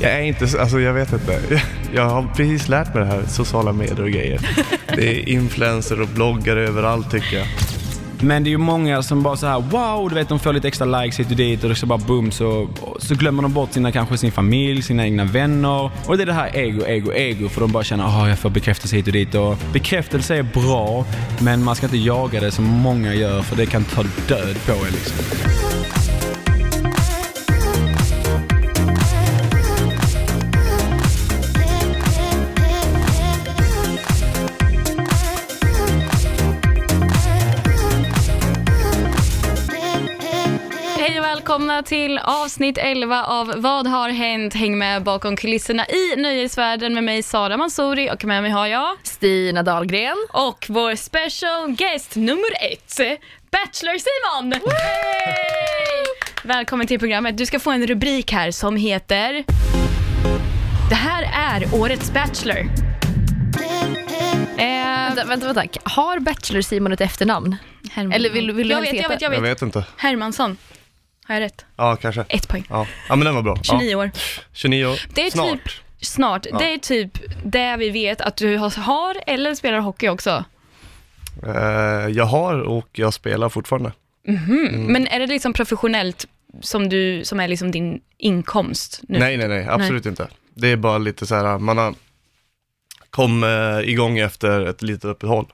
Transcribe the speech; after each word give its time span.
Jag 0.00 0.12
är 0.12 0.20
inte, 0.22 0.48
så- 0.48 0.58
alltså 0.60 0.80
jag 0.80 0.92
vet 0.92 1.12
inte. 1.12 1.40
Jag 1.94 2.08
har 2.08 2.22
precis 2.36 2.68
lärt 2.68 2.94
mig 2.94 3.04
det 3.04 3.10
här, 3.10 3.22
sociala 3.28 3.72
medier 3.72 4.02
och 4.02 4.10
grejer. 4.10 4.40
Det 4.96 5.08
är 5.16 5.28
influencer 5.28 6.00
och 6.00 6.08
bloggare 6.08 6.68
överallt 6.68 7.10
tycker 7.10 7.36
jag. 7.38 7.46
Men 8.20 8.44
det 8.44 8.48
är 8.48 8.52
ju 8.52 8.58
många 8.58 9.02
som 9.02 9.22
bara 9.22 9.36
så 9.36 9.46
här: 9.46 9.60
wow, 9.60 10.08
du 10.08 10.14
vet 10.14 10.28
de 10.28 10.38
får 10.38 10.52
lite 10.52 10.68
extra 10.68 11.00
likes 11.02 11.20
hit 11.20 11.30
och 11.30 11.36
dit 11.36 11.64
och 11.64 11.76
så 11.76 11.86
bara 11.86 11.98
boom 11.98 12.30
så, 12.30 12.68
så 12.98 13.14
glömmer 13.14 13.42
de 13.42 13.52
bort 13.52 13.72
sina, 13.72 13.92
kanske 13.92 14.18
sin 14.18 14.32
familj, 14.32 14.82
sina 14.82 15.04
egna 15.04 15.24
vänner. 15.24 15.90
Och 16.06 16.16
det 16.16 16.22
är 16.22 16.26
det 16.26 16.32
här 16.32 16.56
ego, 16.56 16.86
ego, 16.86 17.12
ego 17.12 17.48
för 17.48 17.60
de 17.60 17.72
bara 17.72 17.84
känner 17.84 18.22
att 18.22 18.28
jag 18.28 18.38
får 18.38 18.50
bekräftelse 18.50 18.96
hit 18.96 19.06
och 19.06 19.12
dit. 19.12 19.34
Och 19.34 19.56
bekräftelse 19.72 20.36
är 20.36 20.42
bra, 20.42 21.04
men 21.40 21.64
man 21.64 21.76
ska 21.76 21.86
inte 21.86 21.98
jaga 21.98 22.40
det 22.40 22.50
som 22.50 22.64
många 22.64 23.14
gör 23.14 23.42
för 23.42 23.56
det 23.56 23.66
kan 23.66 23.84
ta 23.84 24.02
död 24.02 24.56
på 24.66 24.72
er 24.72 24.90
liksom. 24.90 25.77
Välkomna 41.58 41.82
till 41.82 42.18
avsnitt 42.18 42.78
11 42.78 43.24
av 43.24 43.52
Vad 43.56 43.86
har 43.86 44.08
hänt? 44.08 44.54
Häng 44.54 44.78
med 44.78 45.02
bakom 45.02 45.36
kulisserna 45.36 45.86
i 45.86 46.16
nöjesvärlden 46.16 46.94
med 46.94 47.04
mig 47.04 47.22
Sara 47.22 47.56
Mansouri 47.56 48.10
och 48.12 48.24
med 48.24 48.42
mig 48.42 48.50
har 48.50 48.66
jag 48.66 48.96
Stina 49.02 49.62
Dahlgren. 49.62 50.16
och 50.30 50.66
vår 50.68 50.94
special 50.94 51.70
guest 51.72 52.16
nummer 52.16 52.50
ett, 52.72 52.98
Bachelor 53.50 53.98
Simon! 53.98 54.52
Hej! 54.52 56.04
Välkommen 56.44 56.86
till 56.86 56.98
programmet. 56.98 57.38
Du 57.38 57.46
ska 57.46 57.60
få 57.60 57.70
en 57.70 57.86
rubrik 57.86 58.32
här 58.32 58.50
som 58.50 58.76
heter 58.76 59.44
Det 60.88 60.94
här 60.94 61.22
är 61.60 61.74
årets 61.80 62.10
Bachelor. 62.12 62.58
Eh, 64.58 64.64
Vänta, 65.14 65.24
vänta, 65.24 65.46
vänta. 65.52 65.80
Har 65.84 66.18
Bachelor 66.18 66.60
Simon 66.60 66.92
ett 66.92 67.00
efternamn? 67.00 67.56
Herman. 67.92 68.12
Eller 68.12 68.30
vill- 68.30 68.52
vill 68.52 68.68
du 68.68 68.74
jag 68.74 68.78
helst 68.80 68.92
vet, 68.94 69.02
jag 69.02 69.08
vet, 69.08 69.20
jag 69.22 69.34
Jag 69.34 69.40
vet. 69.40 69.50
vet 69.50 69.62
inte. 69.62 69.84
Hermansson. 69.96 70.56
Har 71.28 71.34
jag 71.34 71.42
rätt? 71.42 71.64
Ja, 71.76 71.96
kanske. 71.96 72.24
Ett 72.28 72.48
poäng. 72.48 72.64
Ja, 72.70 72.86
ja 73.08 73.16
men 73.16 73.24
den 73.26 73.34
var 73.34 73.42
bra. 73.42 73.56
29 73.62 73.90
Ja. 73.90 73.98
år. 73.98 74.10
29 74.52 74.86
år. 74.86 74.98
Det 75.14 75.26
är 75.26 75.30
Snart. 75.30 75.50
typ 75.52 75.62
snart. 76.00 76.46
Ja. 76.50 76.58
Det 76.58 76.72
är 76.74 76.78
typ 76.78 77.18
det 77.44 77.76
vi 77.76 77.90
vet 77.90 78.20
att 78.20 78.36
du 78.36 78.56
har- 78.56 79.16
eller 79.26 79.54
spelar 79.54 79.78
hockey 79.78 80.08
också. 80.08 80.44
Eh, 81.46 81.54
jag 82.10 82.24
har 82.24 82.60
och 82.60 82.88
jag 82.92 83.14
spelar 83.14 83.48
fortfarande. 83.48 83.92
Mm. 84.28 84.82
Men 84.84 85.06
är 85.06 85.18
det 85.20 85.26
liksom 85.26 85.52
professionellt 85.52 86.28
som 86.60 86.88
du, 86.88 87.24
som 87.24 87.40
är 87.40 87.48
liksom 87.48 87.70
din 87.70 88.00
inkomst 88.18 89.00
nu? 89.08 89.18
Nej, 89.18 89.36
nej, 89.36 89.48
nej, 89.48 89.66
absolut 89.68 90.06
inte. 90.06 90.28
Det 90.54 90.68
är 90.72 90.76
bara 90.76 90.98
lite 90.98 91.26
så 91.26 91.34
här, 91.34 91.58
man 91.58 91.78
har 91.78 91.94
kom 93.10 93.44
eh, 93.44 93.80
igång 93.90 94.18
efter 94.18 94.66
ett 94.66 94.82
litet 94.82 95.04
uppehåll. 95.04 95.46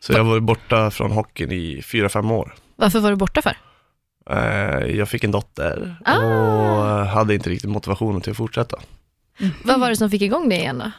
Så 0.00 0.12
jag 0.12 0.18
har 0.18 0.24
varit 0.30 0.42
borta 0.42 0.90
från 0.90 1.10
hockeyn 1.12 1.52
i 1.52 1.82
fyra 1.82 2.08
fem 2.08 2.30
år. 2.30 2.54
Varför 2.76 3.00
var 3.00 3.10
du 3.10 3.16
borta 3.16 3.42
för? 3.42 3.56
Eh, 4.30 4.86
jag 4.96 5.08
fick 5.08 5.24
en 5.24 5.30
dotter 5.30 5.96
Ah. 6.04 6.16
och 6.18 7.06
hade 7.06 7.34
inte 7.34 7.50
riktigt 7.50 7.70
motivationen 7.70 8.20
till 8.20 8.30
att 8.30 8.36
fortsätta. 8.36 8.76
Vad 9.64 9.80
var 9.80 9.88
det 9.90 9.96
som 9.96 10.10
fick 10.10 10.22
igång 10.22 10.48
det 10.48 10.54
igen 10.56 10.78
då? 10.78 10.90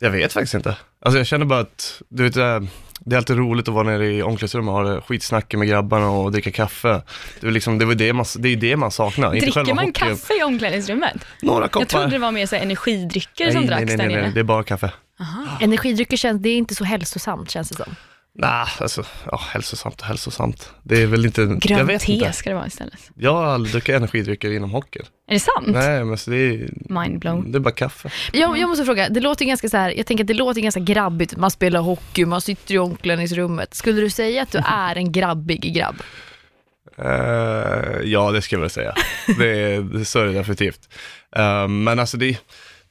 Jag 0.00 0.10
vet 0.10 0.32
faktiskt 0.32 0.54
inte. 0.54 0.76
Alltså 1.00 1.18
jag 1.18 1.26
känner 1.26 1.46
bara 1.46 1.60
att, 1.60 2.02
du 2.08 2.22
vet, 2.22 2.36
eh, 2.36 2.60
det 3.00 3.16
är 3.16 3.18
alltid 3.18 3.36
roligt 3.36 3.68
att 3.68 3.74
vara 3.74 3.84
nere 3.86 4.06
i 4.06 4.22
omklädningsrummet 4.22 4.72
och 4.72 4.88
ha 4.88 5.00
skitsnacket 5.00 5.58
med 5.58 5.68
grabbarna 5.68 6.10
och 6.10 6.32
dricka 6.32 6.50
kaffe. 6.50 7.02
Det 7.40 7.46
är 7.46 7.50
liksom, 7.50 7.78
det 7.78 7.84
var 7.84 7.94
det 7.94 8.12
man, 8.12 8.24
det 8.38 8.48
är 8.48 8.56
det 8.56 8.76
man 8.76 8.90
saknar. 8.90 9.30
Dricker 9.30 9.74
man 9.74 9.84
hockeyn. 9.86 9.92
kaffe 9.92 10.40
i 10.40 10.42
omklädningsrummet? 10.42 11.24
Några 11.42 11.68
koppar. 11.68 11.80
Jag 11.80 11.88
trodde 11.88 12.06
det 12.06 12.18
var 12.18 12.32
mer 12.32 12.46
så 12.46 12.56
energidrycker 12.56 13.50
som 13.50 13.60
nej, 13.60 13.68
dracks 13.68 13.86
nej, 13.86 13.96
nej, 13.96 13.96
där 13.96 14.04
nej, 14.06 14.16
nej, 14.16 14.24
inne. 14.24 14.34
det 14.34 14.40
är 14.40 14.44
bara 14.44 14.62
kaffe. 14.62 14.92
Energidrycker 15.60 16.16
känns, 16.16 16.42
det 16.42 16.48
är 16.48 16.56
inte 16.56 16.74
så 16.74 16.84
hälsosamt 16.84 17.50
känns 17.50 17.68
det 17.68 17.74
som. 17.74 17.94
Nej, 18.36 18.66
alltså, 18.80 19.04
ja, 19.30 19.40
hälsosamt 19.52 20.00
och 20.00 20.06
hälsosamt. 20.06 20.72
Det 20.82 21.02
är 21.02 21.06
väl 21.06 21.26
inte, 21.26 21.44
vet 21.84 22.02
te 22.02 22.32
ska 22.32 22.50
det 22.50 22.56
vara 22.56 22.66
istället. 22.66 23.10
Jag 23.16 23.34
har 23.34 23.44
aldrig 23.44 23.72
druckit 23.72 23.94
energidrycker 23.94 24.50
inom 24.50 24.70
hockeyn. 24.70 25.04
Är 25.28 25.34
det 25.34 25.40
sant? 25.40 25.66
Nej, 25.66 26.04
men 26.04 26.18
så 26.18 26.30
det 26.30 26.36
är, 26.36 26.68
Mind 26.74 27.18
blown. 27.18 27.52
det 27.52 27.58
är 27.58 27.60
bara 27.60 27.74
kaffe. 27.74 28.10
Jag, 28.32 28.58
jag 28.58 28.68
måste 28.68 28.84
fråga, 28.84 29.08
det 29.08 29.20
låter 29.20 29.44
ganska 29.44 29.68
så 29.68 29.76
här, 29.76 29.90
jag 29.90 30.06
tänker 30.06 30.24
att 30.24 30.28
det 30.28 30.34
låter 30.34 30.60
ganska 30.60 30.80
grabbigt, 30.80 31.36
man 31.36 31.50
spelar 31.50 31.80
hockey, 31.80 32.24
man 32.24 32.40
sitter 32.40 32.74
i 32.74 32.78
omklädningsrummet. 32.78 33.74
Skulle 33.74 34.00
du 34.00 34.10
säga 34.10 34.42
att 34.42 34.52
du 34.52 34.58
är 34.66 34.96
en 34.96 35.12
grabbig 35.12 35.74
grabb? 35.74 36.02
Eh, 36.98 38.00
ja, 38.04 38.30
det 38.30 38.42
skulle 38.42 38.56
jag 38.56 38.60
väl 38.60 38.70
säga. 38.70 38.94
Det 39.38 39.48
är, 39.48 40.04
så 40.04 40.18
är 40.18 40.24
det 40.24 40.32
definitivt. 40.32 40.88
Eh, 41.36 41.68
men 41.68 41.98
alltså 41.98 42.16
det, 42.16 42.38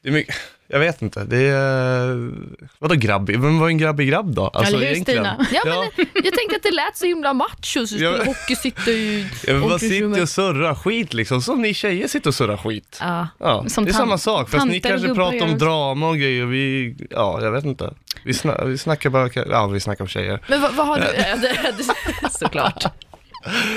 det 0.03 0.09
är 0.09 0.13
mycket, 0.13 0.35
jag 0.73 0.79
vet 0.79 1.01
inte, 1.01 1.23
det 1.23 1.37
är, 1.47 2.31
vadå 2.79 2.95
grabbig? 2.95 3.39
Vem 3.39 3.59
var 3.59 3.67
en 3.67 3.77
grabbig 3.77 4.07
grabb 4.09 4.35
då? 4.35 4.47
Alltså, 4.47 4.75
Eller 4.75 4.85
hur, 4.87 4.93
egentligen. 4.93 5.23
Stina? 5.25 5.47
Ja, 5.51 5.61
Ja, 5.65 6.03
Jag 6.13 6.33
tänkte 6.33 6.55
att 6.55 6.63
det 6.63 6.71
lät 6.71 6.97
så 6.97 7.05
himla 7.05 7.33
macho, 7.33 7.87
så 7.87 7.95
Ja. 7.97 8.11
spela 8.13 8.25
hockey, 8.25 8.55
sitta 8.55 8.91
i 8.91 9.27
jag 9.47 9.61
bara 9.61 9.79
sitter 9.79 10.21
och 10.21 10.29
surrar 10.29 10.75
skit 10.75 11.13
liksom, 11.13 11.41
som 11.41 11.61
ni 11.61 11.73
tjejer 11.73 12.07
sitter 12.07 12.27
och 12.29 12.35
surrar 12.35 12.57
skit. 12.57 12.97
Ja. 13.01 13.27
Ja, 13.39 13.65
Som 13.67 13.85
det 13.85 13.91
är 13.91 13.93
samma 13.93 14.17
sak, 14.17 14.49
fast 14.49 14.65
ni 14.67 14.79
kanske 14.79 15.15
pratar 15.15 15.43
om 15.43 15.57
drama 15.57 16.07
och 16.09 16.17
grejer 16.17 16.43
och 16.45 16.53
vi, 16.53 16.95
ja 17.09 17.39
jag 17.41 17.51
vet 17.51 17.65
inte. 17.65 17.93
Vi, 18.25 18.33
sna, 18.33 18.65
vi 18.65 18.77
snackar 18.77 19.09
bara, 19.09 19.29
ja 19.49 19.67
vi 19.67 19.79
snackar 19.79 20.03
om 20.03 20.07
tjejer. 20.07 20.39
Men 20.47 20.61
vad, 20.61 20.73
vad 20.73 20.87
har 20.87 20.97
du, 20.99 21.05
ja, 21.17 22.29
såklart. 22.31 22.85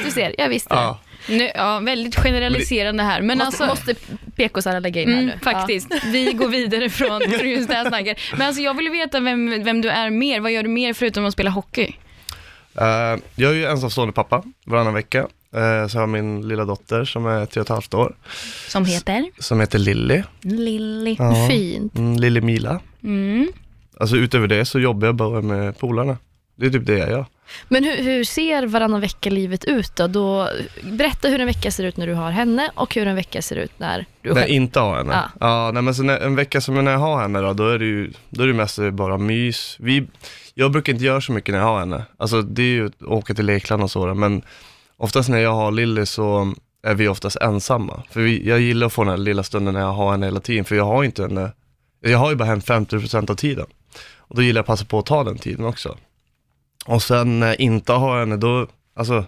Du 0.04 0.10
ser, 0.10 0.34
jag 0.38 0.48
visste 0.48 0.74
det. 0.74 0.96
Ja, 1.28 1.34
Nu, 1.36 1.50
ja, 1.54 1.78
väldigt 1.80 2.16
generaliserande 2.16 3.02
här. 3.02 3.22
Men 3.22 3.38
Måste, 3.38 3.64
alltså, 3.64 3.66
måste 3.66 3.94
PK-Sara 4.36 4.80
lägga 4.80 5.02
in 5.02 5.08
här 5.08 5.14
Mm, 5.22 5.26
nu? 5.26 5.38
faktiskt. 5.42 5.88
Vi 6.04 6.32
går 6.32 6.48
vidare 6.48 6.90
från, 6.90 7.20
från 7.38 7.50
just 7.50 7.68
det 7.68 7.74
här 7.74 7.88
snacket. 7.88 8.18
Men 8.38 8.46
alltså, 8.46 8.62
jag 8.62 8.74
vill 8.76 8.90
veta 8.90 9.20
vem, 9.20 9.64
vem 9.64 9.80
du 9.80 9.88
är 9.88 10.10
mer. 10.10 10.40
Vad 10.40 10.52
gör 10.52 10.62
du 10.62 10.68
mer 10.68 10.92
förutom 10.92 11.24
att 11.26 11.32
spela 11.32 11.50
hockey? 11.50 11.94
Eh, 12.80 12.86
jag 13.36 13.50
är 13.50 13.54
ju 13.54 13.64
ensamstående 13.64 14.12
pappa 14.12 14.42
varannan 14.64 14.94
vecka. 14.94 15.18
Eh, 15.54 15.86
så 15.88 15.96
har 15.98 16.02
jag 16.02 16.08
min 16.08 16.48
lilla 16.48 16.64
dotter 16.64 17.04
som 17.04 17.26
är 17.26 17.46
tre 17.46 17.60
och 17.60 17.66
ett 17.66 17.68
halvt 17.68 17.94
år, 17.94 18.16
Som 18.68 18.84
heter? 18.84 19.24
som 19.38 19.60
heter 19.60 19.78
Lilly. 19.78 20.22
Lilly. 20.40 21.16
Ja. 21.18 21.36
Ja. 21.38 21.48
Fint. 21.48 21.98
Mm, 21.98 22.16
Lille 22.16 22.40
Mila. 22.40 22.80
Mm. 23.04 23.48
Alltså 24.00 24.16
utöver 24.16 24.46
det 24.48 24.64
så 24.64 24.78
jobbar 24.80 25.06
jag 25.08 25.14
bara 25.14 25.42
med 25.42 25.78
polarna. 25.78 26.16
Det 26.56 26.66
är 26.66 26.70
typ 26.70 26.86
det 26.86 26.98
jag 26.98 27.10
gör. 27.10 27.26
Men 27.68 27.84
hur, 27.84 27.96
hur 27.96 28.24
ser 28.24 28.66
varannan 28.66 29.00
vecka-livet 29.00 29.64
ut 29.64 29.96
då? 29.96 30.06
då? 30.06 30.48
Berätta 30.82 31.28
hur 31.28 31.40
en 31.40 31.46
vecka 31.46 31.70
ser 31.70 31.84
ut 31.84 31.96
när 31.96 32.06
du 32.06 32.14
har 32.14 32.30
henne 32.30 32.70
och 32.74 32.94
hur 32.94 33.06
en 33.06 33.16
vecka 33.16 33.42
ser 33.42 33.56
ut 33.56 33.72
när 33.78 34.06
du 34.22 34.30
är 34.30 34.34
När 34.34 34.40
jag 34.40 34.50
inte 34.50 34.80
har 34.80 34.96
henne. 34.96 35.12
Ja. 35.12 35.30
Ja, 35.40 35.70
nej, 35.74 35.82
men 35.82 35.94
så 35.94 36.02
när, 36.02 36.18
en 36.18 36.36
vecka 36.36 36.60
som 36.60 36.84
när 36.84 36.92
jag 36.92 36.98
har 36.98 37.22
henne 37.22 37.40
då, 37.40 37.52
då 37.52 37.68
är 37.68 37.78
det 37.78 37.84
ju, 37.84 38.12
då 38.30 38.42
är 38.42 38.46
det 38.46 38.52
mest 38.52 38.78
bara 38.92 39.18
mys. 39.18 39.76
Vi, 39.80 40.06
jag 40.54 40.72
brukar 40.72 40.92
inte 40.92 41.04
göra 41.04 41.20
så 41.20 41.32
mycket 41.32 41.52
när 41.52 41.58
jag 41.58 41.66
har 41.66 41.78
henne. 41.78 42.04
Alltså 42.16 42.42
det 42.42 42.62
är 42.62 42.66
ju 42.66 42.86
att 42.86 43.02
åka 43.02 43.34
till 43.34 43.46
lekland 43.46 43.82
och 43.82 43.90
så, 43.90 44.06
då, 44.06 44.14
men 44.14 44.42
oftast 44.96 45.28
när 45.28 45.38
jag 45.38 45.54
har 45.54 45.72
Lilly 45.72 46.06
så 46.06 46.54
är 46.82 46.94
vi 46.94 47.08
oftast 47.08 47.36
ensamma. 47.36 48.02
För 48.10 48.20
vi, 48.20 48.48
jag 48.48 48.60
gillar 48.60 48.86
att 48.86 48.92
få 48.92 49.04
den 49.04 49.10
här 49.10 49.16
lilla 49.16 49.42
stunden 49.42 49.74
när 49.74 49.80
jag 49.80 49.92
har 49.92 50.10
henne 50.10 50.26
hela 50.26 50.40
tiden, 50.40 50.64
för 50.64 50.76
jag 50.76 50.84
har 50.84 51.04
inte 51.04 51.22
henne, 51.22 51.52
jag 52.00 52.18
har 52.18 52.30
ju 52.30 52.36
bara 52.36 52.44
henne 52.48 52.60
50% 52.60 53.30
av 53.30 53.34
tiden. 53.34 53.66
Och 54.16 54.36
då 54.36 54.42
gillar 54.42 54.58
jag 54.58 54.62
att 54.62 54.66
passa 54.66 54.84
på 54.84 54.98
att 54.98 55.06
ta 55.06 55.24
den 55.24 55.38
tiden 55.38 55.64
också. 55.64 55.96
Och 56.86 57.02
sen 57.02 57.42
jag 57.42 57.60
inte 57.60 57.92
har 57.92 58.20
henne, 58.20 58.36
då, 58.36 58.66
alltså, 58.96 59.24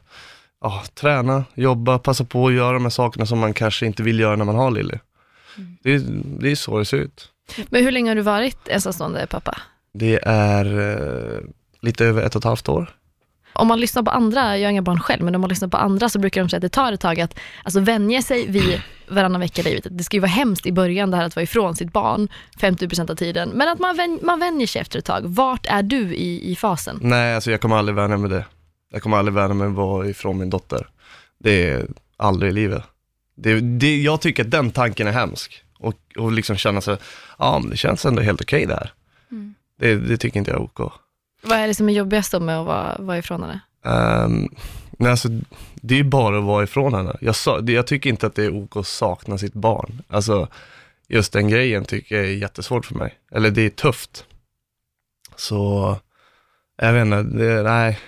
ja, 0.61 0.83
träna, 0.95 1.45
jobba, 1.55 1.99
passa 1.99 2.25
på 2.25 2.47
att 2.47 2.53
göra 2.53 2.73
de 2.73 2.83
här 2.83 2.91
sakerna 2.91 3.27
som 3.27 3.39
man 3.39 3.55
kanske 3.55 3.87
inte 3.87 4.03
vill 4.03 4.21
göra 4.21 4.37
när 4.37 4.45
man 4.45 4.55
har 4.57 4.71
Lilly. 4.71 4.99
Det, 5.83 5.95
är- 5.95 6.03
det 6.41 6.51
är 6.51 6.57
så 6.57 6.79
det 6.79 6.85
ser 6.85 6.97
ut. 6.97 7.29
Men 7.69 7.85
hur 7.85 7.91
länge 7.93 8.11
har 8.11 8.15
du 8.17 8.23
varit 8.23 8.69
ensamstående 8.69 9.27
pappa? 9.27 9.59
Det 9.95 10.21
är 10.27 10.65
eh, 11.37 11.41
lite 11.81 12.05
över 12.05 12.23
ett 12.23 12.35
och 12.35 12.41
ett 12.41 12.45
halvt 12.45 12.69
år. 12.69 12.91
Om 13.53 13.69
man 13.69 13.81
lyssnar 13.81 14.03
på 14.03 14.11
andra, 14.11 14.59
jag 14.59 14.67
har 14.67 14.71
inga 14.71 14.83
barn 14.83 15.01
själv, 15.01 15.25
men 15.25 15.35
om 15.35 15.41
man 15.41 15.51
lyssnar 15.51 15.69
på 15.69 15.77
andra 15.77 16.09
så 16.09 16.19
brukar 16.19 16.41
de 16.41 16.49
säga 16.49 16.59
att 16.59 16.63
det 16.63 16.69
tar 16.69 16.93
ett 16.93 17.01
tag 17.01 17.21
att 17.21 17.39
alltså, 17.65 17.81
vänja 17.81 18.23
sig 18.23 18.47
vid 18.51 18.83
varannan 19.11 19.41
vecka-livet. 19.41 19.87
Det 19.91 20.05
ska 20.05 20.17
ju 20.17 20.21
vara 20.21 20.31
hemskt 20.31 20.67
i 20.67 20.73
början 20.73 21.11
det 21.11 21.17
här 21.17 21.25
att 21.25 21.37
vara 21.37 21.43
ifrån 21.43 21.77
sitt 21.77 21.93
barn 21.93 22.29
50% 22.61 23.11
av 23.11 23.15
tiden, 23.15 23.51
men 23.55 23.69
att 23.69 23.79
man, 23.79 23.97
vän, 23.97 24.19
man 24.23 24.41
vänjer 24.41 24.67
sig 24.67 24.81
efter 24.81 24.99
ett 24.99 25.05
tag. 25.05 25.23
Vart 25.25 25.67
är 25.67 25.83
du 25.83 26.15
i, 26.15 26.53
i 26.53 26.57
fasen? 26.57 26.99
Nej, 27.03 27.35
alltså 27.35 27.51
jag 27.51 27.61
kommer 27.61 27.77
aldrig 27.77 27.97
vänja 27.97 28.17
mig 28.17 28.31
med 28.31 28.39
det. 28.39 28.45
Jag 28.93 29.03
kommer 29.03 29.17
aldrig 29.17 29.35
vänja 29.35 29.55
mig 29.55 29.69
med 29.69 29.69
att 29.69 29.77
vara 29.77 30.09
ifrån 30.09 30.39
min 30.39 30.51
dotter. 30.51 30.89
Det 31.39 31.71
är 31.71 31.87
aldrig 32.17 32.51
i 32.51 32.55
livet. 32.55 32.83
Det, 33.37 33.61
det, 33.61 33.97
jag 33.97 34.21
tycker 34.21 34.45
att 34.45 34.51
den 34.51 34.71
tanken 34.71 35.07
är 35.07 35.13
hemsk. 35.13 35.65
Och, 35.79 35.95
och 36.19 36.33
liksom 36.33 36.57
känna 36.57 36.81
sig, 36.81 36.97
ja 37.39 37.59
men 37.59 37.71
det 37.71 37.77
känns 37.77 38.05
ändå 38.05 38.23
helt 38.23 38.41
okej 38.41 38.67
där. 38.67 38.93
Mm. 39.31 39.55
Det, 39.81 39.97
det 39.97 40.17
tycker 40.17 40.39
inte 40.39 40.51
jag 40.51 40.61
är 40.61 40.65
OK. 40.65 40.93
Vad 41.43 41.59
är 41.59 41.67
det 41.67 41.75
som 41.75 41.89
är 41.89 41.93
jobbigast 41.93 42.33
då 42.33 42.41
med 42.41 42.61
att 42.61 42.67
vara, 42.67 42.97
vara 42.99 43.19
ifrån 43.19 43.43
henne? 43.43 43.61
Um, 44.25 44.49
nej, 44.99 45.11
alltså, 45.11 45.29
det 45.75 45.95
är 45.95 45.99
ju 45.99 46.05
bara 46.05 46.39
att 46.39 46.45
vara 46.45 46.65
ifrån 46.65 46.95
henne. 46.95 47.17
Jag, 47.21 47.37
sa, 47.37 47.61
jag 47.61 47.87
tycker 47.87 48.11
inte 48.11 48.27
att 48.27 48.35
det 48.35 48.45
är 48.45 48.57
OK 48.57 48.77
att 48.77 48.87
sakna 48.87 49.39
sitt 49.39 49.55
barn. 49.55 50.03
Alltså, 50.09 50.49
just 51.09 51.33
den 51.33 51.49
grejen 51.49 51.85
tycker 51.85 52.17
jag 52.17 52.25
är 52.25 52.31
jättesvårt 52.31 52.87
för 52.87 52.95
mig. 52.95 53.19
Eller 53.33 53.51
det 53.51 53.63
är 53.63 53.71
tufft. 53.71 54.25
Så, 55.37 55.97
jag 56.77 56.93
vet 56.93 57.07
inte, 57.07 57.23
det, 57.23 57.63
nej. 57.63 57.99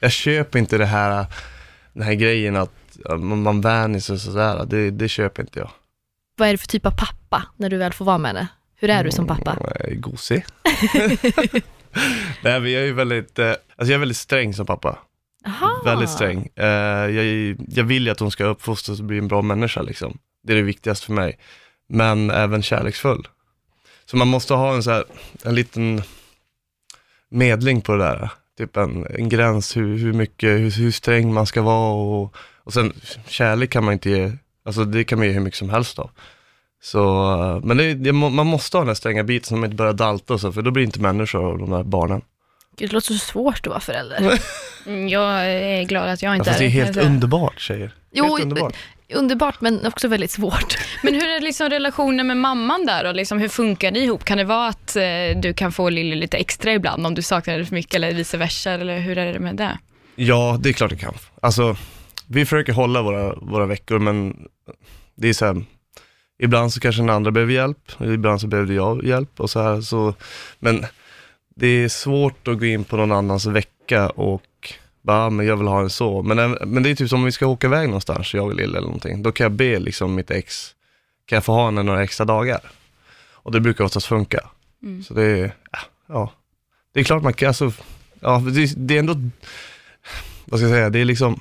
Jag 0.00 0.12
köper 0.12 0.58
inte 0.58 0.78
det 0.78 0.86
här, 0.86 1.26
den 1.92 2.02
här 2.02 2.14
grejen 2.14 2.56
att 2.56 2.70
man, 3.18 3.60
vänjer 3.60 4.00
sig 4.00 4.18
sådär. 4.18 4.64
Det, 4.66 4.90
det 4.90 5.08
köper 5.08 5.42
inte 5.42 5.58
jag. 5.58 5.70
vad 6.36 6.48
är 6.48 6.52
det 6.52 6.58
för 6.58 6.68
typ 6.68 6.86
av 6.86 6.96
pappa 6.98 7.42
när 7.56 7.70
du 7.70 7.76
väl 7.76 7.92
får 7.92 8.04
vara 8.04 8.18
med 8.18 8.28
henne? 8.28 8.48
Hur 8.76 8.90
är 8.90 9.04
du 9.04 9.10
som 9.10 9.26
pappa? 9.26 9.58
Är 9.74 9.94
gosig. 9.94 10.44
Nej, 12.42 12.60
men 12.60 12.72
jag 12.72 12.88
är 12.88 12.92
väldigt, 12.92 13.38
eh, 13.38 13.48
alltså 13.48 13.62
jag 13.76 13.90
är 13.90 13.98
väldigt 13.98 14.16
sträng 14.16 14.54
som 14.54 14.66
pappa. 14.66 14.98
Aha. 15.46 15.82
Väldigt 15.84 16.10
sträng. 16.10 16.48
Eh, 16.56 16.66
jag, 16.66 17.56
jag 17.68 17.84
vill 17.84 18.04
ju 18.04 18.10
att 18.10 18.20
hon 18.20 18.30
ska 18.30 18.44
uppfostras 18.44 18.98
och 19.00 19.04
bli 19.04 19.18
en 19.18 19.28
bra 19.28 19.42
människa 19.42 19.82
liksom. 19.82 20.18
Det 20.42 20.52
är 20.52 20.56
det 20.56 20.62
viktigaste 20.62 21.06
för 21.06 21.12
mig. 21.12 21.38
Men 21.88 22.30
även 22.30 22.62
kärleksfull. 22.62 23.28
Så 24.04 24.16
man 24.16 24.28
måste 24.28 24.54
ha 24.54 24.74
en 24.74 24.82
så 24.82 24.90
här, 24.90 25.04
en 25.44 25.54
liten 25.54 26.02
medling 27.28 27.80
på 27.80 27.92
det 27.92 28.04
där. 28.04 28.30
Typ 28.58 28.76
en, 28.76 29.06
en 29.10 29.28
gräns 29.28 29.76
hur, 29.76 29.98
hur 29.98 30.12
mycket, 30.12 30.50
hur, 30.50 30.70
hur 30.70 30.90
sträng 30.90 31.34
man 31.34 31.46
ska 31.46 31.62
vara 31.62 31.92
och, 31.92 32.34
och 32.56 32.72
sen 32.72 32.92
kärlek 33.26 33.70
kan 33.70 33.84
man 33.84 33.92
inte 33.92 34.10
ge, 34.10 34.32
alltså 34.64 34.84
det 34.84 35.04
kan 35.04 35.18
man 35.18 35.26
ge 35.28 35.32
hur 35.32 35.40
mycket 35.40 35.58
som 35.58 35.70
helst 35.70 35.98
av. 35.98 36.10
Så, 36.82 37.32
eh, 37.32 37.64
men 37.64 37.76
det, 37.76 37.94
det, 37.94 38.12
man 38.12 38.46
måste 38.46 38.76
ha 38.76 38.82
den 38.82 38.88
här 38.88 38.94
stränga 38.94 39.24
biten 39.24 39.46
som 39.46 39.64
inte 39.64 39.76
börjar 39.76 39.92
dalta 39.92 40.34
och 40.34 40.40
så, 40.40 40.52
för 40.52 40.62
då 40.62 40.70
blir 40.70 40.82
det 40.82 40.86
inte 40.86 41.00
människor 41.00 41.44
av 41.44 41.58
de 41.58 41.70
där 41.70 41.82
barnen. 41.82 42.22
Det 42.76 42.92
låter 42.92 43.06
så 43.12 43.18
svårt 43.18 43.58
att 43.60 43.66
vara 43.66 43.80
förälder. 43.80 44.38
Mm, 44.86 45.08
Jag 45.08 45.46
är 45.52 45.82
glad 45.82 46.08
att 46.08 46.22
jag 46.22 46.30
Ja, 46.30 46.36
inte 46.36 46.50
fast 46.50 46.58
det 46.58 46.64
är 46.64 46.68
helt 46.68 46.96
underbart 46.96 47.60
tjejer. 47.60 47.94
Jo, 48.12 48.24
helt 48.24 48.42
underbart. 48.42 48.76
Underbart 49.14 49.60
men 49.60 49.86
också 49.86 50.08
väldigt 50.08 50.30
svårt. 50.30 50.78
Men 51.02 51.14
hur 51.14 51.28
är 51.30 51.40
liksom 51.40 51.68
relationen 51.70 52.26
med 52.26 52.36
mamman 52.36 52.86
där 52.86 53.04
och 53.04 53.14
liksom, 53.14 53.38
hur 53.38 53.48
funkar 53.48 53.90
ni 53.90 53.98
ihop? 53.98 54.24
Kan 54.24 54.38
det 54.38 54.44
vara 54.44 54.68
att 54.68 54.96
eh, 54.96 55.02
du 55.42 55.54
kan 55.56 55.72
få 55.72 55.88
Lilly 55.90 56.14
lite 56.16 56.36
extra 56.36 56.72
ibland 56.72 57.06
om 57.06 57.14
du 57.14 57.22
saknar 57.22 57.54
henne 57.54 57.66
för 57.66 57.74
mycket 57.74 57.94
eller 57.94 58.12
vice 58.12 58.36
versa 58.36 58.70
eller 58.70 58.98
hur 58.98 59.18
är 59.18 59.32
det 59.32 59.38
med 59.38 59.56
det? 59.56 59.78
Ja, 60.16 60.56
det 60.60 60.68
är 60.68 60.72
klart 60.72 60.90
det 60.90 60.96
kan. 60.96 61.14
Alltså, 61.42 61.76
vi 62.26 62.44
försöker 62.46 62.72
hålla 62.72 63.02
våra, 63.02 63.34
våra 63.34 63.66
veckor, 63.66 63.98
men 63.98 64.36
det 65.16 65.28
är 65.28 65.32
så 65.32 65.46
här, 65.46 65.64
ibland 66.42 66.72
så 66.72 66.80
kanske 66.80 67.02
den 67.02 67.10
andra 67.10 67.30
behöver 67.30 67.52
hjälp, 67.52 67.92
ibland 68.00 68.40
så 68.40 68.46
behöver 68.46 68.74
jag 68.74 69.04
hjälp 69.04 69.40
och 69.40 69.50
så 69.50 69.62
här, 69.62 69.80
så, 69.80 70.14
men 70.58 70.86
det 71.54 71.66
är 71.66 71.88
svårt 71.88 72.48
att 72.48 72.58
gå 72.58 72.64
in 72.66 72.84
på 72.84 72.96
någon 72.96 73.12
annans 73.12 73.46
vecka 73.46 74.08
och 74.10 74.42
bara, 75.02 75.26
"Ah, 75.26 75.30
men 75.30 75.46
jag 75.46 75.56
vill 75.56 75.66
ha 75.66 75.80
en 75.80 75.90
så. 75.90 76.22
Men, 76.22 76.38
även- 76.38 76.70
men 76.70 76.82
det 76.82 76.90
är 76.90 76.94
typ 76.94 77.08
som 77.10 77.18
om 77.18 77.24
vi 77.24 77.32
ska 77.32 77.46
åka 77.46 77.66
iväg 77.66 77.86
någonstans, 77.88 78.34
jag 78.34 78.44
och 78.44 78.54
Lille 78.54 78.78
eller 78.78 78.86
någonting, 78.86 79.22
då 79.22 79.32
kan 79.32 79.44
jag 79.44 79.52
be 79.52 79.78
liksom 79.78 80.14
mitt 80.14 80.30
ex, 80.30 80.74
kan 81.26 81.36
jag 81.36 81.44
få 81.44 81.52
ha 81.52 81.64
henne 81.64 81.82
några 81.82 82.02
extra 82.02 82.24
dagar? 82.24 82.60
Och 83.32 83.52
det 83.52 83.60
brukar 83.60 83.84
oftast 83.84 84.06
funka. 84.06 84.40
Mm. 84.82 85.02
Så 85.02 85.14
det 85.14 85.22
är, 85.24 85.54
ja, 85.72 85.78
ja, 86.08 86.32
det 86.92 87.00
är 87.00 87.04
klart 87.04 87.22
man 87.22 87.32
kan, 87.32 87.48
alltså, 87.48 87.72
ja, 88.20 88.42
det, 88.54 88.72
det 88.76 88.94
är 88.94 88.98
ändå 88.98 89.14
vad 90.44 90.60
ska 90.60 90.68
jag 90.68 90.74
säga, 90.76 90.90
det 90.90 90.98
är 90.98 91.04
liksom, 91.04 91.40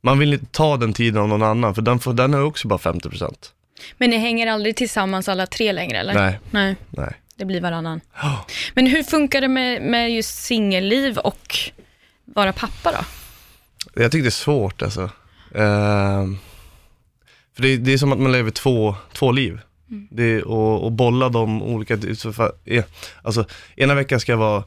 man 0.00 0.18
vill 0.18 0.32
inte 0.32 0.46
ta 0.46 0.76
den 0.76 0.92
tiden 0.92 1.22
av 1.22 1.28
någon 1.28 1.42
annan, 1.42 1.74
för 1.74 1.82
den, 1.82 1.98
får, 1.98 2.12
den 2.12 2.34
har 2.34 2.40
också 2.42 2.68
bara 2.68 2.78
50%. 2.78 3.52
Men 3.98 4.10
ni 4.10 4.16
hänger 4.16 4.46
aldrig 4.46 4.76
tillsammans 4.76 5.28
alla 5.28 5.46
tre 5.46 5.72
längre 5.72 5.98
eller? 5.98 6.14
Nej, 6.14 6.38
Nej, 6.50 6.76
nej. 6.90 7.14
Det 7.38 7.44
blir 7.44 7.60
varannan. 7.60 8.00
Ja. 8.22 8.44
Men 8.74 8.86
hur 8.86 9.02
funkar 9.02 9.40
det 9.40 9.48
med, 9.48 9.82
med 9.82 10.10
just 10.14 10.34
singelliv 10.44 11.18
och 11.18 11.56
vara 12.24 12.52
pappa 12.52 12.92
då? 12.92 13.04
Jag 14.02 14.12
tycker 14.12 14.22
det 14.22 14.28
är 14.28 14.30
svårt 14.30 14.82
alltså. 14.82 15.10
Ehm, 15.54 16.38
för 17.56 17.62
det, 17.62 17.76
det 17.76 17.92
är 17.92 17.98
som 17.98 18.12
att 18.12 18.18
man 18.18 18.32
lever 18.32 18.50
två, 18.50 18.94
två 19.12 19.32
liv. 19.32 19.60
Det, 20.10 20.22
är- 20.22 20.48
och, 20.48 20.84
och 20.84 20.92
bolla 20.92 21.28
de 21.28 21.62
olika, 21.62 21.98
alltså 23.22 23.44
ena 23.76 23.94
veckan 23.94 24.20
ska 24.20 24.32
jag 24.32 24.36
vara, 24.38 24.64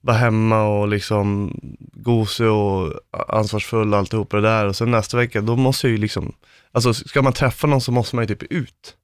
vara 0.00 0.16
hemma 0.16 0.62
och 0.62 0.88
liksom 0.88 1.56
gosig 1.92 2.46
och 2.46 2.92
ansvarsfull 3.28 3.92
och 3.92 3.98
alltihop 3.98 4.30
det 4.30 4.40
där 4.40 4.66
och 4.66 4.76
sen 4.76 4.90
nästa 4.90 5.16
vecka 5.16 5.40
då 5.40 5.56
måste 5.56 5.86
jag 5.86 5.92
ju 5.92 5.98
liksom, 5.98 6.32
alltså 6.72 6.94
ska 6.94 7.22
man 7.22 7.32
träffa 7.32 7.66
någon 7.66 7.80
så 7.80 7.92
måste 7.92 8.16
man 8.16 8.22
ju 8.28 8.34
typ 8.34 8.52
ut. 8.52 8.94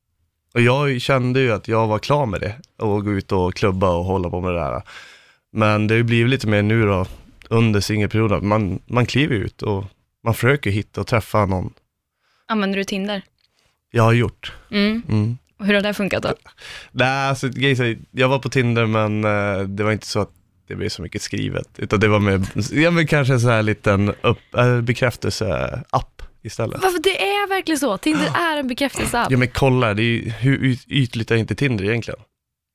Och 0.54 0.60
jag 0.60 1.00
kände 1.00 1.40
ju 1.40 1.52
att 1.52 1.68
jag 1.68 1.86
var 1.86 1.98
klar 1.98 2.26
med 2.26 2.40
det 2.40 2.54
och 2.76 3.04
gå 3.04 3.12
ut 3.12 3.32
och 3.32 3.54
klubba 3.54 3.90
och 3.90 4.04
hålla 4.04 4.30
på 4.30 4.40
med 4.40 4.54
det 4.54 4.60
där. 4.60 4.82
Men 5.52 5.86
det 5.86 5.94
har 5.94 5.96
ju 5.96 6.04
blivit 6.04 6.30
lite 6.30 6.46
mer 6.46 6.62
nu 6.62 6.86
då, 6.86 7.06
under 7.48 7.80
singelperioden, 7.80 8.48
man, 8.48 8.80
man 8.86 9.06
kliver 9.06 9.34
ut 9.34 9.62
och 9.62 9.84
man 10.24 10.34
försöker 10.34 10.70
hitta 10.70 11.00
och 11.00 11.06
träffa 11.06 11.46
någon. 11.46 11.72
Använder 12.46 12.78
du 12.78 12.84
Tinder? 12.84 13.22
Jag 13.90 14.02
har 14.02 14.12
gjort. 14.12 14.52
Mm. 14.70 15.02
Mm. 15.08 15.38
Och 15.58 15.66
hur 15.66 15.74
har 15.74 15.80
det 15.80 15.94
funkat 15.94 16.22
då? 16.22 16.34
Nej, 16.92 17.28
alltså, 17.28 17.48
jag 18.10 18.28
var 18.28 18.38
på 18.38 18.48
Tinder 18.48 18.86
men 18.86 19.24
eh, 19.24 19.68
det 19.68 19.84
var 19.84 19.92
inte 19.92 20.06
så 20.06 20.20
att 20.20 20.30
det 20.66 20.76
blev 20.76 20.88
så 20.88 21.02
mycket 21.02 21.22
skrivet, 21.22 21.68
utan 21.76 22.00
det 22.00 22.08
var 22.08 22.18
med, 22.18 22.46
ja 22.72 22.90
men 22.90 23.06
kanske 23.06 23.34
en 23.34 23.40
så 23.40 23.48
här 23.48 23.62
liten 23.62 24.14
upp, 24.22 24.54
äh, 24.54 24.80
bekräftelse-app 24.80 26.19
istället. 26.42 26.82
Varför 26.82 26.98
det 27.02 27.22
är 27.22 27.48
verkligen 27.48 27.78
så. 27.78 27.98
Tinder 27.98 28.26
är 28.52 28.56
en 28.56 28.68
bekräftelseapp. 28.68 29.30
Ja 29.30 29.36
men 29.38 29.48
kolla, 29.48 29.94
det 29.94 30.02
är 30.02 30.04
ju, 30.04 30.30
hur 30.30 30.58
yt- 30.58 30.84
ytligt 30.88 31.30
är 31.30 31.36
inte 31.36 31.54
Tinder 31.54 31.84
egentligen? 31.84 32.20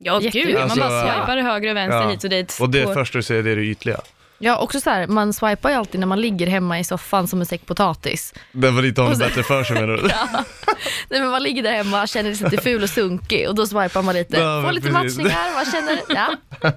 Ja, 0.04 0.22
Jätte- 0.22 0.40
gud, 0.40 0.56
Alltså, 0.56 0.80
man 0.80 0.90
bara 0.90 1.02
swipar 1.18 1.38
höger 1.38 1.70
och 1.70 1.76
vänster 1.76 2.02
ja. 2.02 2.10
hit 2.10 2.24
och 2.24 2.30
dit. 2.30 2.58
Och 2.62 2.70
det 2.70 2.84
på- 2.86 2.94
första 2.94 3.18
du 3.18 3.24
ser 3.24 3.44
det 3.44 3.52
är 3.52 3.56
det 3.56 3.62
ytliga. 3.62 4.00
Ja, 4.38 4.58
också 4.58 4.80
så 4.82 4.90
här, 4.90 5.08
man 5.08 5.34
swipar 5.34 5.70
ju 5.70 5.76
alltid 5.76 6.00
när 6.00 6.08
man 6.08 6.22
ligger 6.22 6.48
hemma 6.48 6.80
i 6.80 6.84
soffan 6.84 7.28
som 7.28 7.40
en 7.40 7.46
säck 7.46 7.66
potatis. 7.66 8.34
Var 8.52 8.82
lite 8.82 9.02
om 9.02 9.08
Och 9.08 9.14
så- 9.14 9.20
bättre 9.20 9.44
för 9.44 9.64
sig 9.64 9.76
menar 9.76 9.98
du? 9.98 10.02
Nej, 11.10 11.20
men 11.22 11.30
man 11.30 11.44
ligger 11.44 11.64
där 11.64 11.72
hemma, 11.72 12.08
känner 12.08 12.34
sig 12.34 12.50
lite 12.50 12.64
ful 12.64 12.84
och 12.84 12.90
sunkig 12.90 13.50
och 13.50 13.56
då 13.56 13.68
swipar 13.68 14.02
man 14.02 14.16
lite. 14.16 14.38
Ja, 14.38 14.62
Får 14.66 14.72
lite 14.72 14.88
precis. 14.92 15.18
matchningar, 15.18 15.54
man 15.54 15.66
känner, 15.66 16.00
ja. 16.10 16.36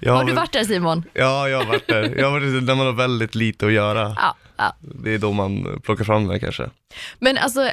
Ja, 0.00 0.12
Har 0.12 0.20
du 0.20 0.26
men- 0.26 0.34
varit 0.36 0.52
där 0.52 0.64
Simon? 0.64 1.04
Ja, 1.12 1.48
jag 1.48 1.58
har 1.58 1.64
varit 1.64 1.86
där. 1.88 2.14
Jag 2.18 2.26
har 2.26 2.32
varit 2.40 2.52
där 2.52 2.60
när 2.60 2.74
man 2.74 2.86
har 2.86 2.92
väldigt 2.92 3.34
lite 3.34 3.66
att 3.66 3.72
göra. 3.72 4.14
Ja. 4.18 4.36
ja. 4.56 4.76
Det 4.80 5.14
är 5.14 5.18
då 5.18 5.32
man 5.32 5.80
plockar 5.84 6.04
fram 6.04 6.28
det 6.28 6.40
kanske. 6.40 6.70
Men 7.18 7.38
alltså, 7.38 7.70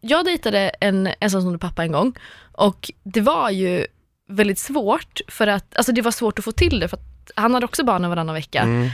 jag 0.00 0.24
dejtade 0.24 0.68
en 0.80 1.08
ensamstående 1.20 1.58
pappa 1.58 1.82
en 1.82 1.92
gång 1.92 2.14
och 2.52 2.90
det 3.04 3.20
var 3.20 3.50
ju 3.50 3.86
väldigt 4.28 4.58
svårt 4.58 5.20
för 5.28 5.46
att, 5.46 5.76
alltså 5.76 5.92
det 5.92 6.02
var 6.02 6.10
svårt 6.10 6.38
att 6.38 6.44
få 6.44 6.52
till 6.52 6.80
det 6.80 6.88
för 6.88 6.96
att 6.96 7.02
han 7.34 7.54
hade 7.54 7.66
också 7.66 7.84
barnen 7.84 8.10
varannan 8.10 8.34
vecka. 8.34 8.62
Mm. 8.62 8.88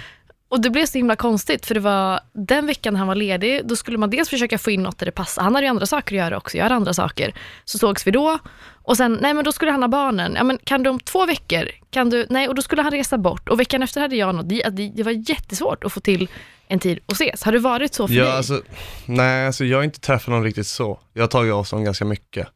Och 0.49 0.61
det 0.61 0.70
blev 0.70 0.87
så 0.87 0.99
himla 0.99 1.17
konstigt 1.17 1.67
för 1.67 1.75
det 1.75 1.81
var 1.81 2.20
den 2.32 2.67
veckan 2.67 2.96
han 2.96 3.06
var 3.06 3.14
ledig, 3.14 3.61
då 3.64 3.76
skulle 3.76 3.99
man 3.99 4.11
dels 4.11 4.29
försöka 4.29 4.58
få 4.58 4.70
in 4.70 4.82
något 4.82 4.99
där 4.99 5.06
det 5.06 5.12
passade. 5.12 5.44
Han 5.44 5.55
hade 5.55 5.67
ju 5.67 5.70
andra 5.70 5.87
saker 5.87 6.17
att 6.17 6.25
göra 6.25 6.37
också, 6.37 6.56
jag 6.56 6.64
hade 6.64 6.75
andra 6.75 6.94
saker. 6.94 7.34
Så 7.64 7.79
sågs 7.79 8.06
vi 8.06 8.11
då 8.11 8.38
och 8.84 8.96
sen, 8.96 9.19
nej 9.23 9.34
men 9.34 9.44
då 9.44 9.52
skulle 9.52 9.70
han 9.70 9.82
ha 9.82 9.88
barnen. 9.88 10.34
Ja 10.37 10.44
men 10.44 10.58
kan 10.64 10.82
du 10.82 10.90
om 10.90 11.00
två 11.00 11.26
veckor? 11.26 11.69
Kan 11.90 12.11
du, 12.11 12.26
nej 12.31 12.49
och 12.49 12.55
då 12.55 12.62
skulle 12.62 12.82
han 12.82 12.90
resa 12.90 13.19
bort 13.19 13.49
och 13.49 13.61
veckan 13.61 13.82
efter 13.82 14.00
hade 14.00 14.17
jag 14.17 14.34
något. 14.34 14.49
Det, 14.49 14.90
det, 14.96 15.02
var 15.02 15.31
jättesvårt 15.31 15.84
att 15.84 15.93
få 15.93 16.00
till 16.00 16.29
en 16.69 16.79
tid 16.79 16.99
att 17.06 17.12
ses. 17.12 17.43
Har 17.43 17.52
det 17.52 17.58
varit 17.58 17.94
så 17.94 18.08
för 18.08 18.14
Ja, 18.14 18.25
dig? 18.25 18.32
alltså, 18.32 18.62
nej, 19.06 19.46
alltså 19.46 19.64
jag 19.64 19.79
har 19.79 19.84
inte 19.84 20.00
träffat 20.00 20.29
någon 20.29 20.44
riktigt 20.44 20.67
så. 20.67 21.00
Jag 21.12 21.23
har 21.23 21.29
tagit 21.29 21.52
avstånd 21.52 21.84
ganska 21.84 22.05
mycket. 22.05 22.49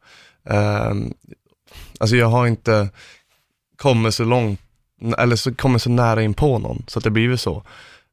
Um, 0.43 1.13
alltså 1.99 2.15
jag 2.15 2.27
har 2.27 2.47
inte 2.47 2.89
kommit 3.75 4.13
så 4.13 4.23
långt, 4.23 4.61
eller 5.17 5.35
så 5.35 5.55
kommit 5.55 5.81
så 5.81 5.89
nära 5.89 6.21
in 6.23 6.33
på 6.33 6.59
någon, 6.59 6.83
så 6.87 6.99
att 6.99 7.03
det 7.03 7.09
blivit 7.09 7.41
så. 7.41 7.63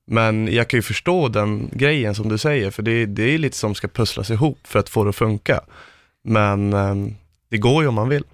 Men 0.06 0.54
jag 0.54 0.68
kan 0.68 0.78
ju 0.78 0.82
förstå 0.82 1.28
den 1.28 1.70
grejen 1.72 2.14
som 2.14 2.28
du 2.28 2.38
säger, 2.38 2.70
för 2.70 2.82
det, 2.82 3.06
det 3.06 3.22
är 3.34 3.38
lite 3.38 3.56
som 3.56 3.74
ska 3.74 3.88
pusslas 3.88 4.30
ihop 4.30 4.58
för 4.64 4.78
att 4.78 4.88
få 4.88 5.04
det 5.04 5.10
att 5.10 5.16
funka. 5.16 5.60
Men 6.24 6.72
ehm, 6.72 7.14
det 7.50 7.58
går 7.58 7.82
ju 7.82 7.88
om 7.88 7.94
man 7.94 8.08
vill. 8.08 8.24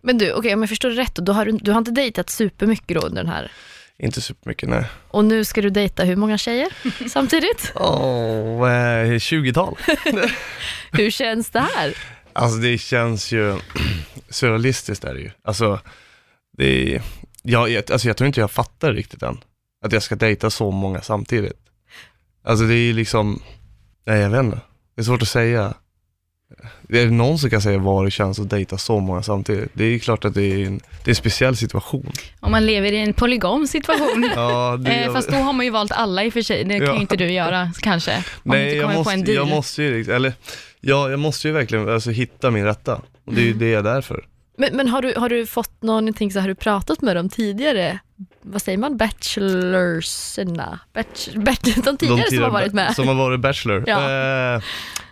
Men 0.00 0.18
du, 0.18 0.32
okej 0.32 0.54
om 0.54 0.62
jag 0.62 0.68
förstår 0.68 0.90
det 0.90 0.96
rätt, 0.96 1.14
då, 1.14 1.32
har 1.32 1.44
du, 1.44 1.52
du 1.52 1.70
har 1.70 1.78
inte 1.78 1.90
dejtat 1.90 2.30
supermycket 2.30 3.00
då 3.00 3.06
under 3.06 3.22
den 3.22 3.32
här 3.32 3.52
Inte 3.98 4.20
supermycket, 4.20 4.68
nej. 4.68 4.84
och 5.08 5.24
nu 5.24 5.44
ska 5.44 5.62
du 5.62 5.70
dejta 5.70 6.04
hur 6.04 6.16
många 6.16 6.38
tjejer 6.38 6.68
samtidigt? 7.08 7.72
Åh, 7.74 8.70
eh, 8.72 9.10
20-tal. 9.10 9.76
Hur 10.92 11.10
känns 11.10 11.50
det 11.50 11.60
här? 11.60 11.96
Alltså 12.32 12.58
det 12.58 12.78
känns 12.78 13.32
ju 13.32 13.58
surrealistiskt 14.30 15.04
är 15.04 15.14
det 15.14 15.20
ju. 15.20 15.30
Alltså, 15.44 15.80
det 16.58 16.94
är, 16.94 17.02
jag, 17.46 17.90
alltså 17.92 18.08
jag 18.08 18.16
tror 18.16 18.26
inte 18.26 18.40
jag 18.40 18.50
fattar 18.50 18.92
riktigt 18.92 19.22
än. 19.22 19.38
Att 19.84 19.92
jag 19.92 20.02
ska 20.02 20.16
dejta 20.16 20.50
så 20.50 20.70
många 20.70 21.00
samtidigt. 21.02 21.52
Alltså 22.44 22.64
det 22.64 22.74
är 22.74 22.92
liksom, 22.92 23.42
nej 24.06 24.20
jag 24.20 24.30
vet 24.30 24.44
inte. 24.44 24.60
Det 24.94 25.00
är 25.00 25.04
svårt 25.04 25.22
att 25.22 25.28
säga. 25.28 25.74
Är 26.88 27.04
det 27.04 27.10
någon 27.10 27.38
som 27.38 27.50
kan 27.50 27.62
säga 27.62 27.78
vad 27.78 28.04
det 28.04 28.10
känns 28.10 28.38
att 28.38 28.50
dejta 28.50 28.78
så 28.78 29.00
många 29.00 29.22
samtidigt? 29.22 29.70
Det 29.72 29.84
är 29.84 29.98
klart 29.98 30.24
att 30.24 30.34
det 30.34 30.42
är 30.42 30.66
en, 30.66 30.78
det 30.78 31.04
är 31.04 31.08
en 31.08 31.14
speciell 31.14 31.56
situation. 31.56 32.12
Om 32.40 32.50
man 32.52 32.66
lever 32.66 32.92
i 32.92 32.96
en 32.98 33.12
polygam 33.12 33.66
situation. 33.66 34.30
Ja, 34.34 34.76
det, 34.76 34.90
Eh, 34.90 35.12
fast 35.12 35.28
då 35.30 35.36
har 35.36 35.52
man 35.52 35.64
ju 35.66 35.70
valt 35.72 35.92
alla 35.92 36.24
i 36.24 36.28
och 36.28 36.32
för 36.32 36.42
sig. 36.42 36.64
Det 36.64 36.78
kan 36.78 36.86
Ja. 36.88 36.94
ju 36.94 37.00
inte 37.00 37.16
du 37.16 37.32
göra 37.32 37.72
kanske. 37.80 38.24
Nej, 38.42 38.76
jag 38.76 38.94
måste, 38.94 39.32
jag 39.32 39.48
måste 39.48 39.82
ju, 39.82 39.96
liksom- 39.98 40.14
eller 40.14 40.32
ja, 40.80 41.10
jag 41.10 41.18
måste 41.18 41.48
ju 41.48 41.54
verkligen 41.54 41.88
alltså, 41.88 42.10
hitta 42.10 42.50
min 42.50 42.64
rätta. 42.64 43.00
Och 43.24 43.34
det 43.34 43.40
är 43.40 43.44
ju 43.46 43.52
det 43.54 43.68
jag 43.70 43.78
är 43.78 43.94
där 43.94 44.00
för. 44.00 44.26
Men, 44.56 44.76
men 44.76 44.88
har, 44.88 45.02
du, 45.02 45.14
har 45.16 45.28
du 45.28 45.46
fått 45.46 45.82
någonting, 45.82 46.32
så 46.32 46.40
har 46.40 46.48
du 46.48 46.54
pratat 46.54 47.02
med 47.02 47.16
dem 47.16 47.28
tidigare? 47.28 47.98
Vad 48.42 48.62
säger 48.62 48.78
man? 48.78 48.96
Bachelorserna? 48.96 50.78
Batch, 50.94 51.28
batch, 51.34 51.74
de 51.84 51.96
tidigare 51.96 52.30
som 52.30 52.42
har 52.42 52.50
varit 52.50 52.72
med? 52.72 52.94
Som 52.94 53.08
har 53.08 53.14
varit 53.14 53.40
Bachelor? 53.40 53.84
Ja. 53.86 53.96
Eh, 53.96 54.62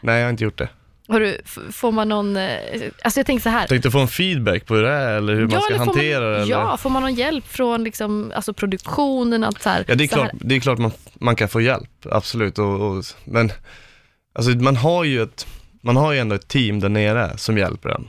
nej, 0.00 0.18
jag 0.18 0.26
har 0.26 0.30
inte 0.30 0.44
gjort 0.44 0.58
det. 0.58 0.68
Har 1.08 1.20
du, 1.20 1.40
får 1.72 1.92
man 1.92 2.08
någon, 2.08 2.36
eh, 2.36 2.58
alltså 3.02 3.20
jag 3.20 3.26
tänker 3.26 3.42
så 3.42 3.48
här. 3.48 3.66
Tänkte 3.66 3.90
få 3.90 3.98
en 3.98 4.08
feedback 4.08 4.66
på 4.66 4.74
det 4.74 4.90
är 4.90 5.16
eller 5.16 5.34
hur 5.34 5.46
man 5.48 5.62
ska 5.62 5.76
hantera 5.76 6.20
man, 6.20 6.32
det? 6.32 6.36
Eller? 6.36 6.50
Ja, 6.50 6.76
får 6.76 6.90
man 6.90 7.02
någon 7.02 7.14
hjälp 7.14 7.48
från 7.48 7.84
liksom, 7.84 8.32
alltså 8.34 8.52
produktionen? 8.52 9.44
Att 9.44 9.62
så 9.62 9.68
här, 9.68 9.84
Ja, 9.88 9.94
det 9.94 10.04
är 10.04 10.08
så 10.08 10.16
här- 10.16 10.28
klart, 10.28 10.40
det 10.40 10.54
är 10.54 10.60
klart 10.60 10.78
man, 10.78 10.92
man 11.14 11.36
kan 11.36 11.48
få 11.48 11.60
hjälp, 11.60 11.90
absolut. 12.10 12.58
Och, 12.58 12.80
och, 12.80 13.04
men 13.24 13.52
alltså, 14.34 14.50
man 14.50 14.76
har 14.76 15.04
ju 15.04 15.22
ett, 15.22 15.46
man 15.80 15.96
har 15.96 16.12
ju 16.12 16.18
ändå 16.18 16.34
ett 16.34 16.48
team 16.48 16.80
där 16.80 16.88
nere 16.88 17.38
som 17.38 17.58
hjälper 17.58 17.88
en. 17.88 18.08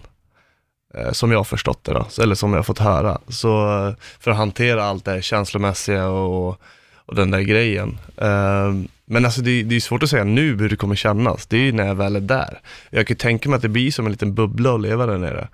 Eh, 0.97 1.11
som 1.11 1.31
jag 1.31 1.39
har 1.39 1.43
förstått 1.43 1.83
det 1.83 1.93
då, 1.93 2.05
så- 2.09 2.21
eller 2.21 2.35
som 2.35 2.51
jag 2.51 2.57
har 2.57 2.63
fått 2.63 2.79
höra. 2.79 3.17
Så 3.27 3.77
eh, 3.87 3.93
för 4.19 4.31
att 4.31 4.37
hantera 4.37 4.83
allt 4.85 5.05
det 5.05 5.11
här 5.11 5.21
känslomässiga 5.21 6.07
och, 6.07 6.61
och 7.05 7.15
den 7.15 7.31
där 7.31 7.41
grejen. 7.41 7.97
Eh, 8.17 8.73
men 9.05 9.25
alltså 9.25 9.41
det, 9.41 9.63
det 9.63 9.75
är 9.75 9.79
svårt 9.79 10.03
att 10.03 10.09
säga 10.09 10.23
nu 10.23 10.57
hur 10.57 10.69
det 10.69 10.75
kommer 10.75 10.95
kännas, 10.95 11.45
det 11.45 11.57
är 11.57 11.61
ju 11.61 11.71
när 11.71 11.87
jag 11.87 11.95
väl 11.95 12.15
är 12.15 12.19
där. 12.19 12.59
Jag 12.89 13.07
kan 13.07 13.13
ju 13.13 13.17
tänka 13.17 13.49
mig 13.49 13.55
att 13.55 13.61
det 13.61 13.69
blir 13.69 13.91
som 13.91 14.05
en 14.05 14.11
liten 14.11 14.33
bubbla 14.35 14.73
att 14.75 14.81
leva 14.81 15.05
där 15.05 15.17
nere. 15.17 15.47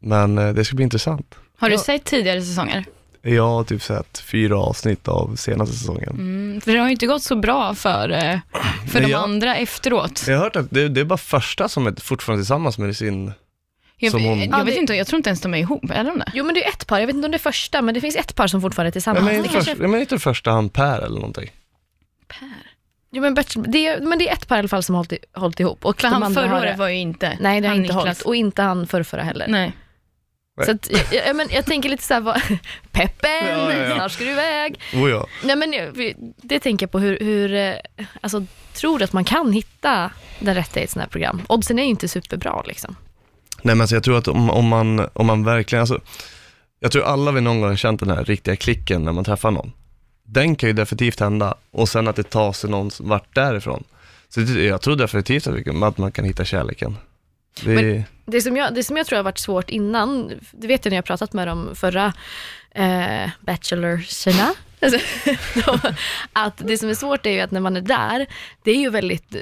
Men 0.00 0.34
det 0.34 0.64
ska 0.64 0.76
bli 0.76 0.82
intressant. 0.82 1.34
Har 1.58 1.68
du 1.68 1.74
Ja. 1.74 1.80
sett 1.80 2.04
tidigare 2.04 2.42
säsonger? 2.42 2.84
Jag 3.22 3.48
har 3.48 3.64
typ 3.64 3.82
sett 3.82 4.18
fyra 4.18 4.58
avsnitt 4.58 5.08
av 5.08 5.36
senaste 5.36 5.76
säsongen. 5.76 6.08
Mm, 6.10 6.60
för 6.60 6.72
det 6.72 6.78
har 6.78 6.86
ju 6.86 6.92
inte 6.92 7.06
gått 7.06 7.22
så 7.22 7.36
bra 7.36 7.74
för, 7.74 8.08
för 8.88 9.00
Nej, 9.00 9.02
de 9.02 9.08
jag- 9.10 9.22
andra 9.22 9.56
efteråt. 9.56 10.24
Jag 10.28 10.36
har 10.36 10.44
hört 10.44 10.56
att 10.56 10.70
det, 10.70 10.88
det 10.88 11.00
är 11.00 11.04
bara 11.04 11.16
första 11.18 11.68
som 11.68 11.86
är 11.86 11.94
fortfarande 12.00 12.42
tillsammans 12.42 12.78
med 12.78 12.96
sin... 12.96 13.32
Jag, 13.98 14.10
som 14.12 14.24
hon- 14.24 14.38
jag 14.40 14.48
Ja, 14.60 14.62
vet 14.64 14.76
inte, 14.76 14.94
jag 14.94 15.06
tror 15.06 15.16
inte 15.16 15.30
ens 15.30 15.40
de 15.40 15.54
är 15.54 15.58
ihop, 15.58 15.90
är 15.90 16.04
de 16.04 16.18
det? 16.18 16.30
Jo 16.34 16.44
men 16.44 16.54
det 16.54 16.64
är 16.64 16.68
ett 16.68 16.86
par, 16.86 16.98
jag 16.98 17.06
vet 17.06 17.16
inte 17.16 17.26
om 17.26 17.30
det 17.32 17.36
är 17.36 17.50
första, 17.52 17.82
men 17.82 17.94
det 17.94 18.00
finns 18.00 18.16
ett 18.16 18.34
par 18.34 18.46
som 18.46 18.60
fortfarande 18.60 18.88
är 18.88 18.92
tillsammans. 18.92 19.24
men 19.24 19.34
det 19.34 19.38
inte, 19.38 19.48
kanske... 19.52 19.74
men 19.74 20.00
inte 20.00 20.18
första 20.18 20.50
han 20.50 20.68
Per 20.68 20.98
eller 21.02 21.14
någonting. 21.16 21.50
Jo 23.10 23.22
men, 23.22 23.34
Bachelor, 23.34 23.66
det 23.68 23.86
är, 23.86 24.00
men 24.00 24.18
det 24.18 24.28
är 24.28 24.32
ett 24.32 24.48
par 24.48 24.56
i 24.56 24.58
alla 24.58 24.68
fall 24.68 24.82
som 24.82 24.94
har 24.94 25.00
hållit, 25.00 25.24
hållit 25.32 25.60
ihop. 25.60 25.84
Och 25.84 26.00
För 26.00 26.08
han 26.08 26.34
förra 26.34 26.58
året 26.58 26.78
var 26.78 26.88
ju 26.88 26.96
inte 26.96 27.38
Nej 27.40 27.60
det 27.60 27.68
har 27.68 27.74
inte 27.74 27.92
hållit. 27.94 28.22
Och 28.22 28.36
inte 28.36 28.62
han 28.62 28.86
förrförra 28.86 29.22
heller. 29.22 29.46
Nej. 29.48 29.72
Så 30.64 30.70
att, 30.70 30.90
jag, 30.90 31.26
jag, 31.26 31.36
men, 31.36 31.48
jag 31.50 31.66
tänker 31.66 31.88
lite 31.88 32.02
såhär, 32.02 32.20
vad, 32.20 32.42
peppen, 32.92 33.30
Ja, 33.48 33.72
ja, 33.72 33.78
ja. 33.78 33.94
snart 33.94 34.12
ska 34.12 34.24
du 34.24 34.30
iväg. 34.30 34.80
Oh 34.94 35.10
ja. 35.10 35.26
Nej, 35.44 35.56
men 35.56 35.74
det 36.36 36.60
tänker 36.60 36.86
jag 36.86 36.90
på, 36.90 36.98
hur, 36.98 37.18
hur 37.20 37.54
eh, 37.54 37.74
alltså, 38.20 38.44
tror 38.74 38.98
du 38.98 39.04
att 39.04 39.12
man 39.12 39.24
kan 39.24 39.52
hitta 39.52 40.10
den 40.38 40.54
rätta 40.54 40.80
i 40.80 40.84
ett 40.84 40.90
sånt 40.90 41.02
här 41.02 41.10
program? 41.10 41.42
Oddsen 41.48 41.78
är 41.78 41.82
ju 41.82 41.88
inte 41.88 42.08
superbra 42.08 42.62
liksom. 42.66 42.96
Nej 43.66 43.74
men 43.74 43.80
alltså, 43.80 43.96
jag 43.96 44.02
tror 44.02 44.18
att 44.18 44.28
om, 44.28 44.50
om, 44.50 44.68
man, 44.68 45.08
om 45.12 45.26
man 45.26 45.44
verkligen, 45.44 45.80
alltså, 45.80 46.00
jag 46.80 46.92
tror 46.92 47.04
alla 47.04 47.32
vi 47.32 47.40
någon 47.40 47.60
gång 47.60 47.76
känt 47.76 48.00
den 48.00 48.10
här 48.10 48.24
riktiga 48.24 48.56
klicken 48.56 49.02
när 49.02 49.12
man 49.12 49.24
träffar 49.24 49.50
någon. 49.50 49.72
Den 50.24 50.56
kan 50.56 50.68
ju 50.68 50.72
definitivt 50.72 51.20
hända 51.20 51.54
och 51.70 51.88
sen 51.88 52.08
att 52.08 52.16
det 52.16 52.22
tar 52.22 52.52
sig 52.52 52.70
någon 52.70 52.90
vart 53.00 53.34
därifrån. 53.34 53.84
Så 54.28 54.40
det, 54.40 54.64
jag 54.64 54.82
tror 54.82 54.96
definitivt 54.96 55.46
att, 55.46 55.98
man 55.98 56.12
kan 56.12 56.24
hitta 56.24 56.44
kärleken. 56.44 56.96
Det, 57.64 57.70
Men- 57.82 58.04
Det 58.26 58.40
som, 58.40 58.56
jag, 58.56 58.74
det 58.74 58.84
som 58.84 58.96
jag 58.96 59.06
tror 59.06 59.16
har 59.16 59.24
varit 59.24 59.38
svårt 59.38 59.70
innan, 59.70 60.32
det 60.52 60.66
vet 60.66 60.84
jag 60.84 60.90
när 60.90 60.96
jag 60.96 61.04
pratat 61.04 61.32
med 61.32 61.48
de 61.48 61.74
förra 61.74 62.12
eh, 62.70 63.30
bachelorserna, 63.40 64.54
alltså, 64.80 64.98
de, 65.66 65.78
att 66.32 66.58
det 66.58 66.78
som 66.78 66.88
är 66.88 66.94
svårt 66.94 67.26
är 67.26 67.30
ju 67.30 67.40
att 67.40 67.50
när 67.50 67.60
man 67.60 67.76
är 67.76 67.80
där, 67.80 68.26
det 68.62 68.70
är 68.70 68.78
ju 68.78 68.90
väldigt, 68.90 69.36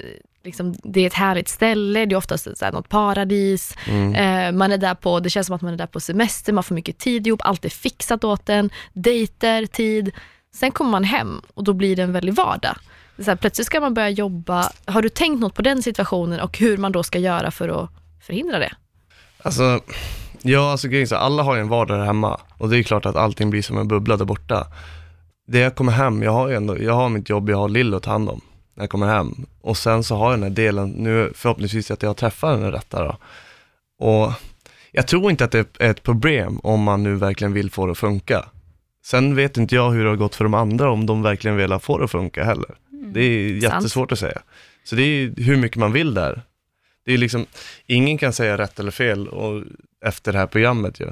liksom, 0.45 0.75
det 0.83 1.01
är 1.01 1.07
ett 1.07 1.15
härligt 1.15 1.49
ställe, 1.49 2.05
det 2.07 2.15
är 2.15 2.17
oftast 2.17 2.59
så 2.59 2.65
här, 2.65 2.73
något 2.73 2.89
paradis, 2.89 3.77
mm, 3.87 4.15
eh, 4.15 4.59
man 4.59 4.73
är 4.73 4.79
där 4.79 4.95
på, 4.95 5.21
det 5.21 5.31
känns 5.31 5.47
som 5.47 5.57
att 5.57 5.63
man 5.63 5.73
är 5.73 5.79
där 5.79 5.87
på 5.87 6.01
semester, 6.01 6.53
man 6.53 6.65
får 6.65 6.75
mycket 6.75 6.99
tid 6.99 7.27
ihop, 7.27 7.41
allt 7.45 7.65
är 7.65 7.69
fixat 7.69 8.25
åt 8.25 8.49
en, 8.49 8.71
dejter, 8.93 9.67
tid. 9.67 10.13
Sen 10.55 10.71
kommer 10.71 10.91
man 10.91 11.05
hem 11.05 11.41
och 11.55 11.65
då 11.65 11.73
blir 11.73 11.97
det 11.97 12.03
en 12.03 12.13
väldig 12.13 12.35
vardag. 12.35 12.77
Så 13.19 13.25
här, 13.25 13.37
plötsligt 13.37 13.67
ska 13.67 13.81
man 13.81 13.95
börja 13.95 14.11
jobba. 14.11 14.71
Har 14.87 15.03
du 15.03 15.09
tänkt 15.09 15.41
något 15.41 15.55
på 15.55 15.63
den 15.63 15.83
situationen 15.83 16.41
och 16.41 16.59
hur 16.59 16.77
man 16.77 16.93
då 16.93 17.03
ska 17.03 17.19
göra 17.19 17.51
för 17.51 17.69
att 17.69 17.91
förhindra 18.23 18.59
det? 18.59 18.73
Alltså, 19.43 19.81
ja 20.43 20.71
alltså 20.71 20.89
grejen 20.89 21.09
så 21.09 21.17
alla 21.17 21.43
har 21.43 21.55
ju 21.55 21.61
en 21.61 21.69
vardag 21.69 21.99
där 21.99 22.05
hemma 22.05 22.41
och 22.59 22.69
det 22.69 22.79
är 22.79 22.83
klart 22.83 23.07
att 23.07 23.17
allting 23.17 23.51
blir 23.51 23.63
som 23.63 23.79
en 23.79 23.89
bubbla 23.89 24.17
där 24.17 24.25
borta. 24.25 24.67
Det 25.47 25.59
jag 25.59 25.75
kommer 25.75 25.93
hem, 25.93 26.23
jag 26.23 26.33
har 26.33 26.49
ju 26.49 26.55
ändå, 26.55 26.83
jag 26.83 26.93
har 26.93 27.09
mitt 27.09 27.29
jobb, 27.29 27.51
jag 27.51 27.57
har 27.57 27.69
Lill 27.69 27.95
att 27.95 28.03
ta 28.03 28.11
hand 28.11 28.29
om 28.29 28.41
när 28.75 28.83
jag 28.83 28.91
kommer 28.91 29.07
hem. 29.07 29.47
Och 29.61 29.77
sen 29.77 30.05
så 30.05 30.17
har 30.17 30.31
jag 30.31 30.41
den 30.41 30.43
här 30.43 30.57
delen, 30.57 30.91
nu 30.91 31.33
förhoppningsvis 31.35 31.91
att 31.91 32.03
jag 32.03 32.17
träffar 32.17 32.51
den 32.51 32.73
rätta 32.73 33.05
då. 33.05 33.17
Och 33.99 34.33
jag 34.93 35.07
tror 35.07 35.31
inte 35.31 35.45
att 35.45 35.51
det 35.51 35.79
är 35.79 35.91
ett 35.91 36.03
problem 36.03 36.59
om 36.63 36.83
man 36.83 37.03
nu 37.03 37.15
verkligen 37.15 37.53
vill 37.53 37.71
få 37.71 37.87
det 37.87 37.93
att 37.93 37.99
funka. 37.99 38.45
Sen 39.05 39.35
vet 39.35 39.57
inte 39.57 39.75
jag 39.75 39.91
hur 39.91 40.05
det 40.05 40.11
har 40.11 40.17
gått 40.17 40.35
för 40.35 40.45
de 40.45 40.55
andra, 40.55 40.91
om 40.91 41.07
de 41.07 41.23
verkligen 41.23 41.57
vill 41.57 41.79
få 41.79 41.99
det 41.99 42.05
att 42.05 42.11
funka 42.11 42.45
heller. 42.45 42.75
Det 42.91 43.21
är 43.21 43.61
Sant. 43.61 43.75
jättesvårt 43.75 44.13
att 44.13 44.19
säga. 44.19 44.43
Så 44.85 44.97
det 44.97 45.03
är 45.03 45.35
hur 45.37 45.57
mycket 45.57 45.77
man 45.77 45.93
vill 45.93 46.15
där. 46.15 46.43
Det 47.05 47.13
är 47.13 47.19
liksom, 47.19 47.47
ingen 47.87 48.19
kan 48.19 48.33
säga 48.33 48.59
rätt 48.59 48.81
eller 48.81 48.91
fel 48.91 49.29
och, 49.29 49.63
efter 50.05 50.33
det 50.33 50.39
här 50.39 50.47
programmet 50.47 51.01
ju. 51.01 51.07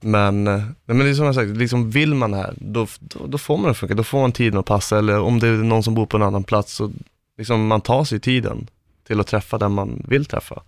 Men, 0.00 0.44
nej, 0.44 0.62
men 0.84 0.98
det 0.98 1.08
är 1.08 1.14
som 1.14 1.26
jag 1.26 1.34
sagt, 1.34 1.50
liksom 1.50 1.90
vill 1.90 2.14
man 2.14 2.30
det 2.30 2.36
här, 2.36 2.54
då, 2.56 2.86
då, 3.00 3.26
då 3.26 3.38
får 3.38 3.56
man 3.56 3.64
det 3.64 3.70
att 3.70 3.76
funka, 3.76 3.94
då 3.94 4.04
får 4.04 4.20
man 4.20 4.32
tiden 4.32 4.58
att 4.58 4.66
passa, 4.66 4.98
eller 4.98 5.20
om 5.20 5.38
det 5.38 5.48
är 5.48 5.52
någon 5.52 5.82
som 5.82 5.94
bor 5.94 6.06
på 6.06 6.16
en 6.16 6.22
annan 6.22 6.44
plats, 6.44 6.72
så 6.72 6.92
liksom 7.38 7.66
man 7.66 7.80
tar 7.80 8.04
sig 8.04 8.20
tiden 8.20 8.66
till 9.06 9.20
att 9.20 9.26
träffa 9.26 9.58
den 9.58 9.72
man 9.72 10.02
vill 10.08 10.24
träffa. 10.24 10.62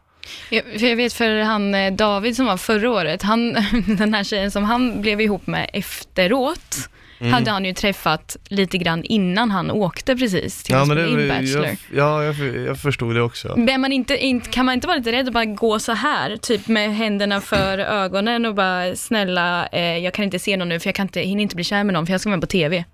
Jag, 0.50 0.64
jag 0.76 0.96
vet 0.96 1.12
för 1.12 1.40
han 1.40 1.74
eh, 1.74 1.92
David 1.92 2.36
som 2.36 2.46
var 2.46 2.56
förra 2.56 2.90
året, 2.90 3.22
han, 3.22 3.52
den 3.86 4.14
här 4.14 4.24
tjejen 4.24 4.50
som 4.50 4.64
han 4.64 5.00
blev 5.00 5.20
ihop 5.20 5.46
med 5.46 5.70
efteråt, 5.72 6.88
Mm. 7.22 7.34
hade 7.34 7.50
han 7.50 7.64
ju 7.64 7.72
träffat 7.72 8.36
lite 8.48 8.78
grann 8.78 9.04
innan 9.04 9.50
han 9.50 9.70
åkte 9.70 10.16
precis 10.16 10.62
till 10.62 10.74
att 10.74 10.86
spela 10.86 11.06
in 11.06 11.28
Bachelor. 11.28 11.66
jag, 11.66 11.76
ja, 11.94 12.24
jag, 12.24 12.56
jag 12.66 12.78
förstod 12.78 13.14
det 13.14 13.22
också. 13.22 13.54
Men 13.56 13.80
man 13.80 13.92
inte, 13.92 14.16
inte, 14.16 14.50
kan 14.50 14.66
man 14.66 14.74
inte 14.74 14.86
vara 14.86 14.96
lite 14.96 15.12
rädd 15.12 15.26
att 15.26 15.34
bara 15.34 15.44
gå 15.44 15.78
så 15.78 15.92
här, 15.92 16.36
typ 16.36 16.68
med 16.68 16.96
händerna 16.96 17.40
för 17.40 17.78
ögonen 17.78 18.46
och 18.46 18.54
bara 18.54 18.96
snälla, 18.96 19.66
eh, 19.66 19.98
jag 19.98 20.14
kan 20.14 20.24
inte 20.24 20.38
se 20.38 20.56
någon 20.56 20.68
nu 20.68 20.80
för 20.80 20.88
jag 20.88 20.94
kan 20.94 21.04
inte, 21.06 21.20
hinner 21.20 21.42
inte 21.42 21.54
bli 21.54 21.64
kär 21.64 21.84
med 21.84 21.92
någon 21.92 22.06
för 22.06 22.12
jag 22.12 22.20
ska 22.20 22.30
vara 22.30 22.40
på 22.40 22.46
TV. 22.46 22.84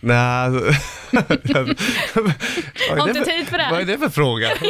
Nej, 0.00 0.16
alltså- 0.16 0.64
Har 2.90 3.08
inte 3.08 3.24
tid 3.24 3.46
för 3.48 3.58
det 3.58 3.68
vad 3.70 3.80
är 3.80 3.84
det 3.84 3.98
för 3.98 4.08
fråga? 4.08 4.48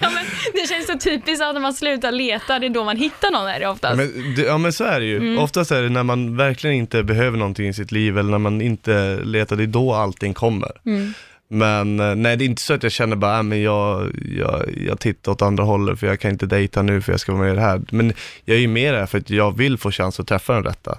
Ja, 0.00 0.10
men 0.10 0.24
det 0.52 0.68
känns 0.68 0.86
så 0.86 0.98
typiskt 0.98 1.42
att 1.42 1.54
när 1.54 1.60
man 1.60 1.74
slutar 1.74 2.12
leta, 2.12 2.58
det 2.58 2.66
är 2.66 2.70
då 2.70 2.84
man 2.84 2.96
hittar 2.96 3.30
någon 3.30 3.48
är 3.48 3.60
det 3.60 3.68
oftast. 3.68 3.96
Men, 3.96 4.34
det, 4.36 4.42
ja 4.42 4.58
men 4.58 4.72
så 4.72 4.84
är 4.84 5.00
det 5.00 5.06
ju. 5.06 5.16
Mm. 5.16 5.38
Oftast 5.38 5.70
är 5.70 5.82
det 5.82 5.88
när 5.88 6.02
man 6.02 6.36
verkligen 6.36 6.76
inte 6.76 7.02
behöver 7.02 7.38
någonting 7.38 7.68
i 7.68 7.72
sitt 7.72 7.92
liv 7.92 8.18
eller 8.18 8.30
när 8.30 8.38
man 8.38 8.60
inte 8.60 9.20
letar, 9.24 9.56
det 9.56 9.62
är 9.62 9.66
då 9.66 9.94
allting 9.94 10.34
kommer. 10.34 10.72
Mm. 10.86 11.14
Men 11.48 12.00
eh, 12.00 12.14
nej, 12.14 12.36
det 12.36 12.44
är 12.44 12.46
inte 12.46 12.62
så 12.62 12.74
att 12.74 12.82
jag 12.82 12.92
känner 12.92 13.16
bara, 13.16 13.36
äh, 13.36 13.42
men 13.42 13.62
jag, 13.62 14.12
jag, 14.38 14.74
jag 14.86 15.00
tittar 15.00 15.32
åt 15.32 15.42
andra 15.42 15.64
hållet 15.64 16.00
för 16.00 16.06
jag 16.06 16.20
kan 16.20 16.30
inte 16.30 16.46
dejta 16.46 16.82
nu 16.82 17.00
för 17.00 17.12
jag 17.12 17.20
ska 17.20 17.32
vara 17.32 17.42
med 17.42 17.52
i 17.52 17.54
det 17.56 17.60
här. 17.62 17.82
Men 17.90 18.12
jag 18.44 18.56
är 18.56 18.60
ju 18.60 18.68
med 18.68 18.94
där 18.94 19.06
för 19.06 19.18
att 19.18 19.30
jag 19.30 19.56
vill 19.58 19.78
få 19.78 19.90
chans 19.90 20.20
att 20.20 20.26
träffa 20.26 20.52
den 20.52 20.64
rätta. 20.64 20.98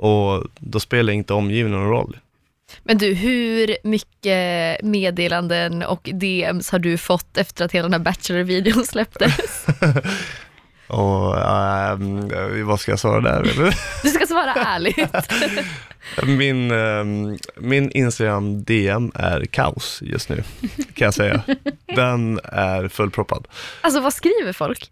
Och 0.00 0.44
då 0.58 0.80
spelar 0.80 1.12
inte 1.12 1.34
omgivningen 1.34 1.80
någon 1.80 1.90
roll. 1.90 2.18
Men 2.82 2.98
du, 2.98 3.14
hur 3.14 3.76
mycket 3.84 4.82
meddelanden 4.82 5.82
och 5.82 6.10
DMs 6.12 6.70
har 6.70 6.78
du 6.78 6.98
fått 6.98 7.36
efter 7.36 7.64
att 7.64 7.72
hela 7.72 7.82
den 7.82 7.92
här 7.92 8.00
Bachelor-videon 8.00 8.86
släpptes? 8.86 9.66
Och 10.86 11.38
ehm, 11.38 12.28
vad 12.66 12.80
ska 12.80 12.92
jag 12.92 12.98
svara 12.98 13.20
där? 13.20 13.72
Du 14.02 14.08
ska 14.08 14.26
svara 14.26 14.54
ärligt. 14.54 15.30
Min, 16.38 16.70
ehm, 16.70 17.38
min 17.56 17.90
Instagram 17.90 18.64
DM 18.64 19.12
är 19.14 19.44
kaos 19.44 19.98
just 20.02 20.28
nu, 20.28 20.42
kan 20.94 21.04
jag 21.04 21.14
säga. 21.14 21.42
Den 21.96 22.40
är 22.44 22.88
fullproppad. 22.88 23.48
Alltså 23.80 24.00
vad 24.00 24.14
skriver 24.14 24.52
folk? 24.52 24.90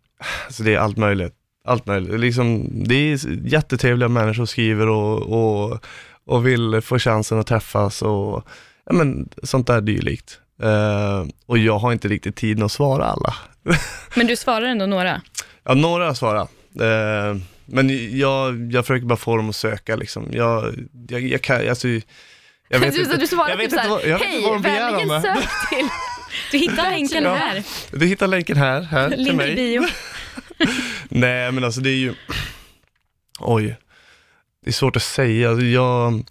Så 0.51 0.63
det 0.63 0.75
är 0.75 0.79
allt 0.79 0.97
möjligt. 0.97 1.35
Allt 1.69 1.87
möjligt. 1.87 2.21
Liksom, 2.21 2.69
det 2.89 2.95
är 2.95 3.19
jättetrevliga 3.49 4.09
människor 4.09 4.35
som 4.35 4.47
skriver 4.47 4.89
och, 4.89 5.23
och, 5.23 5.85
och 6.27 6.47
vill 6.47 6.81
få 6.81 6.99
chansen 6.99 7.39
att 7.39 7.47
träffas 7.47 8.03
och 8.03 8.49
ja, 8.87 8.93
men, 8.93 9.29
sånt 9.43 9.67
där 9.67 9.81
dylikt. 9.81 10.39
Eh, 10.63 11.25
och 11.47 11.59
jag 11.59 11.79
har 11.79 11.93
inte 11.93 12.09
riktigt 12.09 12.37
tid 12.37 12.63
att 12.63 12.73
svara 12.73 13.05
alla. 13.05 13.35
Men 14.17 14.27
du 14.27 14.37
svarar 14.37 14.67
ändå 14.67 14.87
några. 14.87 15.21
Ja, 15.65 15.75
några 15.75 16.07
har 16.07 16.15
svarat. 16.15 16.51
Eh, 16.81 17.41
men 17.67 18.19
jag, 18.19 18.73
jag 18.73 18.87
försöker 18.87 19.07
bara 19.07 19.17
få 19.17 19.37
dem 19.37 19.49
att 19.49 19.57
söka 19.57 19.97
liksom. 19.97 20.27
Jag, 20.33 20.75
jag, 21.09 21.21
jag 21.23 21.43
kan, 21.43 21.69
alltså, 21.69 21.89
jag 22.69 22.79
vet 22.81 22.95
du, 22.95 23.01
inte. 23.03 23.17
du 23.17 23.27
svarar 23.27 23.49
jag 23.49 23.59
typ 23.59 23.65
inte 23.73 23.89
vad- 23.89 24.01
såhär, 24.01 24.11
jag 24.13 24.19
hej, 24.19 24.43
vad 24.43 24.63
vänligen 24.63 25.09
mig." 25.09 25.23
sök 25.23 25.69
till... 25.71 25.89
Du 26.53 26.59
hittar 26.59 26.91
länken 26.91 27.27
här, 27.27 27.63
Du 27.93 28.07
hittar 28.07 28.27
länken 28.27 28.57
här, 28.57 28.81
här 28.83 29.11
till 29.11 29.37
mig. 29.37 29.55
bio. 29.55 29.83
Nej, 31.09 31.53
men 31.53 31.65
alltså 31.65 31.81
det 31.81 31.91
är 31.91 31.97
ju, 31.97 32.15
oj, 33.41 33.77
det 34.65 34.71
är 34.71 34.73
svårt 34.73 34.97
att 34.97 35.03
säga. 35.03 35.51
Alltså, 35.51 35.65
jag, 35.65 36.25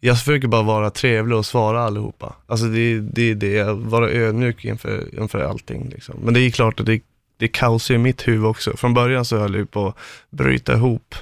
jag 0.00 0.18
försöker 0.18 0.48
bara 0.48 0.62
vara 0.62 0.90
trevlig 0.90 1.38
och 1.38 1.46
svara 1.46 1.82
allihopa. 1.82 2.36
Alltså 2.46 2.66
det 2.66 2.80
är 2.80 3.00
det, 3.00 3.34
det, 3.34 3.72
vara 3.72 4.10
ödmjuk 4.10 4.64
inför, 4.64 5.20
inför 5.20 5.38
allting. 5.38 5.88
Liksom. 5.88 6.14
Men 6.22 6.34
det 6.34 6.40
är 6.40 6.50
klart 6.50 6.80
att 6.80 6.86
det, 6.86 7.02
det 7.36 7.44
är 7.44 7.48
kaos 7.48 7.90
i 7.90 7.98
mitt 7.98 8.28
huvud 8.28 8.46
också. 8.46 8.76
Från 8.76 8.94
början 8.94 9.24
så 9.24 9.38
höll 9.38 9.54
jag 9.54 9.70
på 9.70 9.88
att 9.88 9.96
bryta 10.30 10.74
ihop. 10.74 11.14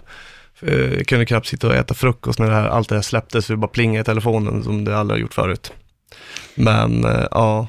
Eh, 0.61 0.95
jag 0.95 1.07
kunde 1.07 1.27
knappt 1.27 1.47
sitta 1.47 1.69
och 1.69 1.75
äta 1.75 1.95
frukost 1.95 2.39
när 2.39 2.47
det 2.47 2.55
här, 2.55 2.69
allt 2.69 2.89
det 2.89 2.95
här 2.95 3.03
släpptes, 3.03 3.47
för 3.47 3.55
det 3.55 3.59
bara 3.59 3.69
plingade 3.69 4.01
i 4.01 4.05
telefonen 4.05 4.65
som 4.65 4.85
det 4.85 4.97
aldrig 4.97 5.17
har 5.17 5.23
gjort 5.23 5.35
förut. 5.35 5.73
Men 6.55 7.05
eh, 7.05 7.27
ja, 7.31 7.67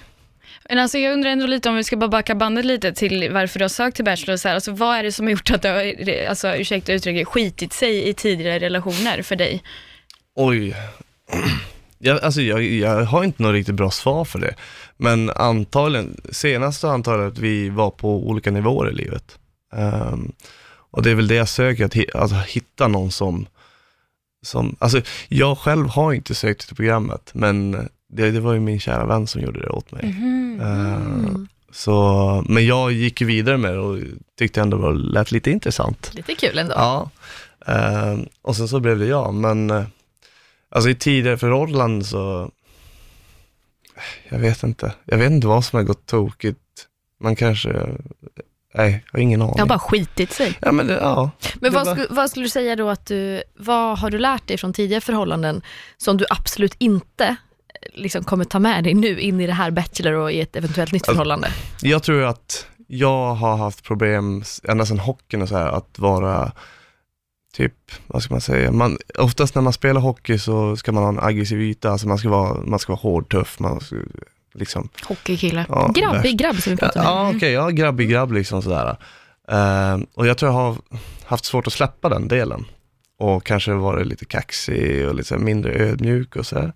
men 0.69 0.79
alltså 0.79 0.97
jag 0.97 1.13
undrar 1.13 1.29
ändå 1.29 1.45
lite 1.45 1.69
om 1.69 1.75
vi 1.75 1.83
ska 1.83 1.97
bara 1.97 2.09
backa 2.09 2.35
bandet 2.35 2.65
lite 2.65 2.93
till 2.93 3.29
varför 3.31 3.59
du 3.59 3.63
har 3.63 3.69
sökt 3.69 3.95
till 3.95 4.05
Bachelor 4.05 4.37
så 4.37 4.47
här. 4.47 4.55
Alltså 4.55 4.71
vad 4.71 4.97
är 4.97 5.03
det 5.03 5.11
som 5.11 5.25
har 5.25 5.31
gjort 5.31 5.51
att 5.51 5.61
du 5.61 5.67
har, 5.67 6.25
alltså 6.29 6.55
ursäkta 6.55 6.93
uttrycket, 6.93 7.27
skitit 7.27 7.73
sig 7.73 8.09
i 8.09 8.13
tidigare 8.13 8.59
relationer 8.59 9.21
för 9.21 9.35
dig? 9.35 9.63
oj. 10.35 10.75
Jag, 12.05 12.23
alltså 12.23 12.41
jag, 12.41 12.63
jag 12.63 13.05
har 13.05 13.23
inte 13.23 13.43
något 13.43 13.53
riktigt 13.53 13.75
bra 13.75 13.91
svar 13.91 14.25
för 14.25 14.39
det. 14.39 14.55
Men 14.97 15.29
antagligen, 15.29 16.21
senast 16.31 16.79
så 16.79 16.89
antar 16.89 17.19
jag 17.19 17.27
att 17.27 17.37
vi 17.37 17.69
var 17.69 17.91
på 17.91 18.27
olika 18.27 18.51
nivåer 18.51 18.91
i 18.91 18.95
livet. 18.95 19.39
Um, 19.73 20.31
och 20.91 21.03
det 21.03 21.11
är 21.11 21.15
väl 21.15 21.27
det 21.27 21.35
jag 21.35 21.49
söker, 21.49 21.85
att 21.85 22.15
alltså, 22.15 22.35
hitta 22.35 22.87
någon 22.87 23.11
som, 23.11 23.47
som, 24.41 24.75
alltså 24.79 25.01
jag 25.27 25.57
själv 25.57 25.87
har 25.87 26.13
inte 26.13 26.35
sökt 26.35 26.67
till 26.67 26.75
programmet, 26.75 27.31
men 27.33 27.89
det, 28.13 28.31
det 28.31 28.39
var 28.39 28.53
ju 28.53 28.59
min 28.59 28.79
kära 28.79 29.05
vän 29.05 29.27
som 29.27 29.41
gjorde 29.41 29.59
det 29.61 29.69
åt 29.69 29.91
mig. 29.91 30.05
Mhm. 30.05 30.61
Ehm, 30.61 31.47
så, 31.71 32.45
men 32.49 32.65
jag 32.65 32.91
gick 32.91 33.21
ju 33.21 33.27
vidare 33.27 33.57
med 33.57 33.73
det 33.73 33.79
och 33.79 33.97
tyckte 34.37 34.61
ändå 34.61 34.77
det 34.77 34.83
var- 34.83 34.93
lät 34.93 35.31
lite 35.31 35.51
intressant. 35.51 36.11
Lite 36.13 36.35
kul 36.35 36.57
ändå. 36.57 36.73
Ja, 36.75 37.09
Ehm, 37.65 38.25
och 38.41 38.55
sen 38.55 38.67
så 38.67 38.79
blev 38.79 38.99
det 38.99 39.05
jag, 39.05 39.33
men 39.33 39.69
eh, 39.69 39.83
alltså 40.69 40.89
i 40.89 40.95
tidigare 40.95 41.37
förhållanden 41.37 42.03
så, 42.03 42.51
jag 44.29 44.39
vet 44.39 44.63
inte, 44.63 44.93
jag 45.05 45.17
vet 45.17 45.31
inte 45.31 45.47
vad 45.47 45.65
som 45.65 45.77
har 45.77 45.83
gått 45.83 46.05
tokigt. 46.05 46.59
Man 47.19 47.35
kanske, 47.35 47.69
nej, 48.75 49.03
jag 49.11 49.17
har 49.19 49.23
ingen 49.23 49.41
aning. 49.41 49.53
Det 49.55 49.61
har 49.61 49.67
bara 49.67 49.79
skitit 49.79 50.31
sig. 50.31 50.57
Ja 50.61 50.71
men 50.71 50.87
det, 50.87 50.93
ja. 50.93 51.31
Men 51.61 51.73
vad, 51.73 51.85
var- 51.85 51.95
sku, 51.95 52.05
vad 52.09 52.29
skulle 52.29 52.45
du 52.45 52.49
säga 52.49 52.75
då 52.75 52.89
att 52.89 53.05
du, 53.05 53.43
vad 53.55 53.99
har 53.99 54.09
du 54.09 54.19
lärt 54.19 54.47
dig 54.47 54.57
från 54.57 54.73
tidigare 54.73 55.01
förhållanden 55.01 55.61
som 55.97 56.17
du 56.17 56.25
absolut 56.29 56.75
inte 56.77 57.25
eh, 57.25 57.35
liksom 57.93 58.23
kommer 58.23 58.45
ta 58.45 58.59
med 58.59 58.83
dig 58.83 58.93
nu 58.93 59.19
in 59.19 59.41
i 59.41 59.47
det 59.47 59.53
här 59.53 59.71
Bachelor 59.71 60.13
och 60.13 60.31
i 60.31 60.41
ett 60.41 60.55
eventuellt 60.55 60.91
nytt 60.91 61.01
Alltså, 61.01 61.11
förhållande? 61.11 61.47
Jag 61.81 62.03
tror 62.03 62.23
att 62.23 62.67
jag 62.87 63.33
har 63.35 63.57
haft 63.57 63.83
problem 63.83 64.43
ända 64.63 64.85
sedan 64.85 64.99
hockeyn 64.99 65.41
och 65.41 65.49
så 65.49 65.57
här, 65.57 65.67
att 65.67 65.99
vara 65.99 66.51
typ, 67.53 67.73
vad 68.07 68.23
ska 68.23 68.33
man 68.33 68.41
säga, 68.41 68.71
man, 68.71 68.97
oftast 69.17 69.55
när 69.55 69.61
man 69.61 69.73
spelar 69.73 70.01
hockey 70.01 70.37
så 70.37 70.75
ska 70.77 70.91
man 70.91 71.03
ha 71.03 71.09
en 71.09 71.19
aggressiv 71.19 71.61
yta, 71.61 71.89
alltså 71.89 72.07
man 72.07 72.17
ska 72.17 72.29
vara, 72.29 72.61
man 72.63 72.79
ska 72.79 72.91
vara 72.91 72.99
hård, 73.01 73.31
tuff, 73.31 73.59
man 73.59 73.79
ska, 73.81 73.95
liksom, 74.53 74.89
Hockeykille. 75.07 75.65
ja, 75.69 75.91
Grabbig 75.95 76.37
grabb 76.37 76.55
som 76.61 76.71
vi 76.71 76.77
pratade 76.77 77.07
om. 77.09 77.13
ja 77.15 77.31
okej, 77.35 77.51
ja, 77.51 77.69
grabbig 77.69 78.09
grabb 78.09 78.31
liksom 78.31 78.61
sådär. 78.61 78.97
Eh, 79.51 79.99
och 80.13 80.27
jag 80.27 80.37
tror 80.37 80.51
jag 80.51 80.59
har 80.59 80.77
haft 81.25 81.45
svårt 81.45 81.67
att 81.67 81.73
släppa 81.73 82.09
den 82.09 82.27
delen. 82.27 82.65
Och 83.19 83.43
kanske 83.45 83.73
varit 83.73 84.07
lite 84.07 84.25
kaxig 84.25 85.07
och 85.07 85.15
lite 85.15 85.37
mindre 85.37 85.73
ödmjuk 85.73 86.35
och 86.35 86.45
sådär. 86.45 86.73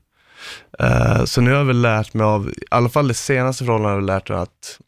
Eh, 0.79 1.25
så 1.25 1.41
nu 1.41 1.51
har 1.51 1.57
jag 1.57 1.65
väl 1.65 1.81
lärt 1.81 2.13
mig 2.13 2.25
av, 2.25 2.49
i 2.49 2.53
alla 2.69 2.89
fall 2.89 3.07
det 3.07 3.13
senaste 3.13 3.65
förhållandet 3.65 3.91
har 3.91 4.01
jag 4.01 4.05
lärt 4.05 4.29
mig 4.29 4.37
att 4.37 4.79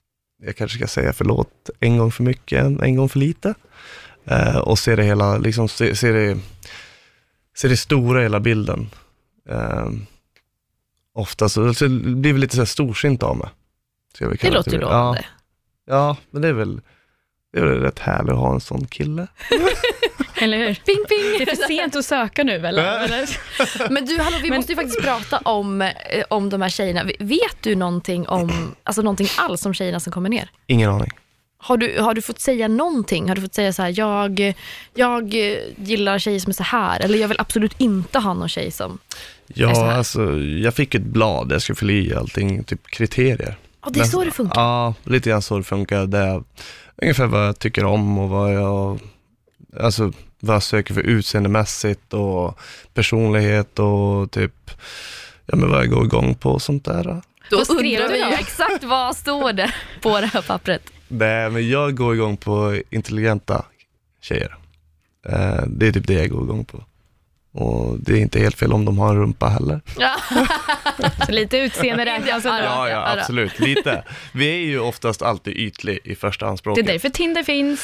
jag 0.42 0.56
kanske 0.56 0.78
ska 0.78 0.88
säga 0.88 1.14
förlåt 1.14 1.70
en 1.80 1.98
gång 1.98 2.12
för 2.12 2.24
mycket, 2.24 2.64
en, 2.64 2.84
en 2.84 2.96
gång 2.96 3.10
för 3.10 3.20
lite. 3.20 3.54
Eh, 4.26 4.58
och 4.58 4.80
se 4.80 4.96
det 4.96 5.04
hela, 5.04 5.38
liksom 5.38 5.70
se, 5.70 5.96
se, 5.96 6.12
det, 6.12 6.38
se 7.56 7.68
det 7.68 7.78
stora 7.78 8.22
hela 8.22 8.40
bilden. 8.40 8.90
Uh, 9.52 9.90
ofta 11.14 11.50
så, 11.50 11.74
så 11.74 11.90
blir 11.90 12.34
väl 12.34 12.42
lite 12.42 12.56
så 12.56 12.62
här 12.62 12.66
storsint 12.66 13.24
av 13.24 13.38
mig. 13.38 13.50
Det 14.20 14.50
låter 14.52 14.72
till 14.72 14.82
Ja. 14.82 15.18
Ja, 15.86 16.18
men 16.32 16.42
det 16.42 16.48
är 16.48 16.54
väl, 16.54 16.82
det 17.54 17.60
är 17.60 17.66
väl 17.66 17.80
rätt 17.80 18.00
härligt 18.00 18.32
att 18.32 18.40
ha 18.40 18.54
en 18.54 18.62
sån 18.62 18.88
kille. 18.88 19.28
Eller 20.42 20.58
hur? 20.58 20.66
Ping, 20.74 21.06
ping. 21.10 21.38
Det 21.38 21.52
är 21.52 21.56
för 21.56 21.68
sent 21.68 21.96
att 21.96 22.06
söka 22.06 22.44
nu 22.44 22.68
eller? 22.68 23.90
Men 23.92 24.06
du, 24.06 24.18
hallå, 24.18 24.38
vi 24.44 24.50
Men- 24.50 24.58
måste 24.58 24.72
ju 24.72 24.76
faktiskt 24.76 25.02
prata 25.02 25.38
om, 25.38 25.82
eh, 25.82 25.90
om 26.30 26.50
de 26.50 26.62
här 26.62 26.70
tjejerna. 26.70 27.04
Vet 27.20 27.58
du 27.62 27.76
någonting 27.76 28.28
om, 28.28 28.76
alltså 28.84 29.02
någonting 29.02 29.28
alls 29.38 29.66
om 29.66 29.74
tjejerna 29.74 30.00
som 30.00 30.14
kommer 30.14 30.30
ner? 30.30 30.50
Ingen 30.68 30.90
aning. 30.90 31.10
Har 31.62 31.78
du, 31.78 32.00
har 32.02 32.14
du 32.14 32.22
fått 32.22 32.40
säga 32.40 32.68
någonting? 32.68 33.28
Har 33.30 33.36
du 33.36 33.42
fått 33.42 33.54
säga 33.56 33.74
så 33.74 33.82
här, 33.82 33.94
jag, 33.98 34.54
jag 34.96 35.34
gillar 35.76 36.20
tjejer 36.20 36.40
som 36.40 36.50
är 36.50 36.54
så 36.54 36.64
här, 36.64 37.00
eller 37.00 37.18
jag 37.18 37.28
vill 37.28 37.40
absolut 37.40 37.74
inte 37.82 38.20
ha 38.20 38.34
någon 38.34 38.50
tjej 38.50 38.72
som... 38.72 38.92
Är 39.48 39.54
så 39.54 39.62
Ja, 39.62 39.68
här. 39.86 39.98
alltså 39.98 40.38
jag 40.40 40.74
fick 40.74 40.96
ett 40.96 41.02
blad, 41.02 41.52
jag 41.52 41.62
skulle 41.62 41.76
fylla 41.76 41.92
i 41.94 42.14
allting, 42.16 42.64
typ 42.64 42.88
kriterier. 42.88 43.56
Ja, 43.84 43.90
det 43.90 44.00
är 44.00 44.04
så 44.04 44.24
det 44.26 44.32
funkar. 44.32 44.62
Ja, 44.62 44.94
lite 45.04 45.30
grann 45.30 45.42
så 45.42 45.58
det 45.58 45.64
funkar. 45.64 46.06
Det 46.06 46.18
är 46.18 46.44
ungefär 47.02 47.26
vad 47.26 47.48
jag 47.48 47.60
tycker 47.60 47.86
om 47.86 48.18
och 48.20 48.30
vad 48.30 48.54
jag, 48.54 49.00
alltså 49.80 50.14
vad 50.40 50.56
jag 50.56 50.64
söker 50.64 50.94
för 50.94 51.02
utseendemässigt 51.02 52.14
och 52.14 52.60
personlighet 52.94 53.80
och 53.80 54.32
typ, 54.32 54.72
ja 55.46 55.56
men 55.56 55.70
vad 55.70 55.80
jag 55.80 55.90
går 55.90 56.06
igång 56.06 56.36
på 56.36 56.52
och 56.52 56.62
sånt 56.62 56.86
där. 56.86 57.22
Då 57.50 57.58
undrar 57.58 58.08
du 58.08 58.14
vi 58.14 58.18
ju 58.18 58.34
exakt 58.34 58.84
vad 58.84 59.18
står 59.18 59.54
det 59.54 59.74
på 60.02 60.22
det 60.22 60.28
här 60.28 60.42
pappret. 60.42 60.82
Nej, 61.08 61.50
men 61.50 61.70
jag 61.70 61.96
går 61.98 62.16
igång 62.16 62.38
på 62.38 62.82
intelligenta 62.90 63.66
tjejer. 64.22 64.56
Eh, 65.30 65.64
det 65.68 65.88
är 65.88 65.92
typ 65.92 66.08
det 66.08 66.14
jag 66.14 66.30
går 66.30 66.44
igång 66.44 66.66
på. 66.66 66.84
Och 67.52 68.00
det 68.00 68.14
är 68.14 68.18
inte 68.18 68.40
helt 68.40 68.56
fel 68.56 68.74
om 68.74 68.86
de 68.86 68.98
har 68.98 69.10
en 69.10 69.16
rumpa 69.22 69.48
heller. 69.48 69.82
Ja. 69.98 70.16
Så 71.26 71.32
lite 71.32 71.58
utseende 71.58 72.06
räknas 72.06 72.46
ändå. 72.46 72.64
Ja, 72.64 72.90
ja, 72.90 73.18
absolut. 73.20 73.60
Lite. 73.60 74.04
Vi 74.34 74.48
är 74.50 74.66
ju 74.68 74.80
oftast 74.80 75.22
alltid 75.22 75.54
ytlig 75.58 76.00
i 76.04 76.16
första 76.16 76.46
Det 76.46 76.52
anspråket. 76.52 76.88
är 76.90 76.92
därför 76.94 77.10
Tinder 77.10 77.44
finns 77.44 77.82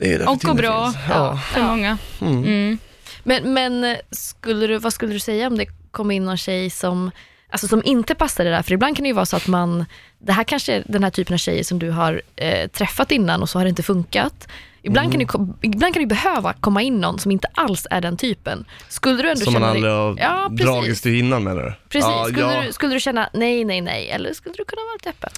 Det 0.00 0.12
är 0.14 0.28
och 0.28 0.38
går 0.40 0.54
bra 0.54 0.84
finns. 0.92 1.04
Ja. 1.08 1.36
för 1.52 1.62
många. 1.62 1.98
Mm. 2.20 2.44
Mm. 2.44 2.78
Men, 3.22 3.52
men 3.54 3.84
eh, 3.84 3.96
skulle 4.10 4.66
du, 4.66 4.78
vad 4.78 4.92
skulle 4.92 5.12
du 5.12 5.20
säga 5.20 5.46
om 5.46 5.58
det 5.58 5.66
kom 5.90 6.10
in 6.10 6.24
någon 6.24 6.36
tjej 6.36 6.70
som, 6.70 7.10
alltså 7.50 7.68
som 7.68 7.82
inte 7.84 8.14
passar 8.14 8.44
det 8.44 8.50
där? 8.50 8.62
För 8.62 8.72
ibland 8.72 8.96
kan 8.96 9.02
det 9.02 9.08
ju 9.08 9.14
vara 9.14 9.26
så 9.26 9.36
att 9.36 9.46
man, 9.46 9.84
det 10.18 10.32
här 10.32 10.44
kanske 10.44 10.74
är 10.74 10.84
den 10.86 11.02
här 11.04 11.10
typen 11.10 11.34
av 11.34 11.38
tjejer 11.38 11.64
som 11.64 11.78
du 11.78 11.90
har 11.90 12.22
eh, 12.36 12.68
träffat 12.68 13.12
innan 13.12 13.42
och 13.42 13.48
så 13.48 13.58
har 13.58 13.64
det 13.64 13.68
inte 13.68 13.82
funkat. 13.82 14.48
Ibland, 14.82 15.14
Mm. 15.14 15.18
kan 15.18 15.26
kom- 15.26 15.58
ibland 15.62 15.94
kan 15.94 16.02
det 16.02 16.06
behöva 16.06 16.52
komma 16.52 16.82
in 16.82 17.00
någon 17.00 17.18
som 17.18 17.30
inte 17.30 17.48
alls 17.54 17.86
är 17.90 18.00
den 18.00 18.16
typen. 18.16 18.64
Skulle 18.88 19.22
du 19.22 19.30
ändå 19.30 19.44
Som 19.44 19.52
man 19.52 19.62
känna 19.62 19.66
aldrig 19.70 19.84
dig... 19.84 19.92
har 19.92 20.16
Ja, 20.18 20.48
precis. 20.50 20.66
dragits 20.66 21.00
till 21.00 21.14
innan 21.14 21.44
menar 21.44 21.62
du? 21.62 21.72
Precis. 21.88 22.10
Ja, 22.10 22.24
skulle, 22.24 22.40
ja. 22.54 22.62
du, 22.66 22.72
skulle 22.72 22.94
du 22.94 23.00
känna 23.00 23.30
nej, 23.32 23.64
nej, 23.64 23.80
nej? 23.80 24.10
Eller 24.10 24.32
skulle 24.34 24.54
du 24.58 24.64
kunna 24.64 24.82
vara 24.82 24.94
lite 24.94 25.10
öppen? 25.10 25.30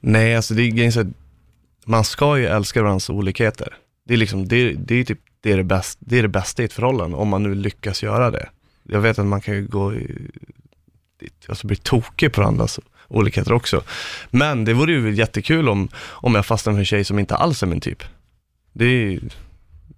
Nej, 0.00 0.36
alltså 0.36 0.54
det 0.54 0.62
är 0.62 1.06
man 1.84 2.04
ska 2.04 2.38
ju 2.38 2.46
älska 2.46 2.82
varandras 2.82 3.10
olikheter. 3.10 3.76
Det 4.08 4.14
är 4.14 4.18
liksom, 4.18 4.48
det, 4.48 4.72
det 4.72 4.94
är 4.94 5.04
typ 5.04 5.18
det, 5.40 5.52
är 5.52 5.56
det, 5.56 5.64
bäst, 5.64 5.98
det 6.00 6.18
är 6.18 6.22
det 6.22 6.28
bästa 6.28 6.62
i 6.62 6.64
ett 6.64 6.72
förhållande, 6.72 7.16
om 7.16 7.28
man 7.28 7.42
nu 7.42 7.54
lyckas 7.54 8.02
göra 8.02 8.30
det. 8.30 8.48
Jag 8.82 9.00
vet 9.00 9.18
att 9.18 9.26
man 9.26 9.40
kan 9.40 9.54
ju 9.54 9.66
gå 9.66 9.94
i, 9.94 10.16
alltså 11.48 11.66
bli 11.66 11.76
tokig 11.76 12.32
på 12.32 12.40
varandras 12.40 12.80
olikheter 13.08 13.52
också. 13.52 13.82
Men 14.30 14.64
det 14.64 14.74
vore 14.74 14.92
ju 14.92 15.14
jättekul 15.14 15.68
om, 15.68 15.88
om 15.98 16.34
jag 16.34 16.46
fastnade 16.46 16.76
för 16.76 16.80
en 16.80 16.84
tjej 16.86 17.04
som 17.04 17.18
inte 17.18 17.36
alls 17.36 17.62
är 17.62 17.66
min 17.66 17.80
typ. 17.80 18.02
Det, 18.72 18.84
är- 18.84 19.20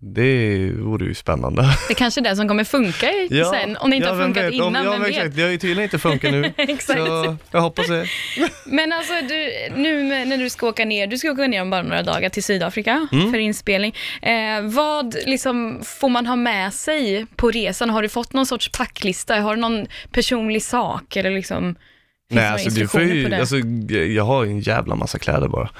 det 0.02 0.70
vore 0.78 1.04
ju 1.06 1.14
spännande. 1.14 1.62
Det 1.88 1.94
kanske 1.94 2.20
är 2.20 2.22
det 2.22 2.36
som 2.36 2.48
kommer 2.48 2.64
funka 2.64 3.10
i- 3.12 3.42
sen, 3.52 3.76
om 3.76 3.90
det 3.90 3.96
inte 3.96 4.08
har 4.08 4.16
vem 4.16 4.26
funkat 4.26 4.44
vet? 4.44 4.52
innan, 4.52 4.76
Om, 4.76 4.84
ja, 4.84 4.90
vem 4.92 5.02
vet? 5.02 5.10
exakt. 5.10 5.36
Det 5.36 5.42
har 5.42 5.48
ju 5.50 5.58
tydligen 5.58 5.82
inte 5.82 5.98
funkat 5.98 6.32
nu. 6.32 6.52
Så 6.80 7.36
jag 7.50 7.60
hoppas 7.60 7.86
det. 7.88 8.06
Men 8.66 8.92
alltså 8.92 9.12
du, 9.28 9.52
nu 9.76 10.02
när 10.24 10.36
du 10.36 10.50
ska 10.50 10.66
åka 10.68 10.84
ner, 10.84 11.06
du 11.06 11.18
ska 11.18 11.30
åka 11.30 11.46
ner 11.46 11.62
om 11.62 11.70
bara 11.70 11.82
några 11.82 12.02
dagar 12.02 12.28
till 12.28 12.42
Sydafrika 12.44 13.08
Mm. 13.12 13.32
för 13.32 13.38
inspelning. 13.38 13.94
Eh, 14.22 14.62
vad 14.62 15.14
liksom 15.26 15.80
får 15.84 16.08
man 16.08 16.26
ha 16.26 16.36
med 16.36 16.72
sig 16.74 17.26
på 17.36 17.50
resan? 17.50 17.90
Har 17.90 18.02
du 18.02 18.08
fått 18.08 18.32
någon 18.32 18.46
sorts 18.46 18.68
packlista? 18.72 19.40
Har 19.40 19.54
du 19.54 19.60
någon 19.60 19.86
personlig 20.12 20.62
sak 20.62 21.16
eller 21.16 21.30
liksom? 21.30 21.64
Finns 21.64 22.40
Nej, 22.40 22.48
alltså, 22.48 22.70
du 22.70 22.88
får 22.88 23.02
ju, 23.02 23.34
alltså, 23.34 23.56
jag 23.92 24.24
har 24.24 24.44
ju 24.44 24.50
en 24.50 24.60
jävla 24.60 24.94
massa 24.94 25.18
kläder 25.18 25.48
bara. 25.48 25.70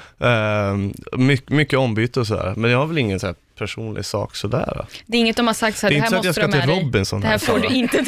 Uh, 0.73 0.77
mycket, 1.17 1.49
mycket 1.49 1.79
ombyte 1.79 2.19
och 2.19 2.27
sådär, 2.27 2.53
men 2.57 2.71
jag 2.71 2.77
har 2.77 2.85
väl 2.85 2.97
ingen 2.97 3.19
så 3.19 3.27
här 3.27 3.35
personlig 3.61 4.05
sak 4.05 4.35
sådär. 4.35 4.85
Det 5.05 5.17
är 5.17 5.21
inget 5.21 5.37
de 5.37 5.47
har 5.47 5.53
sagt 5.53 5.77
så 5.77 5.87
här, 5.87 5.93
Det 5.93 5.99
det, 5.99 6.03
är 6.03 6.05
inte 6.05 6.15
här 6.15 6.21
så 6.23 6.29
att 6.29 6.35
måste 6.35 6.41
jag 6.41 6.51
du 6.51 6.57
ha 6.57 6.61
ska 6.61 6.67
med 6.67 6.75
till 6.75 6.75
dig. 6.75 6.85
Robinson 6.85 7.21
Det 7.21 7.27
här 7.27 7.37
får 7.37 7.45
Sara. 7.59 7.69
du 7.69 7.75
inte 7.75 8.03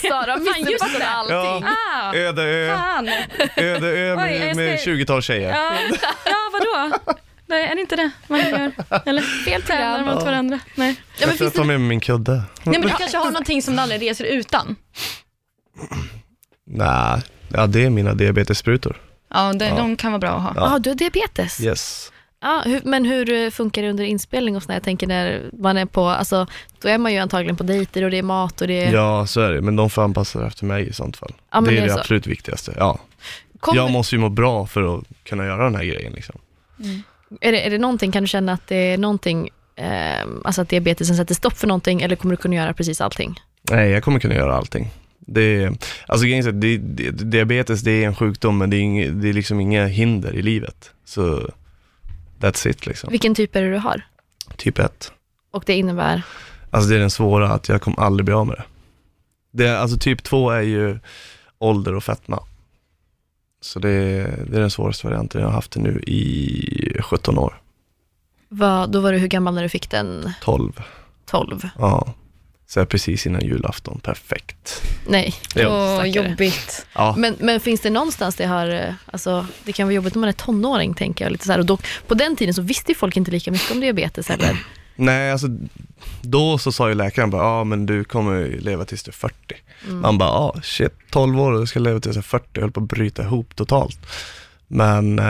Sara 0.00 0.36
det. 0.98 1.06
allting. 1.06 1.68
Ah, 1.68 2.14
Öde 2.14 2.42
ö, 2.42 2.76
fan. 2.76 3.08
öde 3.56 3.86
ö 3.88 4.16
med, 4.16 4.56
med 4.56 4.80
ska- 4.80 4.90
20-tal 4.90 5.22
tjejer. 5.22 5.50
Ja, 5.50 5.74
ja 6.24 6.36
vadå? 6.52 6.96
Nej, 7.48 7.64
är 7.64 7.74
det 7.74 7.80
inte 7.80 7.96
det 7.96 8.10
man 8.26 8.40
gör? 8.40 8.72
Eller 9.06 9.22
fel 9.44 9.62
tävlar 9.62 10.14
mot 10.14 10.24
varandra? 10.24 10.58
Nej. 10.74 10.88
Ja, 11.18 11.26
men 11.26 11.28
jag 11.28 11.28
tror 11.28 11.28
finns 11.28 11.40
jag 11.40 11.52
tar 11.54 11.62
det, 11.62 11.66
med 11.66 11.80
mig 11.80 11.88
min 11.88 12.00
kudde. 12.00 12.32
Nej, 12.32 12.42
men 12.64 12.80
du 12.80 12.88
kanske 12.88 13.16
har 13.18 13.24
någonting 13.24 13.62
som 13.62 13.76
du 13.76 13.82
aldrig 13.82 14.02
reser 14.02 14.24
utan? 14.24 14.76
Nej, 16.66 17.20
ja 17.48 17.66
det 17.66 17.84
är 17.84 17.90
mina 17.90 18.14
diabetessprutor. 18.14 18.96
Ja, 19.34 19.52
det, 19.52 19.68
Ja. 19.68 19.76
de 19.76 19.96
kan 19.96 20.12
vara 20.12 20.18
bra 20.20 20.30
att 20.30 20.42
ha. 20.42 20.52
Ja. 20.56 20.74
ah, 20.74 20.78
du 20.78 20.90
har 20.90 20.94
diabetes? 20.94 21.60
Yes. 21.60 22.12
Ja, 22.40 22.62
hur, 22.66 22.80
men 22.84 23.04
hur 23.04 23.32
eh, 23.32 23.50
funkar 23.50 23.82
det 23.82 23.90
under 23.90 24.04
inspelning 24.04 24.56
och 24.56 24.62
sådär? 24.62 24.74
Jag 24.74 24.82
tänker 24.82 25.06
när 25.06 25.50
man 25.52 25.76
är 25.76 25.86
på, 25.86 26.08
alltså, 26.08 26.46
då 26.82 26.88
är 26.88 26.98
man 26.98 27.12
ju 27.12 27.18
antagligen 27.18 27.56
på 27.56 27.62
dejter 27.62 28.04
och 28.04 28.10
det 28.10 28.18
är 28.18 28.22
mat 28.22 28.60
och 28.60 28.68
det 28.68 28.84
är... 28.84 28.92
Ja, 28.92 29.26
så 29.26 29.40
är 29.40 29.52
det, 29.52 29.60
men 29.60 29.76
de 29.76 29.90
får 29.90 30.02
anpassa 30.02 30.40
det 30.40 30.46
efter 30.46 30.64
mig 30.64 30.88
i 30.88 30.92
sånt 30.92 31.16
fall. 31.16 31.32
Ja, 31.52 31.60
det 31.60 31.70
är 31.70 31.72
det 31.72 31.80
är 31.80 31.86
det 31.86 31.94
absolut 31.94 32.26
viktigaste. 32.26 32.74
Ja. 32.78 32.98
Kommer- 33.60 33.80
Jag 33.80 33.90
måste 33.90 34.14
ju 34.14 34.20
må 34.20 34.28
bra 34.28 34.66
för 34.66 34.98
att 34.98 35.04
kunna 35.24 35.44
göra 35.46 35.64
den 35.64 35.74
här 35.74 35.84
grejen 35.84 36.12
liksom. 36.12 36.40
är, 37.40 37.52
det, 37.52 37.66
är 37.66 37.70
det 37.70 37.78
någonting, 37.78 38.12
kan 38.12 38.22
du 38.22 38.26
känna 38.26 38.52
att 38.52 38.66
det 38.68 38.76
är 38.76 38.98
någonting, 38.98 39.48
eh, 39.76 40.26
alltså 40.44 40.62
att 40.62 40.68
diabetesen 40.68 41.16
sätter 41.16 41.34
stopp 41.34 41.56
för 41.58 41.66
någonting 41.66 42.02
eller 42.02 42.16
kommer 42.16 42.36
du 42.36 42.42
kunna 42.42 42.54
göra 42.56 42.72
precis 42.74 43.00
allting? 43.00 43.40
Nej, 43.70 43.90
jag 43.90 44.02
kommer 44.02 44.20
kunna 44.20 44.34
göra 44.34 44.54
allting. 44.54 44.90
Det 45.18 45.70
alltså 46.06 46.26
det, 46.52 46.76
det, 46.76 47.10
diabetes 47.10 47.80
det 47.80 47.90
är 47.90 48.06
en 48.06 48.14
sjukdom 48.14 48.58
men 48.58 48.70
det 48.70 48.76
är, 48.76 48.80
inge, 48.80 49.10
det 49.10 49.28
är 49.28 49.32
liksom 49.32 49.60
inga 49.60 49.86
hinder 49.86 50.34
i 50.34 50.42
livet. 50.42 50.90
Så 51.04 51.50
that's 52.40 52.68
it 52.68 52.86
liksom. 52.86 53.10
Vilken 53.10 53.34
typ 53.34 53.56
är 53.56 53.62
det 53.62 53.70
du 53.70 53.78
har? 53.78 54.02
Typ 54.56 54.78
1. 54.78 55.12
Och 55.50 55.62
det 55.66 55.74
innebär, 55.74 56.22
Alltså 56.70 56.90
det 56.90 56.96
är 56.96 57.00
den 57.00 57.10
svåra, 57.10 57.50
att 57.52 57.68
jag 57.68 57.82
kommer 57.82 58.00
aldrig 58.00 58.24
bli 58.24 58.34
av 58.34 58.46
med 58.46 58.56
det. 58.56 58.64
det. 59.64 59.78
Alltså 59.80 59.98
typ 59.98 60.22
2 60.22 60.50
är 60.50 60.60
ju, 60.62 60.98
ålder 61.58 61.94
och 61.94 62.04
fetma. 62.04 62.42
Så 63.60 63.78
det, 63.78 63.90
det 64.50 64.56
är 64.56 64.60
den 64.60 64.70
svåraste 64.70 65.06
varianten. 65.06 65.40
Jag 65.40 65.48
har 65.48 65.54
haft 65.54 65.70
det 65.72 65.80
nu 65.80 66.00
i 66.00 66.98
17 67.02 67.38
år, 67.38 67.60
Vad, 68.48 68.90
då 68.92 69.00
var 69.00 69.12
du 69.12 69.18
hur 69.18 69.28
gammal 69.28 69.54
när 69.54 69.62
du 69.62 69.68
fick 69.68 69.90
den? 69.90 70.32
12. 70.42 70.82
12? 71.26 71.68
Ja. 71.78 72.14
Så 72.68 72.78
jag 72.78 72.88
precis 72.88 73.26
innan 73.26 73.40
julafton, 73.40 74.00
perfekt. 74.02 74.82
Nej. 75.06 75.34
Ja. 75.54 75.98
Åh, 75.98 76.06
jobbigt. 76.06 76.86
Ja. 76.94 77.14
Men, 77.18 77.36
men 77.40 77.60
finns 77.60 77.80
det 77.80 77.90
någonstans 77.90 78.34
det 78.34 78.46
har, 78.46 78.68
eh, 78.68 78.94
alltså 79.06 79.46
det 79.64 79.72
kan 79.72 79.86
vara 79.86 79.94
jobbigt 79.94 80.14
när 80.14 80.20
man 80.20 80.28
är 80.28 80.32
tonåring 80.32 80.94
tänker 80.94 81.24
jag. 81.24 81.32
Lite 81.32 81.46
så 81.46 81.52
här. 81.52 81.58
Och 81.58 81.66
då, 81.66 81.78
på 82.06 82.14
den 82.14 82.36
tiden 82.36 82.54
så 82.54 82.62
visste 82.62 82.92
ju 82.92 82.96
folk 82.96 83.16
inte 83.16 83.30
lika 83.30 83.50
mycket 83.50 83.70
om 83.70 83.80
diabetes 83.80 84.28
heller. 84.28 84.64
Nej, 84.96 85.32
alltså 85.32 85.46
då 86.22 86.58
så 86.58 86.72
sa 86.72 86.88
ju 86.88 86.94
läkaren 86.94 87.30
bara, 87.30 87.42
ja 87.42 87.64
men 87.64 87.86
du 87.86 88.04
kommer 88.04 88.48
leva 88.60 88.84
tills 88.84 89.02
du 89.02 89.10
är 89.10 89.12
40. 89.12 89.34
Mm. 89.84 90.00
Man 90.00 90.18
bara, 90.18 90.28
ja 90.28 90.54
shit, 90.62 90.92
12 91.10 91.40
år 91.40 91.52
och 91.52 91.60
jag 91.60 91.68
ska 91.68 91.80
leva 91.80 92.00
tills 92.00 92.16
jag 92.16 92.22
är 92.22 92.26
40, 92.26 92.46
jag 92.52 92.60
höll 92.60 92.72
på 92.72 92.80
att 92.80 92.88
bryta 92.88 93.22
ihop 93.22 93.56
totalt. 93.56 93.98
Men 94.68 95.18
eh, 95.18 95.24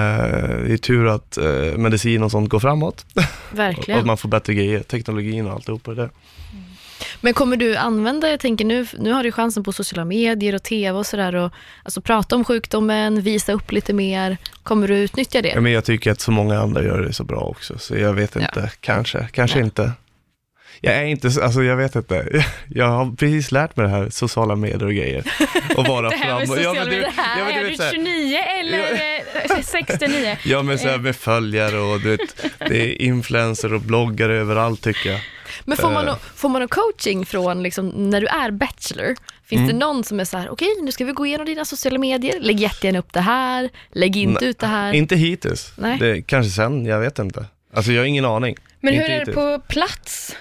det 0.67 0.73
är 0.73 0.77
tur 0.77 1.07
att 1.07 1.37
eh, 1.37 1.77
medicin 1.77 2.23
och 2.23 2.31
sånt 2.31 2.49
går 2.49 2.61
framåt 2.61 3.07
och 3.15 3.59
Verkligen. 3.59 4.01
att 4.01 4.07
man 4.07 4.17
får 4.17 4.29
bättre 4.29 4.55
grejer, 4.55 4.81
teknologin 4.81 5.47
och 5.47 5.53
alltihopa 5.53 5.95
det. 5.95 6.11
Men 7.21 7.35
kommer 7.35 7.57
du 7.57 7.77
använda, 7.77 8.31
jag 8.31 8.41
tänker 8.41 8.65
nu, 8.65 8.87
nu 8.99 9.13
har 9.13 9.23
du 9.23 9.33
chansen 9.33 9.65
på 9.65 9.73
sociala 9.73 10.05
medier 10.05 10.55
och 10.55 10.63
tv 10.63 10.99
och 10.99 11.07
sådär 11.07 11.35
och 11.35 11.53
alltså 11.83 12.01
prata 12.01 12.37
om 12.37 12.45
sjukdomen, 12.45 13.21
visa 13.21 13.53
upp 13.53 13.73
lite 13.73 13.93
mer. 13.93 14.37
Kommer 14.63 14.89
du 14.89 14.97
utnyttja 14.97 15.43
det? 15.43 15.49
Ja, 15.49 15.61
men 15.61 15.73
jag 15.73 15.85
tycker 15.85 16.11
att 16.13 16.21
så 16.21 16.31
många 16.31 16.61
andra 16.61 16.83
gör 16.83 17.01
det 17.01 17.13
så 17.13 17.25
bra 17.25 17.39
också, 17.41 17.79
så 17.79 17.97
jag 17.97 18.13
vet 18.13 18.37
inte, 18.37 18.71
kanske, 18.81 19.29
kanske 19.33 19.59
Ja. 19.59 19.65
inte. 19.65 19.93
Jag 20.81 20.95
är 20.95 21.05
inte, 21.05 21.31
så- 21.31 21.43
alltså 21.43 21.63
jag 21.63 21.77
vet 21.77 21.97
inte, 21.97 22.45
jag 22.69 22.87
har 22.89 23.17
precis 23.17 23.53
lärt 23.53 23.77
mig 23.77 23.87
det 23.87 23.93
här, 23.93 24.11
sociala 24.11 24.57
medier 24.57 24.85
och 24.85 24.93
grejer. 24.95 25.25
Och 25.77 25.87
vara 25.87 26.09
Det 26.11 26.17
här 26.17 26.39
med 26.39 26.47
framåt. 26.49 26.59
Ja, 26.63 26.71
sociala 26.75 26.81
men 26.85 26.95
du- 26.95 27.01
det 27.01 27.13
här 27.17 27.39
ja, 27.39 27.45
men 27.45 27.55
du 27.55 27.61
är 27.61 27.63
vet 27.65 27.71
du 27.73 27.77
så 27.77 27.83
här- 27.83 27.93
29 27.93 28.39
eller 28.61 28.79
eh, 29.57 29.63
69? 29.63 30.37
Ja 30.45 30.63
men 30.63 30.79
så 30.79 30.89
här 30.89 30.99
med 30.99 31.17
följare 31.17 31.79
och 31.79 32.01
du 32.01 32.11
vet, 32.11 32.45
det 32.69 32.81
är 32.93 33.03
influencer 33.03 33.73
och 33.75 33.81
bloggare 33.81 34.35
överallt 34.37 34.83
tycker 34.83 35.11
jag. 35.11 35.21
Men 35.65 35.77
får 35.77 35.91
man, 35.91 36.09
Eh. 36.09 36.17
får 36.17 36.49
man 36.49 36.61
någon 36.61 36.69
coaching 36.69 37.27
från 37.27 37.63
liksom, 37.63 37.89
när 37.89 38.21
du 38.21 38.27
är 38.27 38.51
bachelor? 38.51 39.15
Finns 39.47 39.59
Mm. 39.61 39.67
det 39.79 39.87
någon 39.87 40.05
som 40.05 40.21
är 40.21 40.25
så 40.25 40.37
här, 40.37 40.49
okej 40.51 40.69
nu 40.83 40.93
ska 40.93 41.05
vi 41.05 41.13
gå 41.13 41.27
igenom 41.27 41.47
dina 41.47 41.65
sociala 41.65 41.99
medier, 41.99 42.41
lägg 42.41 42.61
jättegärna 42.61 42.99
upp 42.99 43.13
det 43.13 43.21
här, 43.21 43.69
lägg 43.93 44.17
inte 44.17 44.45
ut 44.45 44.59
det 44.59 44.67
här. 44.67 44.93
Inte 44.93 45.17
hittills, 45.17 45.73
Nej. 45.79 45.99
det, 46.01 46.23
kanske 46.23 46.51
sen, 46.51 46.87
jag 46.87 47.01
vet 47.01 47.19
inte. 47.19 47.45
Alltså 47.75 47.93
jag 47.93 48.01
har 48.03 48.07
ingen 48.07 48.25
aning. 48.25 48.57
Men 48.81 48.95
hur 48.95 49.01
Inte 49.01 49.13
är 49.13 49.15
det 49.15 49.19
hittills. 49.21 49.35
på 49.35 49.59
plats? 49.69 50.37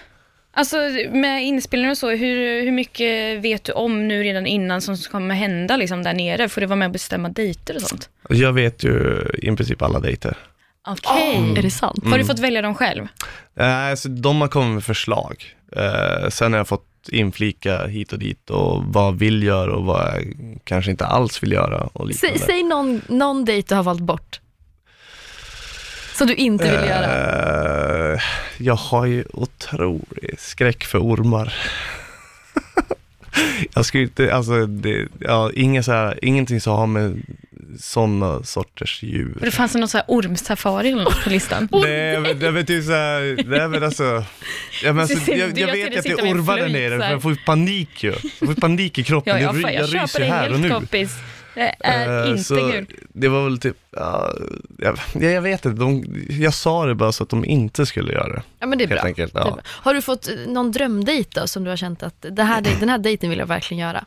Alltså 0.57 0.77
med 1.11 1.43
inspelningar 1.43 1.91
och 1.91 1.97
så, 1.97 2.09
hur, 2.09 2.61
hur 2.63 2.71
mycket 2.71 3.41
vet 3.41 3.63
du 3.63 3.71
om 3.71 4.07
nu 4.07 4.23
redan 4.23 4.45
innan 4.47 4.81
som 4.81 4.97
kommer 4.97 5.35
hända 5.35 5.77
liksom 5.77 6.03
där 6.03 6.13
nere? 6.13 6.49
Får 6.49 6.61
du 6.61 6.67
vara 6.67 6.75
med 6.75 6.85
och 6.85 6.91
bestämma 6.91 7.29
dejter 7.29 7.75
och 7.75 7.81
sånt? 7.81 8.09
Jag 8.29 8.53
vet 8.53 8.83
ju 8.83 9.23
i 9.43 9.47
princip 9.55 9.81
alla 9.81 9.99
dejter. 9.99 10.37
Okej. 10.87 11.53
Är 11.57 11.61
det 11.61 11.71
sant? 11.71 12.05
Har 12.05 12.17
du 12.17 12.25
fått 12.25 12.39
välja 12.39 12.61
dem 12.61 12.75
själv? 12.75 13.07
Nej, 13.53 13.91
alltså, 13.91 14.09
de 14.09 14.41
har 14.41 14.47
kommit 14.47 14.73
med 14.73 14.83
förslag. 14.83 15.55
Eh, 15.75 16.29
sen 16.29 16.53
har 16.53 16.59
jag 16.59 16.67
fått 16.67 16.85
inflika 17.11 17.87
hit 17.87 18.13
och 18.13 18.19
dit 18.19 18.49
och 18.49 18.83
vad 18.83 19.05
jag 19.05 19.11
vill 19.11 19.43
göra 19.43 19.75
och 19.75 19.85
vad 19.85 20.01
jag 20.05 20.23
kanske 20.63 20.91
inte 20.91 21.05
alls 21.05 21.43
vill 21.43 21.51
göra 21.51 21.81
och 21.93 22.07
Säg, 22.15 22.29
liknande. 22.31 22.39
säg 22.39 22.63
någon, 22.63 23.01
någon 23.07 23.45
dejt 23.45 23.67
du 23.69 23.75
har 23.75 23.83
valt 23.83 24.01
bort. 24.01 24.39
Som 26.13 26.27
du 26.27 26.35
inte 26.35 26.63
vill 26.63 26.89
göra. 26.89 28.13
Eh, 28.13 28.19
jag 28.57 28.75
har 28.75 29.05
ju 29.05 29.25
otrolig 29.33 30.35
skräck 30.39 30.83
för 30.83 30.99
ormar. 30.99 31.53
jag 33.73 33.85
skulle 33.85 34.03
inte, 34.03 34.33
alltså, 34.35 34.65
det, 34.65 35.07
ja, 35.19 35.51
inga 35.53 35.83
så 35.83 35.91
här, 35.91 36.19
ingenting 36.25 36.61
som 36.61 36.73
har 36.73 36.87
med 36.87 37.21
sådana 37.79 38.43
sorters 38.43 39.03
djur. 39.03 39.35
För 39.39 39.45
det 39.45 39.51
fanns 39.51 39.75
någon 39.75 39.87
så 39.87 39.97
här 39.97 40.05
ormsafari 40.07 40.91
eller 40.91 41.03
något 41.03 41.23
på 41.23 41.29
listan. 41.29 41.67
Nej 41.71 42.19
men 42.19 42.39
det 42.39 42.51
vet 42.51 42.69
ju 42.69 42.83
såhär, 42.83 43.43
nej 43.47 43.67
men 43.67 43.83
alltså, 43.83 44.23
ja, 44.83 44.93
men 44.93 44.99
alltså 44.99 45.31
jag, 45.31 45.37
jag 45.37 45.59
jag 45.59 45.71
vet 45.71 45.97
att 45.97 46.03
det 46.03 46.11
en 46.11 46.37
orvar 46.37 46.57
där 46.57 46.69
nere, 46.69 46.89
så 46.89 46.97
för 46.97 47.03
här. 47.03 47.11
jag 47.11 47.21
får 47.21 47.31
ju 47.31 47.37
panik 47.45 48.03
ju. 48.03 48.09
Jag 48.39 48.49
får 48.49 48.53
panik 48.61 48.97
i 48.97 49.03
kroppen, 49.03 49.33
Ja, 49.33 49.39
jag, 49.41 49.61
jag, 49.61 49.73
jag, 49.73 49.89
jag 49.89 50.03
ryser 50.03 50.23
här 50.25 50.53
och 50.53 50.59
nu. 50.59 50.69
kompis. 50.69 51.11
Det 51.55 51.75
är 51.79 52.23
Eh, 52.23 52.29
inte 52.31 52.43
så 52.43 52.55
kul. 52.55 52.85
Det 53.13 53.27
var 53.27 53.43
väl 53.43 53.59
typ, 53.59 53.77
ja, 53.91 54.33
jag, 54.77 54.99
ja, 55.13 55.27
jag 55.29 55.41
vet 55.41 55.65
inte, 55.65 55.79
de, 55.79 56.05
jag 56.29 56.53
sa 56.53 56.85
det 56.85 56.95
bara 56.95 57.11
så 57.11 57.23
att 57.23 57.29
de 57.29 57.45
inte 57.45 57.85
skulle 57.85 58.13
göra 58.13 58.27
det. 58.33 58.41
Ja 58.59 58.67
men 58.67 58.77
det 58.77 58.83
är 58.83 58.87
Helt 58.87 59.01
bra. 59.01 59.07
enkelt, 59.07 59.33
Det 59.33 59.39
är 59.39 59.45
ja. 59.45 59.51
bra. 59.51 59.61
Har 59.65 59.93
du 59.93 60.01
fått 60.01 60.27
eh, 60.27 60.33
någon 60.47 60.71
drömdejt 60.71 61.39
då 61.41 61.47
som 61.47 61.63
du 61.63 61.69
har 61.69 61.77
känt 61.77 62.03
att 62.03 62.25
det 62.31 62.43
här, 62.43 62.61
den 62.79 62.89
här 62.89 62.97
dejten 62.97 63.29
vill 63.29 63.39
jag 63.39 63.45
verkligen 63.47 63.81
göra? 63.87 64.05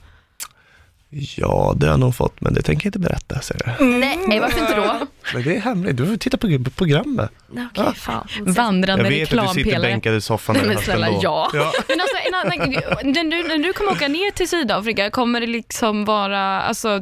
Ja, 1.10 1.74
det 1.76 1.86
har 1.86 1.92
jag 1.92 2.00
nog 2.00 2.14
fått, 2.14 2.40
men 2.40 2.54
det 2.54 2.62
tänker 2.62 2.86
jag 2.86 2.88
inte 2.88 2.98
berätta, 2.98 3.40
säger 3.40 3.74
jag. 3.78 3.86
Nej, 4.28 4.40
varför 4.40 4.60
inte 4.60 4.76
då? 4.76 4.98
Men 5.34 5.42
det 5.42 5.56
är 5.56 5.60
hemligt, 5.60 5.96
du 5.96 6.06
får 6.06 6.16
titta 6.16 6.36
på 6.36 6.48
programmet. 6.76 7.30
Okej, 7.50 7.64
Ja. 7.74 7.92
fan. 7.96 8.26
Vandrande 8.40 9.04
Jag 9.04 9.10
vet 9.10 9.22
att 9.22 9.30
du 9.30 9.36
sitter 9.48 9.54
reklampelare. 9.54 9.90
bänkad 9.92 10.14
i 10.14 10.20
soffan 10.20 10.56
Nej, 10.58 10.66
men 10.66 10.78
snälla, 10.78 11.08
ja. 11.22 11.50
ja. 11.54 11.72
Men 11.88 12.00
alltså, 12.00 12.16
en 12.28 12.34
annan, 12.34 12.70
när, 13.04 13.24
du, 13.30 13.48
när 13.48 13.58
du 13.66 13.72
kommer 13.72 13.92
åka 13.92 14.08
ner 14.08 14.30
till 14.30 14.48
Sydafrika, 14.48 15.10
kommer 15.10 15.40
det 15.40 15.46
liksom 15.46 16.04
vara, 16.04 16.60
alltså, 16.60 17.00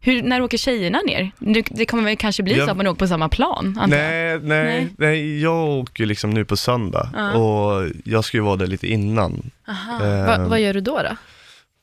hur, 0.00 0.22
när 0.22 0.42
åker 0.42 0.58
tjejerna 0.58 0.98
ner? 1.06 1.30
Det 1.70 1.86
kommer 1.86 2.02
väl 2.04 2.16
kanske 2.16 2.42
bli 2.42 2.56
Jag- 2.56 2.64
så 2.66 2.70
att 2.70 2.76
man 2.76 2.86
åker 2.86 2.98
på 2.98 3.06
samma 3.08 3.28
plan, 3.28 3.78
antar? 3.80 3.96
Nej, 3.96 4.38
nej, 4.38 4.64
Nej. 4.64 4.88
nej, 4.98 5.42
jag 5.42 5.68
åker 5.68 6.06
liksom 6.06 6.30
nu 6.30 6.44
på 6.44 6.56
söndag 6.56 7.08
Ja. 7.16 7.32
och 7.32 7.88
jag 8.04 8.24
ska 8.24 8.36
ju 8.36 8.42
vara 8.42 8.56
där 8.56 8.66
lite 8.66 8.86
innan. 8.86 9.50
Aha. 9.68 10.04
Eh, 10.06 10.26
Va, 10.26 10.46
vad 10.48 10.60
gör 10.60 10.74
du 10.74 10.80
då? 10.80 10.96
då? 11.02 11.16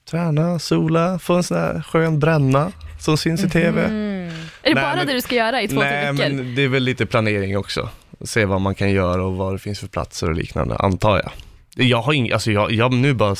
Träna, 0.10 0.60
sola, 0.60 1.20
få 1.20 1.34
en 1.34 1.44
sån 1.44 1.58
här 1.58 1.82
skön 1.82 2.20
bränna 2.20 2.72
som 3.00 3.18
syns 3.18 3.44
i 3.44 3.50
TV. 3.50 3.84
Mm. 3.86 4.28
Är 4.28 4.70
det 4.70 4.74
Nej, 4.74 4.74
bara 4.76 4.96
men- 4.96 5.08
det 5.08 5.14
du 5.14 5.22
ska 5.22 5.36
göra 5.36 5.62
i 5.62 5.68
två, 5.68 5.82
tre 5.82 5.90
Nej, 5.90 6.12
veckor? 6.14 6.36
men 6.36 6.56
det 6.56 6.62
är 6.64 6.68
väl 6.68 6.84
lite 6.84 7.06
planering 7.06 7.58
också. 7.58 7.90
Se 8.22 8.46
vad 8.46 8.62
man 8.62 8.76
kan 8.76 8.92
göra 8.92 9.24
och 9.26 9.34
vad 9.36 9.54
det 9.54 9.60
finns 9.60 9.80
för 9.80 9.88
platser 9.88 10.30
och 10.30 10.36
liknande, 10.36 10.76
antar 10.76 11.18
jag. 11.18 11.32
Jag 11.80 12.02
har 12.02 12.14
ing, 12.14 12.32
alltså 12.32 12.52
jag, 12.52 12.72
jag 12.72 12.94
nu 12.94 13.14
bara, 13.14 13.36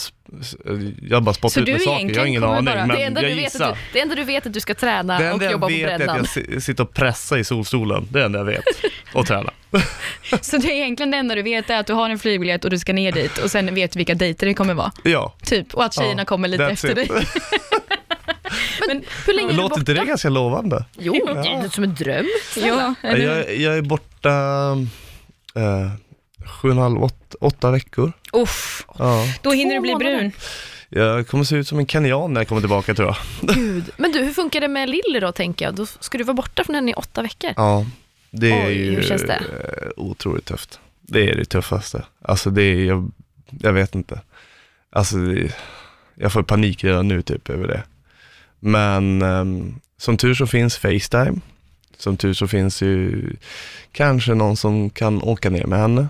jag 1.02 1.24
bara 1.24 1.34
spottar 1.34 1.62
ut 1.62 1.66
du 1.66 1.72
med 1.74 1.82
saker, 1.82 2.10
jag 2.14 2.20
har 2.22 2.26
ingen 2.26 2.44
aning, 2.44 2.66
bara- 2.66 2.86
men 2.86 2.96
det, 2.98 3.04
enda 3.04 3.22
jag 3.22 3.32
du 3.32 3.36
vet 3.36 3.44
gissar. 3.44 3.66
att 3.70 3.74
du, 3.76 3.80
det 3.94 4.00
enda 4.00 4.16
du 4.16 4.24
vet 4.24 4.46
är 4.46 4.50
att 4.50 4.54
du 4.54 4.60
ska 4.60 4.74
träna 4.76 5.20
Det 5.20 5.26
och 5.28 5.32
enda 5.34 5.46
jag 5.46 5.52
jobba 5.52 5.68
på 5.68 5.74
vet 5.74 5.90
är 5.92 5.98
brännan. 5.98 6.16
att 6.22 6.36
jag 6.36 6.46
si- 6.46 6.62
sitter 6.62 6.84
och 6.84 6.94
pressar 6.94 7.38
i 7.38 7.44
solstolen, 7.44 8.08
det 8.12 8.18
är 8.18 8.22
det 8.22 8.26
enda 8.26 8.40
jag 8.40 8.46
vet. 8.46 8.66
Och 9.14 9.26
träna. 9.28 9.52
Så 10.42 10.58
det 10.58 10.68
är 10.72 10.76
egentligen 10.76 11.12
det 11.12 11.18
enda 11.18 11.36
du 11.36 11.42
vet 11.42 11.70
är 11.70 11.78
att 11.80 11.88
du 11.88 11.94
har 11.94 12.10
en 12.10 12.20
flygbiljett 12.20 12.64
och 12.66 12.72
du 12.72 12.80
ska 12.80 12.94
ner 12.94 13.12
dit 13.12 13.38
och 13.38 13.52
sen 13.52 13.76
vet 13.76 13.92
du 13.92 13.98
vilka 13.98 14.14
dejter 14.16 14.48
det 14.48 14.54
kommer 14.54 14.74
vara. 14.74 14.92
Ja. 15.04 15.34
Typ, 15.44 15.74
och 15.74 15.84
att 15.86 15.94
tjejerna 15.94 16.22
Ja, 16.22 16.26
kommer 16.26 16.48
lite 16.48 16.66
efter 16.66 16.90
it. 16.90 16.96
dig. 16.96 17.08
Men 18.88 19.04
hur 19.26 19.34
länge 19.34 19.48
är 19.48 19.52
du 19.52 19.58
Låter 19.58 19.70
borta? 19.70 19.80
inte 19.80 19.94
det 19.94 20.06
ganska 20.06 20.30
lovande? 20.30 20.86
Jo, 21.00 21.14
det 21.14 21.34
låter 21.34 21.70
som 21.70 21.84
en 21.84 21.96
dröm. 21.96 22.26
Ja, 22.58 22.94
Ja? 23.04 23.18
Jag, 23.18 23.56
jag 23.58 23.78
är 23.78 23.82
borta 23.82 24.30
eh, 25.56 25.92
sju 26.48 26.68
och 26.68 26.74
en 26.76 26.82
halv, 26.82 27.04
åtta, 27.04 27.38
åtta 27.42 27.72
veckor. 27.72 28.12
Uff, 28.34 28.86
Ja. 29.00 29.26
då 29.42 29.52
hinner 29.52 29.76
du 29.76 29.82
bli 29.82 29.96
brun. 29.96 30.32
Jag 30.90 31.28
kommer 31.28 31.44
se 31.44 31.56
ut 31.56 31.68
som 31.68 31.80
en 31.80 31.88
kenyan 31.88 32.34
när 32.34 32.42
jag 32.42 32.48
kommer 32.48 32.62
tillbaka 32.62 32.94
tror 32.94 33.08
jag. 33.08 33.18
Gud. 33.56 33.90
Men 33.98 34.12
du, 34.12 34.20
hur 34.24 34.34
funkar 34.34 34.62
det 34.62 34.68
med 34.68 34.90
Lilly 34.90 35.20
då, 35.20 35.32
tänker 35.32 35.66
jag? 35.66 35.76
Då 35.76 35.86
ska 35.86 36.18
du 36.18 36.24
vara 36.24 36.34
borta 36.36 36.64
från 36.64 36.76
henne 36.76 36.92
i 36.92 36.94
åtta 36.94 37.22
veckor. 37.22 37.52
Ja, 37.56 37.86
det 38.32 38.52
är 38.52 38.68
Oj, 38.68 38.74
ju 38.74 38.96
hur 38.96 39.02
känns 39.02 39.22
det? 39.22 39.34
eh, 39.34 39.88
otroligt 39.98 40.46
tufft. 40.46 40.80
Det 41.02 41.30
är 41.30 41.36
det 41.36 41.46
tuffaste. 41.46 42.06
Alltså 42.22 42.50
det 42.50 42.62
är, 42.64 42.86
jag, 42.86 43.12
jag 43.60 43.74
vet 43.74 43.96
inte. 43.96 44.22
Alltså 44.90 45.18
det, 45.18 45.56
jag 46.16 46.34
får 46.34 46.44
panik 46.44 46.84
redan 46.84 47.08
nu 47.08 47.22
typ 47.22 47.50
över 47.50 47.68
det. 47.68 47.84
Men 48.60 49.22
ehm, 49.22 49.80
som 49.98 50.18
tur 50.18 50.34
så 50.34 50.48
finns 50.48 50.78
Facetime. 50.78 51.40
Som 51.98 52.18
tur 52.18 52.34
så 52.34 52.48
finns 52.48 52.82
ju 52.82 53.26
kanske 53.92 54.34
någon 54.34 54.58
som 54.58 54.90
kan 54.90 55.22
åka 55.22 55.50
ner 55.50 55.66
med 55.66 55.80
henne. 55.80 56.08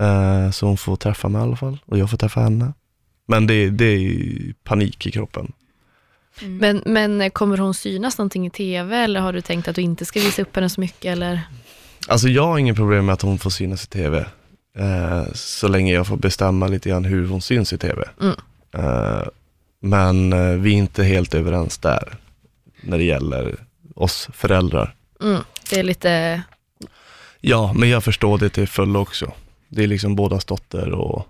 Eh, 0.00 0.50
så 0.50 0.66
hon 0.66 0.76
får 0.76 0.96
träffa 0.96 1.28
mig 1.28 1.40
i 1.40 1.42
alla 1.42 1.56
fall 1.56 1.78
och 1.86 1.98
jag 1.98 2.10
får 2.10 2.16
träffa 2.16 2.40
henne. 2.40 2.72
Men 3.28 3.46
det, 3.46 3.70
det 3.70 3.84
är 3.84 3.98
ju 3.98 4.54
panik 4.64 5.06
i 5.06 5.10
kroppen. 5.10 5.52
Men, 6.40 6.82
men 6.86 7.30
kommer 7.30 7.58
hon 7.58 7.74
synas 7.74 8.18
någonting 8.18 8.46
i 8.46 8.50
TV 8.50 8.96
eller 8.96 9.20
har 9.20 9.32
du 9.32 9.40
tänkt 9.40 9.68
att 9.68 9.74
du 9.74 9.82
inte 9.82 10.04
ska 10.04 10.20
visa 10.20 10.42
upp 10.42 10.56
henne 10.56 10.68
så 10.68 10.80
mycket? 10.80 11.12
Eller? 11.12 11.40
Alltså 12.08 12.28
jag 12.28 12.46
har 12.46 12.58
inget 12.58 12.76
problem 12.76 13.06
med 13.06 13.12
att 13.12 13.22
hon 13.22 13.38
får 13.38 13.50
synas 13.50 13.84
i 13.84 13.88
TV. 13.88 14.26
Eh, 14.78 15.24
så 15.34 15.68
länge 15.68 15.92
jag 15.92 16.06
får 16.06 16.16
bestämma 16.16 16.66
lite 16.66 16.88
grann 16.88 17.04
hur 17.04 17.28
hon 17.28 17.42
syns 17.42 17.72
i 17.72 17.78
TV. 17.78 18.04
Mm. 18.20 18.36
Eh, 18.72 19.22
men 19.80 20.32
eh, 20.32 20.48
vi 20.48 20.72
är 20.72 20.76
inte 20.76 21.04
helt 21.04 21.34
överens 21.34 21.78
där. 21.78 22.16
När 22.80 22.98
det 22.98 23.04
gäller 23.04 23.56
oss 23.94 24.28
föräldrar. 24.32 24.94
Mm, 25.22 25.42
det 25.70 25.80
är 25.80 25.82
lite... 25.82 26.42
Ja, 27.40 27.72
men 27.72 27.88
jag 27.88 28.04
förstår 28.04 28.38
det 28.38 28.48
till 28.48 28.68
full 28.68 28.96
också. 28.96 29.32
Det 29.76 29.82
är 29.82 29.86
liksom 29.86 30.16
bådas 30.16 30.44
dotter 30.44 30.92
och 30.92 31.26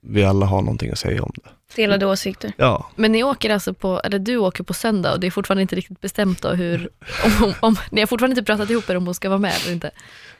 vi 0.00 0.24
alla 0.24 0.46
har 0.46 0.60
någonting 0.60 0.90
att 0.90 0.98
säga 0.98 1.22
om 1.22 1.32
det. 1.34 1.50
Delade 1.76 2.06
åsikter. 2.06 2.52
Ja, 2.56 2.90
Men 2.96 3.12
ni 3.12 3.22
åker 3.22 3.50
alltså 3.50 3.74
på, 3.74 4.00
eller 4.04 4.18
du 4.18 4.36
åker 4.36 4.64
på 4.64 4.74
söndag 4.74 5.12
och 5.12 5.20
det 5.20 5.26
är 5.26 5.30
fortfarande 5.30 5.62
inte 5.62 5.76
riktigt 5.76 6.00
bestämt 6.00 6.42
då 6.42 6.48
hur, 6.48 6.88
om, 7.24 7.44
om, 7.44 7.54
om 7.60 7.76
ni 7.90 8.00
har 8.00 8.06
fortfarande 8.06 8.32
inte 8.32 8.52
pratat 8.52 8.70
ihop 8.70 8.90
er 8.90 8.96
om 8.96 9.06
hon 9.06 9.14
ska 9.14 9.28
vara 9.28 9.38
med 9.38 9.54
eller 9.62 9.72
inte? 9.72 9.90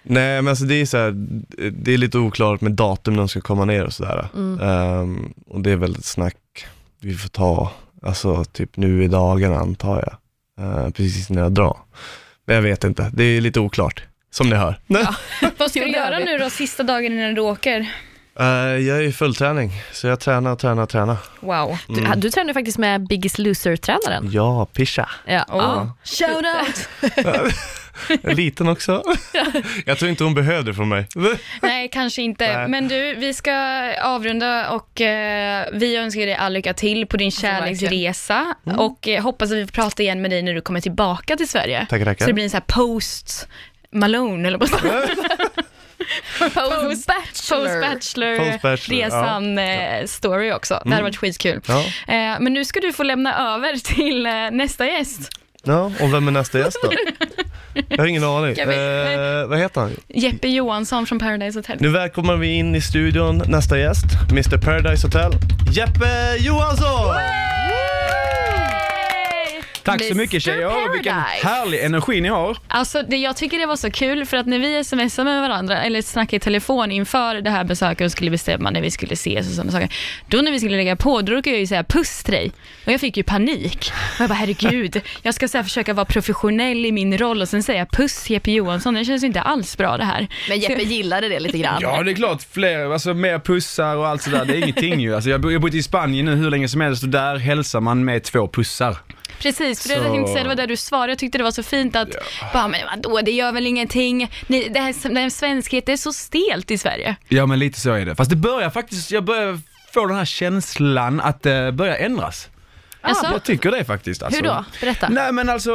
nej 0.03 0.43
men 0.43 0.49
alltså 0.49 0.65
det 0.65 0.75
är 0.75 0.87
så 0.87 0.97
här, 0.97 1.11
det 1.71 1.93
är 1.93 1.99
lite 1.99 2.19
oklart 2.19 2.61
med 2.61 2.73
datum 2.73 3.15
när 3.15 3.19
de 3.19 3.29
ska 3.29 3.41
komma 3.41 3.65
ner 3.65 3.85
och 3.85 3.93
sådär. 3.93 4.29
Mm. 4.35 4.61
Ehm, 4.61 5.33
och 5.47 5.61
det 5.61 5.71
är 5.71 5.77
väl 5.77 5.95
ett 5.95 6.05
snack 6.05 6.67
vi 7.01 7.15
får 7.15 7.29
ta 7.29 7.73
Alltså 8.03 8.45
typ 8.45 8.77
nu 8.77 9.05
i 9.05 9.09
dagarna 9.09 9.59
antar 9.59 9.97
jag. 9.97 10.17
Eh, 10.67 10.91
precis 10.91 11.31
när 11.31 11.43
jag 11.43 11.53
drar. 11.53 11.77
Men 12.45 12.57
jag 12.57 12.63
vet 12.63 12.85
inte, 12.85 13.11
det 13.15 13.25
är 13.25 13.41
lite 13.41 13.61
oklart. 13.61 14.05
Som 14.37 14.49
ni 14.49 14.57
hör. 14.57 14.79
Vad 15.57 15.71
ska 15.71 15.81
du 15.81 15.87
det 15.87 15.93
göra 15.99 16.19
nu 16.19 16.39
då 16.39 16.51
sista 16.51 16.83
dagen 16.83 17.13
innan 17.13 17.35
du 17.35 17.41
åker? 17.41 17.81
Eh, 18.41 18.47
jag 18.47 18.99
är 18.99 19.03
i 19.03 19.13
full 19.13 19.35
träning, 19.35 19.71
så 19.93 20.07
jag 20.07 20.21
tränar 20.21 20.57
tränar 20.57 20.83
och 20.83 20.89
tränar. 20.89 21.17
Wow. 21.41 21.79
Du, 21.89 22.01
Mm. 22.01 22.21
du 22.21 22.31
tränar 22.31 22.49
ju 22.49 22.55
faktiskt 22.55 22.79
med 22.79 23.07
Biggest 23.09 23.39
Loser-tränaren. 23.39 24.31
Ja, 24.33 24.67
pischa. 24.67 25.09
Ja. 25.27 25.45
Oh. 25.49 25.87
Shout 26.05 26.45
out! 26.45 26.89
Liten 28.37 28.69
också. 28.69 29.03
jag 29.87 29.99
tror 29.99 30.11
inte 30.11 30.25
hon 30.25 30.35
behövde 30.35 30.75
från 30.75 30.89
mig. 30.89 31.07
Nej, 31.63 31.89
kanske 31.93 32.23
inte. 32.23 32.57
Nej. 32.59 32.69
Men 32.69 32.89
du, 32.89 33.15
vi 33.15 33.35
ska 33.35 33.53
avrunda 34.03 34.71
och 34.71 35.01
eh, 35.01 35.67
vi 35.73 35.97
önskar 35.97 36.21
dig 36.21 36.35
all 36.35 36.53
lycka 36.53 36.75
till 36.75 37.07
på 37.07 37.17
din 37.17 37.31
kärleksresa 37.31 38.55
och 38.79 39.09
eh, 39.09 39.23
hoppas 39.23 39.51
att 39.51 39.57
vi 39.57 39.67
får 39.67 39.73
prata 39.73 40.03
igen 40.03 40.23
med 40.23 40.31
dig 40.31 40.43
när 40.43 40.55
du 40.55 40.61
kommer 40.61 40.81
tillbaka 40.81 41.37
till 41.37 41.49
Sverige. 41.49 41.87
Tackar, 41.91 42.05
Så 42.05 42.11
det 42.11 42.15
tackar. 42.19 42.33
blir 42.33 42.45
en 42.45 42.51
sån 42.51 42.61
här 42.69 42.75
post 42.85 43.49
Malone 43.97 44.49
eller 44.49 44.59
vad 44.59 44.71
Post 46.55 47.07
Bachelor. 47.07 47.81
Bachelor 47.81 48.37
Post-bachelor, 48.39 49.03
resan 49.03 49.59
eh, 49.59 50.07
story 50.07 50.53
också. 50.53 50.83
Det 50.85 50.91
hade 50.91 51.03
varit 51.03 51.17
skitkul. 51.17 51.61
Ja. 51.69 51.79
Eh, 52.15 52.41
men 52.41 52.53
nu 52.53 52.65
ska 52.65 52.81
du 52.81 52.93
få 52.93 53.03
lämna 53.03 53.55
över 53.55 53.77
till 53.77 54.27
eh, 54.27 54.33
nästa 54.53 54.87
gäst. 54.87 55.29
ja, 55.65 55.93
och 56.01 56.15
vem 56.15 56.29
är 56.29 56.33
nästa 56.33 56.59
gäst 56.59 56.77
då? 56.83 56.93
Jag 57.89 57.99
har 57.99 58.07
ingen 58.07 58.25
aning. 58.25 58.55
Vet. 58.55 58.69
Eh, 58.69 59.47
vad 59.49 59.59
heter 59.59 59.81
han? 59.81 59.97
Jeppe 60.09 60.49
Johansson 60.49 61.07
från 61.07 61.19
Paradise 61.19 61.59
Hotel. 61.59 61.77
Nu 61.81 61.89
välkomnar 61.89 62.37
vi 62.37 62.49
in 62.55 62.75
i 62.75 62.81
studion 62.81 63.43
nästa 63.47 63.79
gäst, 63.79 64.05
Mr 64.31 64.59
Paradise 64.59 65.07
Hotel, 65.07 65.33
Jeppe 65.73 66.37
Johansson! 66.39 67.15
Tack 69.87 70.03
så 70.03 70.07
Mr. 70.07 70.15
mycket 70.15 70.43
tjejer, 70.43 70.93
vilken 70.93 71.15
Paradise. 71.15 71.47
härlig 71.47 71.85
energi 71.85 72.21
ni 72.21 72.29
har. 72.29 72.57
Alltså, 72.69 73.03
det, 73.03 73.17
jag 73.17 73.37
tycker 73.37 73.59
det 73.59 73.67
var 73.67 73.77
så 73.77 73.91
kul 73.91 74.27
för 74.27 74.37
att 74.37 74.47
när 74.47 74.59
vi 74.59 74.85
smsade 74.85 75.31
med 75.31 75.41
varandra 75.41 75.83
eller 75.83 76.03
snackade 76.03 76.37
i 76.37 76.41
telefon 76.41 76.91
inför 76.91 77.35
det 77.35 77.51
här 77.51 77.65
besöket 77.65 78.05
och 78.05 78.13
skulle 78.13 78.31
bestämma 78.31 78.71
när 78.71 78.81
vi 78.81 78.91
skulle 78.91 79.13
ses 79.13 79.49
och 79.49 79.55
sådana 79.55 79.73
saker. 79.73 79.89
Då 80.29 80.39
när 80.39 80.53
vi 80.53 80.59
skulle 80.59 80.77
lägga 80.77 80.97
på, 80.97 81.23
då 81.23 81.33
råkade 81.33 81.51
jag 81.51 81.61
ju 81.61 81.67
säga 81.67 81.85
puss 81.85 82.23
till 82.25 82.35
dig 82.35 82.53
och 82.87 82.93
jag 82.93 83.01
fick 83.01 83.17
ju 83.17 83.23
panik. 83.23 83.93
Och 84.15 84.21
jag 84.21 84.29
bara 84.29 84.35
herregud, 84.35 85.01
jag 85.23 85.35
ska 85.35 85.49
så 85.49 85.59
här 85.59 85.65
försöka 85.65 85.95
vara 85.95 86.07
professionell 86.07 86.87
i 86.87 86.93
min 86.93 87.19
roll 87.19 87.43
och 87.43 87.49
sen 87.49 87.63
säga 87.63 87.87
puss 87.87 88.31
Jeppe 88.31 88.51
Johansson. 88.51 88.95
Det 88.95 89.05
känns 89.05 89.23
ju 89.23 89.27
inte 89.27 89.41
alls 89.41 89.77
bra 89.77 89.97
det 89.97 90.05
här. 90.05 90.27
Men 90.49 90.59
Jeppe 90.59 90.83
gillade 90.83 91.29
det 91.29 91.41
lite 91.41 91.59
grann. 91.59 91.79
Ja 91.83 92.03
det 92.03 92.11
är 92.11 92.15
klart, 92.15 92.43
fler, 92.53 92.93
alltså 92.93 93.15
mer 93.15 93.39
pussar 93.39 93.97
och 93.97 94.09
allt 94.09 94.23
sådär, 94.23 94.45
det 94.45 94.53
är 94.53 94.59
ingenting 94.59 95.01
ju. 95.01 95.15
Alltså, 95.15 95.31
jag 95.31 95.39
har 95.39 95.59
bott 95.59 95.75
i 95.75 95.83
Spanien 95.83 96.27
nu 96.27 96.35
hur 96.35 96.51
länge 96.51 96.69
som 96.69 96.81
helst 96.81 97.03
och 97.03 97.09
där 97.09 97.37
hälsar 97.37 97.81
man 97.81 98.05
med 98.05 98.23
två 98.23 98.49
pussar. 98.49 98.97
Precis, 99.39 99.83
för 99.83 99.89
det 99.89 99.95
Så- 99.95 100.03
jag 100.03 100.13
tänkte 100.13 100.33
säga, 100.33 100.43
det 100.43 100.49
var 100.49 100.57
där 100.57 100.67
du 100.67 100.77
svarade. 100.77 101.13
Jag 101.13 101.19
tyckte 101.19 101.39
det 101.39 101.45
var 101.45 101.51
så 101.51 101.63
fint 101.63 101.97
att, 101.97 102.09
bara, 102.53 102.69
men 102.69 102.81
vadå, 102.87 103.21
det 103.25 103.31
gör 103.31 103.53
väl 103.53 103.67
ingenting. 103.67 104.31
Ni, 104.47 104.69
det 104.69 104.81
här, 104.81 105.15
det 105.15 105.21
här 105.21 105.31
svenskhet, 105.31 105.87
det 105.87 105.93
är 105.93 105.97
så 105.97 106.13
stelt 106.13 106.71
i 106.71 106.79
Sverige. 106.79 107.17
Ja 107.29 107.47
men 107.47 107.59
lite 107.59 107.81
så 107.81 107.93
är 107.93 108.07
det. 108.07 108.15
Fast 108.17 108.31
det 108.31 108.37
börjar 108.37 108.71
faktiskt, 108.71 109.11
jag 109.11 109.25
börjar 109.25 109.61
få 109.95 110.07
den 110.07 110.17
här 110.17 110.25
känslan 110.25 111.21
att 111.21 111.43
det 111.43 111.73
börjar 111.73 111.97
ändras. 111.97 112.49
Alltså, 113.01 113.27
Jag 113.27 113.45
tycker 113.45 113.71
det 113.71 113.85
faktiskt. 113.85 114.23
Alltså. 114.23 114.41
Hur 114.41 114.49
då? 114.49 114.65
Berätta. 114.81 115.09
Nej 115.09 115.33
men 115.33 115.49
alltså, 115.49 115.71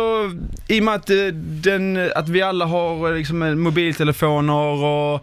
i 0.67 0.80
och 0.80 0.84
med 0.84 0.93
att, 0.93 1.10
eh, 1.10 1.15
den, 1.36 2.12
att 2.15 2.30
vi 2.30 2.41
alla 2.41 2.65
har 2.65 3.10
eh, 3.12 3.17
liksom 3.17 3.43
eh, 3.43 3.56
mobiltelefoner 3.56 4.54
och 4.54 4.80
ja, 4.84 5.21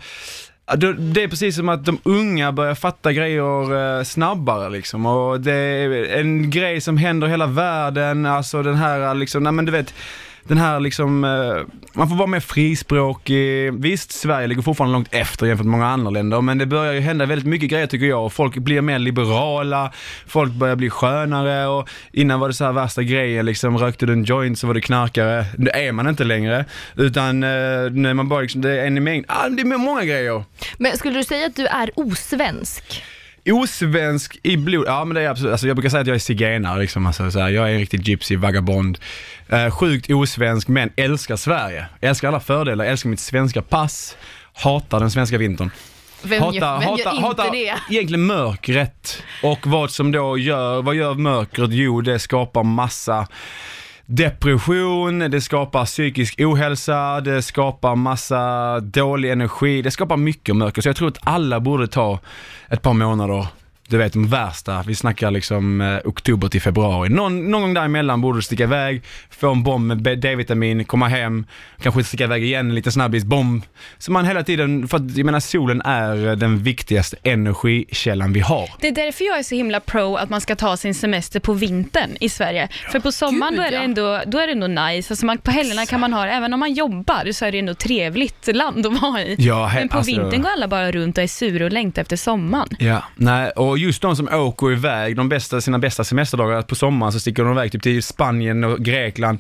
det- 0.77 1.23
är 1.23 1.29
precis 1.29 1.57
som 1.57 1.69
att 1.69 1.85
de 1.85 1.99
unga 2.03 2.53
börjar 2.53 2.75
fatta 2.75 3.13
grejer 3.13 3.99
eh, 3.99 4.05
snabbare 4.05 4.71
liksom. 4.71 5.07
Och 5.07 5.41
det 5.41 5.53
är 5.55 6.17
en 6.21 6.51
grej 6.51 6.81
som 6.81 6.97
händer 6.97 7.27
i 7.27 7.31
hela 7.31 7.47
världen, 7.47 8.27
alltså 8.27 8.63
den 8.63 8.75
här 8.75 9.15
liksom, 9.15 9.43
nej 9.43 9.53
men 9.53 9.65
du 9.65 9.73
vet, 9.73 9.95
den 10.49 10.59
här 10.59 10.81
liksom, 10.81 11.25
eh, 11.25 11.85
man 11.93 12.09
får 12.09 12.17
vara 12.17 12.27
mer 12.27 12.41
frispråkig. 12.41 13.73
Visst, 13.75 14.13
Sverige 14.13 14.47
ligger 14.47 14.63
fortfarande 14.63 14.93
långt 14.93 15.09
efter 15.15 15.47
jämfört 15.47 15.67
med 15.67 15.71
många 15.71 15.87
andra 15.87 16.11
länder, 16.11 16.41
men 16.41 16.59
det 16.59 16.67
börjar 16.67 16.93
ju 16.93 17.01
hända 17.01 17.27
väldigt 17.27 17.47
mycket 17.49 17.71
grejer 17.71 17.87
tycker 17.87 18.07
jag 18.07 18.25
och 18.25 18.33
folk 18.33 18.57
blir 18.57 18.81
mer 18.81 18.99
liberala, 18.99 19.93
folk 20.27 20.53
börjar 20.53 20.77
bli 20.77 20.91
skönare 20.91 21.67
och 21.67 21.89
innan 22.13 22.41
var 22.41 22.49
det 22.49 22.55
så 22.55 22.65
här 22.65 22.73
värsta 22.73 23.03
grejen 23.03 23.47
liksom, 23.47 23.79
rökte 23.79 24.07
du 24.07 24.13
en 24.13 24.25
joint 24.25 24.59
så 24.59 24.67
var 24.67 24.75
du 24.75 24.81
knarkare. 24.81 25.45
Det 25.57 25.87
är 25.87 25.93
man 25.93 26.09
inte 26.09 26.25
längre, 26.25 26.65
utan 26.97 27.43
eh, 27.43 27.49
är 27.49 28.15
man 28.15 28.29
bara 28.29 28.41
liksom, 28.41 28.61
det 28.61 28.81
är 28.81 28.87
en 28.87 28.97
i 28.97 29.01
mängd, 29.01 29.25
ah, 29.29 29.49
det 29.49 29.63
är 29.63 29.79
många 29.79 30.05
grejer. 30.05 30.45
Men 30.79 30.97
skulle 30.97 31.19
du 31.19 31.25
säga 31.25 31.47
att 31.47 31.57
du 31.57 31.67
är 31.67 31.91
osvensk? 31.95 33.03
Osvensk 33.53 34.39
i 34.43 34.57
blod, 34.57 34.85
ja 34.87 35.05
men 35.05 35.15
det 35.15 35.23
är 35.23 35.29
absolut, 35.29 35.53
alltså 35.53 35.67
jag 35.67 35.77
brukar 35.77 35.91
säga 35.91 36.01
att 36.01 36.07
jag 36.07 36.15
är 36.15 36.19
zigenare 36.19 36.81
liksom, 36.81 37.07
alltså, 37.07 37.31
så 37.31 37.39
här, 37.39 37.49
jag 37.49 37.69
är 37.69 37.73
en 37.73 37.79
riktig 37.79 38.09
gypsy, 38.09 38.37
vagabond. 38.37 38.99
Eh, 39.49 39.71
sjukt 39.71 40.11
osvensk 40.11 40.69
men 40.69 40.91
älskar 40.97 41.37
Sverige. 41.37 41.87
Älskar 42.01 42.29
alla 42.29 42.41
fördelar, 42.41 42.85
älskar 42.85 43.11
mitt 43.11 43.21
svenska 43.21 43.63
pass, 43.63 44.17
hatar 44.53 45.01
den 45.01 45.11
svenska 45.11 45.39
vintern. 45.39 45.71
Vem, 46.23 46.43
hatar, 46.43 46.55
gör, 46.55 46.79
vem 46.79 46.89
hatar, 46.89 47.05
gör 47.05 47.15
inte 47.15 47.27
hatar 47.27 47.53
det? 47.53 47.75
egentligen 47.91 48.27
mörkret. 48.27 49.23
Och 49.43 49.67
vad 49.67 49.91
som 49.91 50.13
då 50.13 50.39
gör, 50.39 50.83
vad 50.83 50.95
gör 50.95 51.15
mörkret? 51.15 51.71
Jo, 51.73 52.01
det 52.01 52.19
skapar 52.19 52.63
massa 52.63 53.29
depression, 54.09 55.19
det 55.19 55.41
skapar 55.41 55.85
psykisk 55.85 56.41
ohälsa, 56.41 57.21
det 57.21 57.43
skapar 57.43 57.97
massa 57.97 58.81
dålig 58.81 59.31
energi, 59.31 59.83
det 59.83 59.91
skapar 59.91 60.17
mycket 60.17 60.57
mörker. 60.57 60.83
Så 60.83 60.89
jag 60.89 60.97
tror 60.97 61.09
att 61.09 61.19
alla 61.25 61.61
borde 61.61 61.87
ta 61.87 62.19
ett 62.69 62.83
par 62.83 62.93
månader 62.93 63.47
du 63.89 63.97
vet 63.99 64.13
de 64.13 64.29
värsta, 64.29 64.83
vi 64.87 64.95
snackar 64.95 65.31
liksom 65.31 65.81
eh, 65.81 65.99
oktober 66.05 66.49
till 66.49 66.61
februari. 66.61 67.09
Någon, 67.09 67.51
någon 67.51 67.63
gång 67.63 67.75
däremellan 67.75 68.21
borde 68.21 68.39
du 68.39 68.43
sticka 68.43 68.63
iväg, 68.63 69.03
få 69.31 69.51
en 69.53 69.63
bomb 69.63 70.03
med 70.03 70.19
D-vitamin, 70.19 70.85
komma 70.85 71.09
hem, 71.09 71.47
kanske 71.83 72.05
sticka 72.05 72.25
iväg 72.25 72.45
igen, 72.45 72.75
lite 72.75 72.93
snabbis, 72.93 73.25
bomb. 73.25 73.63
Så 73.99 74.13
man 74.13 74.25
hela 74.25 74.43
tiden, 74.43 74.89
för 74.89 74.97
att 74.97 75.17
jag 75.17 75.25
menar 75.27 75.41
solen 75.41 75.83
är 75.85 76.37
den 76.37 76.59
viktigaste 76.59 77.17
energikällan 77.23 78.33
vi 78.33 78.41
har. 78.41 78.71
Det 78.81 78.89
är 78.89 78.93
därför 78.93 79.25
jag 79.25 79.39
är 79.39 79.43
så 79.43 79.55
himla 79.55 79.81
pro 79.81 80.17
att 80.17 80.31
man 80.31 80.41
ska 80.41 80.57
ta 80.57 80.77
sin 80.77 80.95
semester 80.95 81.41
på 81.41 81.53
vintern 81.53 82.17
i 82.21 82.29
Sverige. 82.29 82.69
För 82.93 83.01
på 83.01 83.13
sommaren 83.13 83.53
Gud, 83.55 83.61
då 83.61 83.67
är, 83.67 83.71
det 83.71 83.77
ja. 83.77 83.83
ändå, 83.83 84.21
då 84.27 84.39
är 84.39 84.47
det 84.47 84.53
ändå 84.53 84.67
nice. 84.67 85.13
Alltså 85.13 85.27
man, 85.27 85.39
på 85.39 85.51
helgerna 85.51 85.87
kan 85.87 86.01
man 86.01 86.13
ha, 86.13 86.27
även 86.27 86.55
om 86.55 86.61
man 86.61 86.73
jobbar, 86.73 87.33
så 87.33 87.45
är 87.45 87.53
det 87.53 87.59
ändå 87.59 87.75
trevligt 87.75 88.57
land 88.57 88.87
att 88.87 89.03
vara 89.03 89.23
i. 89.23 89.37
Ja, 89.39 89.71
he- 89.73 89.75
Men 89.75 89.89
på 89.89 89.99
alltså- 89.99 90.13
vintern 90.13 90.43
går 90.43 90.51
alla 90.51 90.69
bara 90.69 90.93
runt 90.93 91.19
och 91.19 91.25
är 91.25 91.29
sura 91.29 91.65
och 91.65 91.73
längtar 91.73 92.03
efter 92.03 92.17
sommaren. 92.17 92.69
Ja, 92.79 93.03
nej, 93.17 93.51
och 93.51 93.78
och 93.79 93.83
just 93.83 94.03
de 94.03 94.17
som 94.17 94.29
åker 94.29 94.73
iväg, 94.73 95.17
de 95.17 95.29
bästa, 95.29 95.61
sina 95.61 95.79
bästa 95.79 96.05
semesterdagar 96.05 96.63
på 96.63 96.75
sommaren 96.75 97.13
så 97.13 97.21
sticker 97.21 97.45
de 97.45 97.53
iväg 97.53 97.73
typ 97.73 97.83
till 97.83 98.03
Spanien 98.03 98.65
och 98.65 98.79
Grekland. 98.79 99.39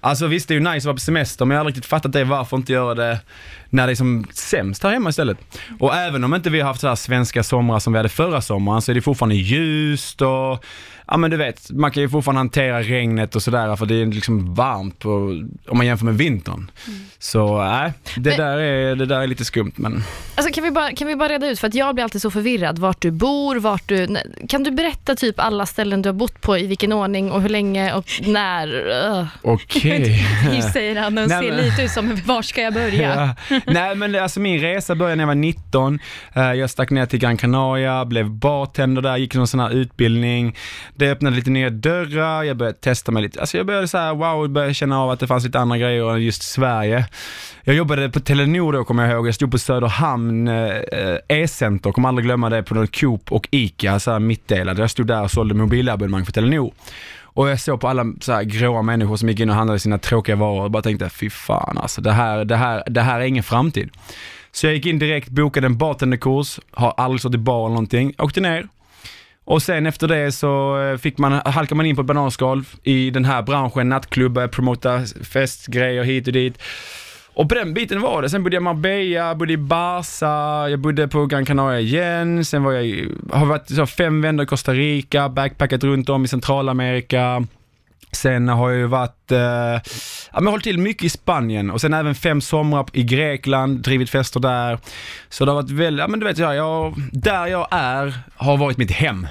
Alltså 0.00 0.26
visst, 0.26 0.48
det 0.48 0.54
är 0.54 0.58
ju 0.58 0.64
nice 0.64 0.76
att 0.76 0.84
vara 0.84 0.94
på 0.94 1.00
semester, 1.00 1.44
men 1.44 1.54
jag 1.54 1.58
har 1.58 1.60
aldrig 1.60 1.76
riktigt 1.76 1.90
fattat 1.90 2.12
det, 2.12 2.24
varför 2.24 2.56
inte 2.56 2.72
göra 2.72 2.94
det 2.94 3.20
när 3.70 3.86
det 3.86 3.92
är 3.92 3.94
som 3.94 4.26
sämst 4.32 4.82
här 4.82 4.90
hemma 4.90 5.10
istället. 5.10 5.38
Och 5.78 5.94
även 5.94 6.24
om 6.24 6.34
inte 6.34 6.50
vi 6.50 6.60
har 6.60 6.68
haft 6.68 6.80
så 6.80 6.88
här 6.88 6.94
svenska 6.94 7.42
somrar 7.42 7.78
som 7.78 7.92
vi 7.92 7.96
hade 7.96 8.08
förra 8.08 8.40
sommaren, 8.40 8.82
så 8.82 8.92
är 8.92 8.94
det 8.94 9.02
fortfarande 9.02 9.34
ljust 9.34 10.22
och, 10.22 10.64
ja 11.10 11.16
men 11.16 11.30
du 11.30 11.36
vet, 11.36 11.70
man 11.70 11.90
kan 11.90 12.02
ju 12.02 12.08
fortfarande 12.08 12.38
hantera 12.40 12.82
regnet 12.82 13.36
och 13.36 13.42
sådär, 13.42 13.76
för 13.76 13.86
det 13.86 13.94
är 13.94 14.06
liksom 14.06 14.54
varmt 14.54 14.98
på, 14.98 15.08
om 15.68 15.76
man 15.76 15.86
jämför 15.86 16.04
med 16.04 16.14
vintern. 16.18 16.70
Så 17.18 17.62
nej, 17.62 17.92
det, 18.16 18.30
Men- 18.30 18.38
där 18.38 18.58
är, 18.58 18.96
det 18.96 19.06
där 19.06 19.20
är 19.20 19.26
lite 19.26 19.44
skumt 19.44 19.72
men. 19.76 20.02
Alltså, 20.34 20.52
kan, 20.54 20.64
vi 20.64 20.70
bara, 20.70 20.90
kan 20.92 21.08
vi 21.08 21.16
bara 21.16 21.28
reda 21.28 21.46
ut, 21.50 21.58
för 21.60 21.68
att 21.68 21.74
jag 21.74 21.94
blir 21.94 22.04
alltid 22.04 22.22
så 22.22 22.30
förvirrad 22.30 22.78
vart 22.78 23.00
du 23.02 23.10
bor, 23.10 23.56
vart 23.56 23.88
du... 23.88 24.16
Kan 24.48 24.62
du 24.62 24.70
berätta 24.70 25.14
typ 25.14 25.40
alla 25.40 25.66
ställen 25.66 26.02
du 26.02 26.08
har 26.08 26.14
bott 26.14 26.40
på, 26.40 26.58
i 26.58 26.66
vilken 26.66 26.92
ordning 26.92 27.32
och 27.32 27.42
hur 27.42 27.48
länge 27.48 27.92
och 27.94 28.04
när? 28.26 29.28
Okej. 29.42 30.26
Just 30.54 30.72
säger 30.72 31.00
han 31.00 31.18
och 31.18 31.30
ser 31.30 31.56
lite 31.62 31.82
ut 31.82 31.90
som, 31.90 32.20
var 32.26 32.42
ska 32.42 32.60
jag 32.62 32.74
börja? 32.74 33.34
Ja. 33.48 33.60
Nej 33.66 33.94
men 33.94 34.12
det- 34.12 34.22
alltså 34.22 34.40
min 34.40 34.60
resa 34.60 34.94
började 34.94 35.16
när 35.16 35.22
jag 35.22 35.26
var 35.28 35.34
19. 35.34 35.98
Eh, 36.32 36.52
Jag 36.52 36.70
stack 36.70 36.90
ner 36.90 37.06
till 37.06 37.18
Gran 37.18 37.36
Canaria, 37.36 38.04
blev 38.04 38.30
bartender 38.30 39.02
där, 39.02 39.16
gick 39.16 39.34
någon 39.34 39.46
sån 39.46 39.60
här 39.60 39.70
utbildning. 39.70 40.56
Det 41.00 41.10
öppnade 41.10 41.36
lite 41.36 41.50
nya 41.50 41.70
dörrar, 41.70 42.42
jag 42.42 42.56
började 42.56 42.78
testa 42.78 43.12
mig 43.12 43.22
lite. 43.22 43.40
Alltså 43.40 43.56
jag 43.56 43.66
började 43.66 43.88
så 43.88 43.98
här, 43.98 44.14
wow, 44.14 44.48
började 44.48 44.74
känna 44.74 45.00
av 45.02 45.10
att 45.10 45.20
det 45.20 45.26
fanns 45.26 45.44
lite 45.44 45.58
andra 45.58 45.78
grejer 45.78 46.14
än 46.14 46.22
just 46.22 46.42
Sverige. 46.42 47.06
Jag 47.64 47.76
jobbade 47.76 48.10
på 48.10 48.20
Telenor 48.20 48.72
då 48.72 48.84
kommer 48.84 49.02
jag 49.02 49.12
ihåg, 49.12 49.28
jag 49.28 49.34
stod 49.34 49.50
på 49.50 49.58
Söderhamn 49.58 50.48
eh, 50.48 50.76
eh, 50.76 51.16
E-center, 51.28 51.92
kommer 51.92 52.08
aldrig 52.08 52.24
glömma 52.24 52.50
det, 52.50 52.62
på 52.62 52.74
någon 52.74 52.86
Coop 52.86 53.32
och 53.32 53.48
Ica, 53.50 54.00
så 54.00 54.10
här 54.10 54.18
mittdelade. 54.18 54.80
Jag 54.80 54.90
stod 54.90 55.06
där 55.06 55.22
och 55.22 55.30
sålde 55.30 55.54
mobilabonnemang 55.54 56.24
för 56.24 56.32
Telenor. 56.32 56.72
Och 57.22 57.48
jag 57.48 57.60
såg 57.60 57.80
på 57.80 57.88
alla 57.88 58.04
så 58.20 58.32
här 58.32 58.42
gråa 58.42 58.82
människor 58.82 59.16
som 59.16 59.28
gick 59.28 59.40
in 59.40 59.50
och 59.50 59.56
handlade 59.56 59.78
sina 59.78 59.98
tråkiga 59.98 60.36
varor 60.36 60.64
och 60.64 60.70
bara 60.70 60.82
tänkte, 60.82 61.10
fy 61.10 61.30
fan 61.30 61.78
alltså, 61.78 62.00
det 62.00 62.12
här, 62.12 62.44
det 62.44 62.56
här, 62.56 62.82
det 62.86 63.00
här 63.00 63.20
är 63.20 63.24
ingen 63.24 63.42
framtid. 63.42 63.90
Så 64.52 64.66
jag 64.66 64.74
gick 64.74 64.86
in 64.86 64.98
direkt, 64.98 65.28
bokade 65.28 65.66
en 65.66 65.78
bartenderkurs, 65.78 66.60
har 66.70 66.94
aldrig 66.96 67.20
stått 67.20 67.34
i 67.34 67.38
bar 67.38 67.66
eller 67.66 67.74
någonting, 67.74 68.14
åkte 68.18 68.40
ner. 68.40 68.68
Och 69.50 69.62
sen 69.62 69.86
efter 69.86 70.08
det 70.08 70.32
så 70.32 70.80
eh, 70.80 70.96
fick 70.98 71.18
man, 71.18 71.32
halkade 71.44 71.74
man 71.74 71.86
in 71.86 71.96
på 71.96 72.00
ett 72.02 72.06
bananskal 72.06 72.64
i 72.82 73.10
den 73.10 73.24
här 73.24 73.42
branschen, 73.42 73.88
nattklubbar, 73.88 74.46
promota 74.48 75.00
festgrejer 75.32 76.02
hit 76.04 76.26
och 76.26 76.32
dit. 76.32 76.58
och 77.34 77.48
på 77.48 77.54
den 77.54 77.74
biten 77.74 78.00
var 78.00 78.22
det. 78.22 78.30
Sen 78.30 78.42
bodde 78.42 78.56
jag 78.56 78.60
i 78.60 78.64
Marbella, 78.64 79.34
bodde 79.34 79.52
i 79.52 79.56
Barca, 79.56 80.68
jag 80.70 80.78
bodde 80.78 81.08
på 81.08 81.26
Gran 81.26 81.44
Canaria 81.46 81.80
igen. 81.80 82.44
Sen 82.44 82.62
var 82.62 82.72
jag, 82.72 82.86
i- 82.86 83.08
har 83.32 83.46
varit 83.46 83.68
så 83.68 83.86
fem 83.86 84.20
vändor 84.22 84.44
i 84.44 84.46
Costa 84.46 84.72
Rica, 84.72 85.28
backpackat 85.28 85.84
runt 85.84 86.08
om 86.08 86.24
i 86.24 86.28
Centralamerika. 86.28 87.46
Sen 88.12 88.48
har 88.48 88.70
jag 88.70 88.78
ju 88.78 88.86
varit, 88.86 89.32
eh, 89.32 89.38
ja 90.32 90.40
men 90.40 90.46
hållit 90.46 90.64
till 90.64 90.78
mycket 90.78 91.04
i 91.04 91.08
Spanien 91.08 91.70
och 91.70 91.80
sen 91.80 91.94
även 91.94 92.14
fem 92.14 92.40
somrar 92.40 92.86
i 92.92 93.02
Grekland, 93.02 93.80
drivit 93.80 94.10
fester 94.10 94.40
där. 94.40 94.78
Så 95.28 95.44
det 95.44 95.50
har 95.50 95.62
varit 95.62 95.70
väldigt, 95.70 96.00
ja 96.00 96.08
men 96.08 96.20
du 96.20 96.26
vet, 96.26 96.38
jag, 96.38 96.54
jag, 96.56 96.94
där 97.12 97.46
jag 97.46 97.68
är 97.70 98.14
har 98.36 98.56
varit 98.56 98.76
mitt 98.76 98.90
hem. 98.90 99.26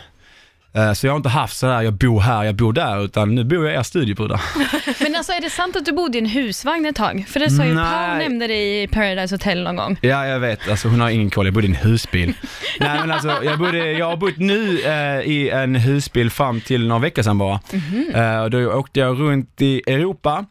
Eh, 0.73 0.93
Så 0.93 1.07
jag 1.07 1.11
har 1.11 1.17
inte 1.17 1.29
haft 1.29 1.57
sådär, 1.57 1.81
jag 1.81 1.93
bor 1.93 2.19
här, 2.19 2.43
jag 2.43 2.55
bor 2.55 2.73
där, 2.73 3.03
utan 3.05 3.35
nu 3.35 3.43
bor 3.43 3.65
jag 3.65 3.73
i 3.73 3.77
er 3.77 3.83
studiebrudar. 3.83 4.41
Men 5.03 5.15
alltså 5.15 5.31
är 5.31 5.41
det 5.41 5.49
sant 5.49 5.75
att 5.75 5.85
du 5.85 5.91
bodde 5.91 6.17
i 6.17 6.21
en 6.21 6.25
husvagn 6.27 6.85
ett 6.85 6.95
tag? 6.95 7.25
För 7.29 7.39
det 7.39 7.49
sa 7.49 7.65
ju. 7.65 7.75
Paul 7.75 8.17
nämnde 8.17 8.47
det 8.47 8.81
i 8.83 8.87
Paradise 8.87 9.35
Hotel 9.35 9.63
någon 9.63 9.75
gång. 9.75 9.97
Ja, 10.01 10.27
jag 10.27 10.39
vet. 10.39 10.69
Alltså 10.69 10.87
hon 10.87 11.01
har 11.01 11.09
ingen 11.09 11.29
koll. 11.29 11.45
Jag 11.45 11.53
bodde 11.53 11.67
i 11.67 11.69
en 11.69 11.75
husbil. 11.75 12.33
Nej, 12.79 12.99
men 12.99 13.11
alltså 13.11 13.43
jag, 13.43 13.59
bodde, 13.59 13.91
jag 13.91 14.05
har 14.09 14.17
bott 14.17 14.37
nu 14.37 14.79
eh, 14.81 15.19
i 15.31 15.49
en 15.49 15.75
husbil 15.75 16.29
fram 16.29 16.61
till 16.61 16.87
några 16.87 16.99
veckor 17.01 17.21
sedan 17.21 17.37
bara. 17.37 17.59
Eh, 18.13 18.41
och 18.43 18.49
då 18.51 18.71
åkte 18.73 18.99
jag 18.99 19.19
runt 19.19 19.61
i 19.61 19.81
Europa. 19.87 20.45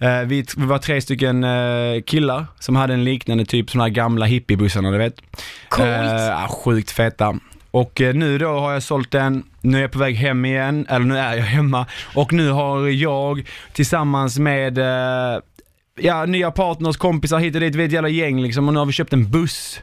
Eh, 0.00 0.20
vi, 0.26 0.44
vi 0.56 0.66
var 0.66 0.78
tre 0.78 1.00
stycken 1.00 1.44
eh, 1.44 2.02
killar 2.06 2.46
som 2.60 2.76
hade 2.76 2.94
en 2.94 3.04
liknande 3.04 3.44
typ 3.44 3.70
sådana 3.70 3.84
här 3.84 3.90
gamla 3.90 4.26
hippiebussarna, 4.26 4.90
du 4.90 4.98
vet. 4.98 5.14
Coolt. 5.68 5.88
Eh, 5.88 6.48
sjukt 6.48 6.90
feta. 6.90 7.34
Och 7.70 8.00
eh, 8.00 8.14
nu 8.14 8.38
då 8.38 8.48
har 8.58 8.72
jag 8.72 8.82
sålt 8.82 9.10
den, 9.10 9.42
nu 9.60 9.76
är 9.78 9.82
jag 9.82 9.90
på 9.92 9.98
väg 9.98 10.14
hem 10.16 10.44
igen, 10.44 10.86
eller 10.88 11.06
nu 11.06 11.18
är 11.18 11.36
jag 11.36 11.44
hemma. 11.44 11.86
Och 12.14 12.32
nu 12.32 12.50
har 12.50 12.88
jag 12.88 13.48
tillsammans 13.72 14.38
med 14.38 14.78
eh, 14.78 15.40
ja, 16.00 16.24
nya 16.26 16.50
partners, 16.50 16.96
kompisar 16.96 17.38
hit 17.38 17.54
och 17.54 17.60
dit, 17.60 17.74
vi 17.74 17.82
är 17.82 17.86
ett 17.86 17.92
jävla 17.92 18.08
gäng 18.08 18.40
liksom 18.42 18.68
och 18.68 18.74
nu 18.74 18.78
har 18.78 18.86
vi 18.86 18.92
köpt 18.92 19.12
en 19.12 19.30
buss. 19.30 19.80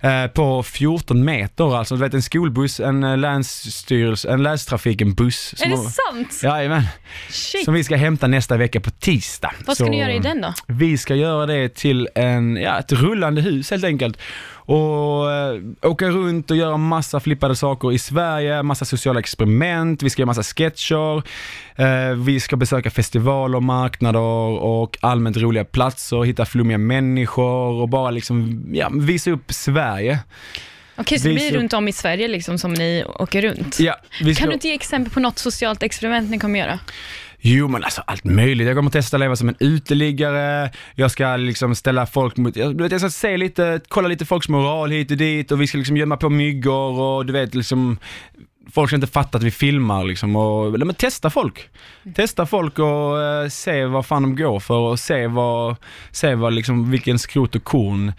eh, 0.00 0.26
På 0.26 0.62
14 0.62 1.24
meter 1.24 1.76
alltså, 1.78 1.94
du 1.94 2.00
vet 2.00 2.14
en 2.14 2.22
skolbuss, 2.22 2.80
en 2.80 3.20
länsstyrelse, 3.20 4.30
en 4.30 4.42
länstrafikenbuss. 4.42 5.54
Är 5.62 5.68
det 5.68 5.76
har- 5.76 6.12
sant? 6.12 6.40
Jajamän, 6.42 6.82
Shit. 7.30 7.64
som 7.64 7.74
vi 7.74 7.84
ska 7.84 7.96
hämta 7.96 8.26
nästa 8.26 8.56
vecka 8.56 8.80
på 8.80 8.90
tisdag. 8.90 9.52
Vad 9.66 9.76
ska 9.76 9.84
Så- 9.84 9.90
ni 9.90 9.98
göra 10.00 10.12
i 10.12 10.18
den 10.18 10.40
då? 10.40 10.52
vi 10.66 10.98
ska 10.98 11.14
göra 11.14 11.46
det 11.46 11.74
till 11.74 12.08
en, 12.14 12.56
ja, 12.56 12.78
ett 12.78 12.92
rullande 12.92 13.40
hus 13.42 13.70
helt 13.70 13.84
enkelt. 13.84 14.18
Och 14.64 15.32
eh, 15.32 15.60
åka 15.82 16.08
runt 16.08 16.50
och 16.50 16.56
göra 16.56 16.76
massa 16.76 17.20
flippade 17.20 17.56
saker 17.56 17.92
i 17.92 17.98
Sverige, 17.98 18.62
massa 18.62 18.84
sociala 18.84 19.20
experiment, 19.20 20.02
vi 20.02 20.10
ska 20.10 20.22
göra 20.22 20.26
massa 20.26 20.42
sketcher, 20.42 21.16
eh, 21.76 22.16
vi 22.16 22.40
ska 22.40 22.56
besöka 22.56 22.90
festivaler, 22.90 23.60
marknader 23.60 24.20
och 24.62 24.98
allmänt 25.00 25.36
roliga 25.36 25.64
platser, 25.64 26.22
hitta 26.22 26.44
flummiga 26.44 26.78
människor 26.78 27.82
och 27.82 27.88
bara 27.88 28.10
liksom, 28.10 28.64
ja, 28.72 28.90
visa 28.92 29.30
upp 29.30 29.52
Sverige. 29.52 30.18
Okej, 30.96 31.18
så 31.18 31.28
det 31.28 31.34
blir 31.34 31.52
runt 31.52 31.72
om 31.72 31.88
i 31.88 31.92
Sverige 31.92 32.28
liksom 32.28 32.58
som 32.58 32.72
ni 32.72 33.04
åker 33.18 33.42
runt? 33.42 33.80
Ja, 33.80 33.96
ska... 34.10 34.34
Kan 34.34 34.48
du 34.48 34.54
inte 34.54 34.68
ge 34.68 34.74
exempel 34.74 35.12
på 35.12 35.20
något 35.20 35.38
socialt 35.38 35.82
experiment 35.82 36.30
ni 36.30 36.38
kommer 36.38 36.58
göra? 36.58 36.78
Jo 37.44 37.68
men 37.68 37.84
alltså 37.84 38.02
allt 38.06 38.24
möjligt. 38.24 38.66
Jag 38.66 38.76
kommer 38.76 38.90
testa 38.90 39.16
att 39.16 39.20
leva 39.20 39.36
som 39.36 39.48
en 39.48 39.56
uteliggare, 39.60 40.70
jag 40.94 41.10
ska 41.10 41.36
liksom 41.36 41.74
ställa 41.74 42.06
folk 42.06 42.36
mot, 42.36 42.56
jag, 42.56 42.76
du 42.76 42.82
vet, 42.82 42.92
jag 42.92 43.00
ska 43.00 43.10
se 43.10 43.36
lite, 43.36 43.80
kolla 43.88 44.08
lite 44.08 44.24
folks 44.24 44.48
moral 44.48 44.90
hit 44.90 45.10
och 45.10 45.16
dit 45.16 45.52
och 45.52 45.60
vi 45.60 45.66
ska 45.66 45.78
liksom 45.78 45.96
gömma 45.96 46.16
på 46.16 46.30
myggor 46.30 47.00
och 47.00 47.26
du 47.26 47.32
vet 47.32 47.54
liksom 47.54 47.98
Folk 48.72 48.88
ska 48.88 48.96
inte 48.96 49.06
fatta 49.06 49.38
att 49.38 49.44
vi 49.44 49.50
filmar 49.50 50.04
liksom 50.04 50.36
och, 50.36 50.72
men 50.78 50.94
testa 50.94 51.30
folk. 51.30 51.68
Testa 52.14 52.46
folk 52.46 52.78
och 52.78 53.22
eh, 53.22 53.48
se 53.48 53.84
vad 53.84 54.06
fan 54.06 54.22
de 54.22 54.36
går 54.36 54.60
för 54.60 54.74
och 54.74 54.98
se 54.98 55.26
vad, 55.26 55.76
se 56.10 56.34
vad 56.34 56.52
liksom, 56.52 56.90
vilken 56.90 57.18
skrot 57.18 57.54
och 57.54 57.64
korn 57.64 58.12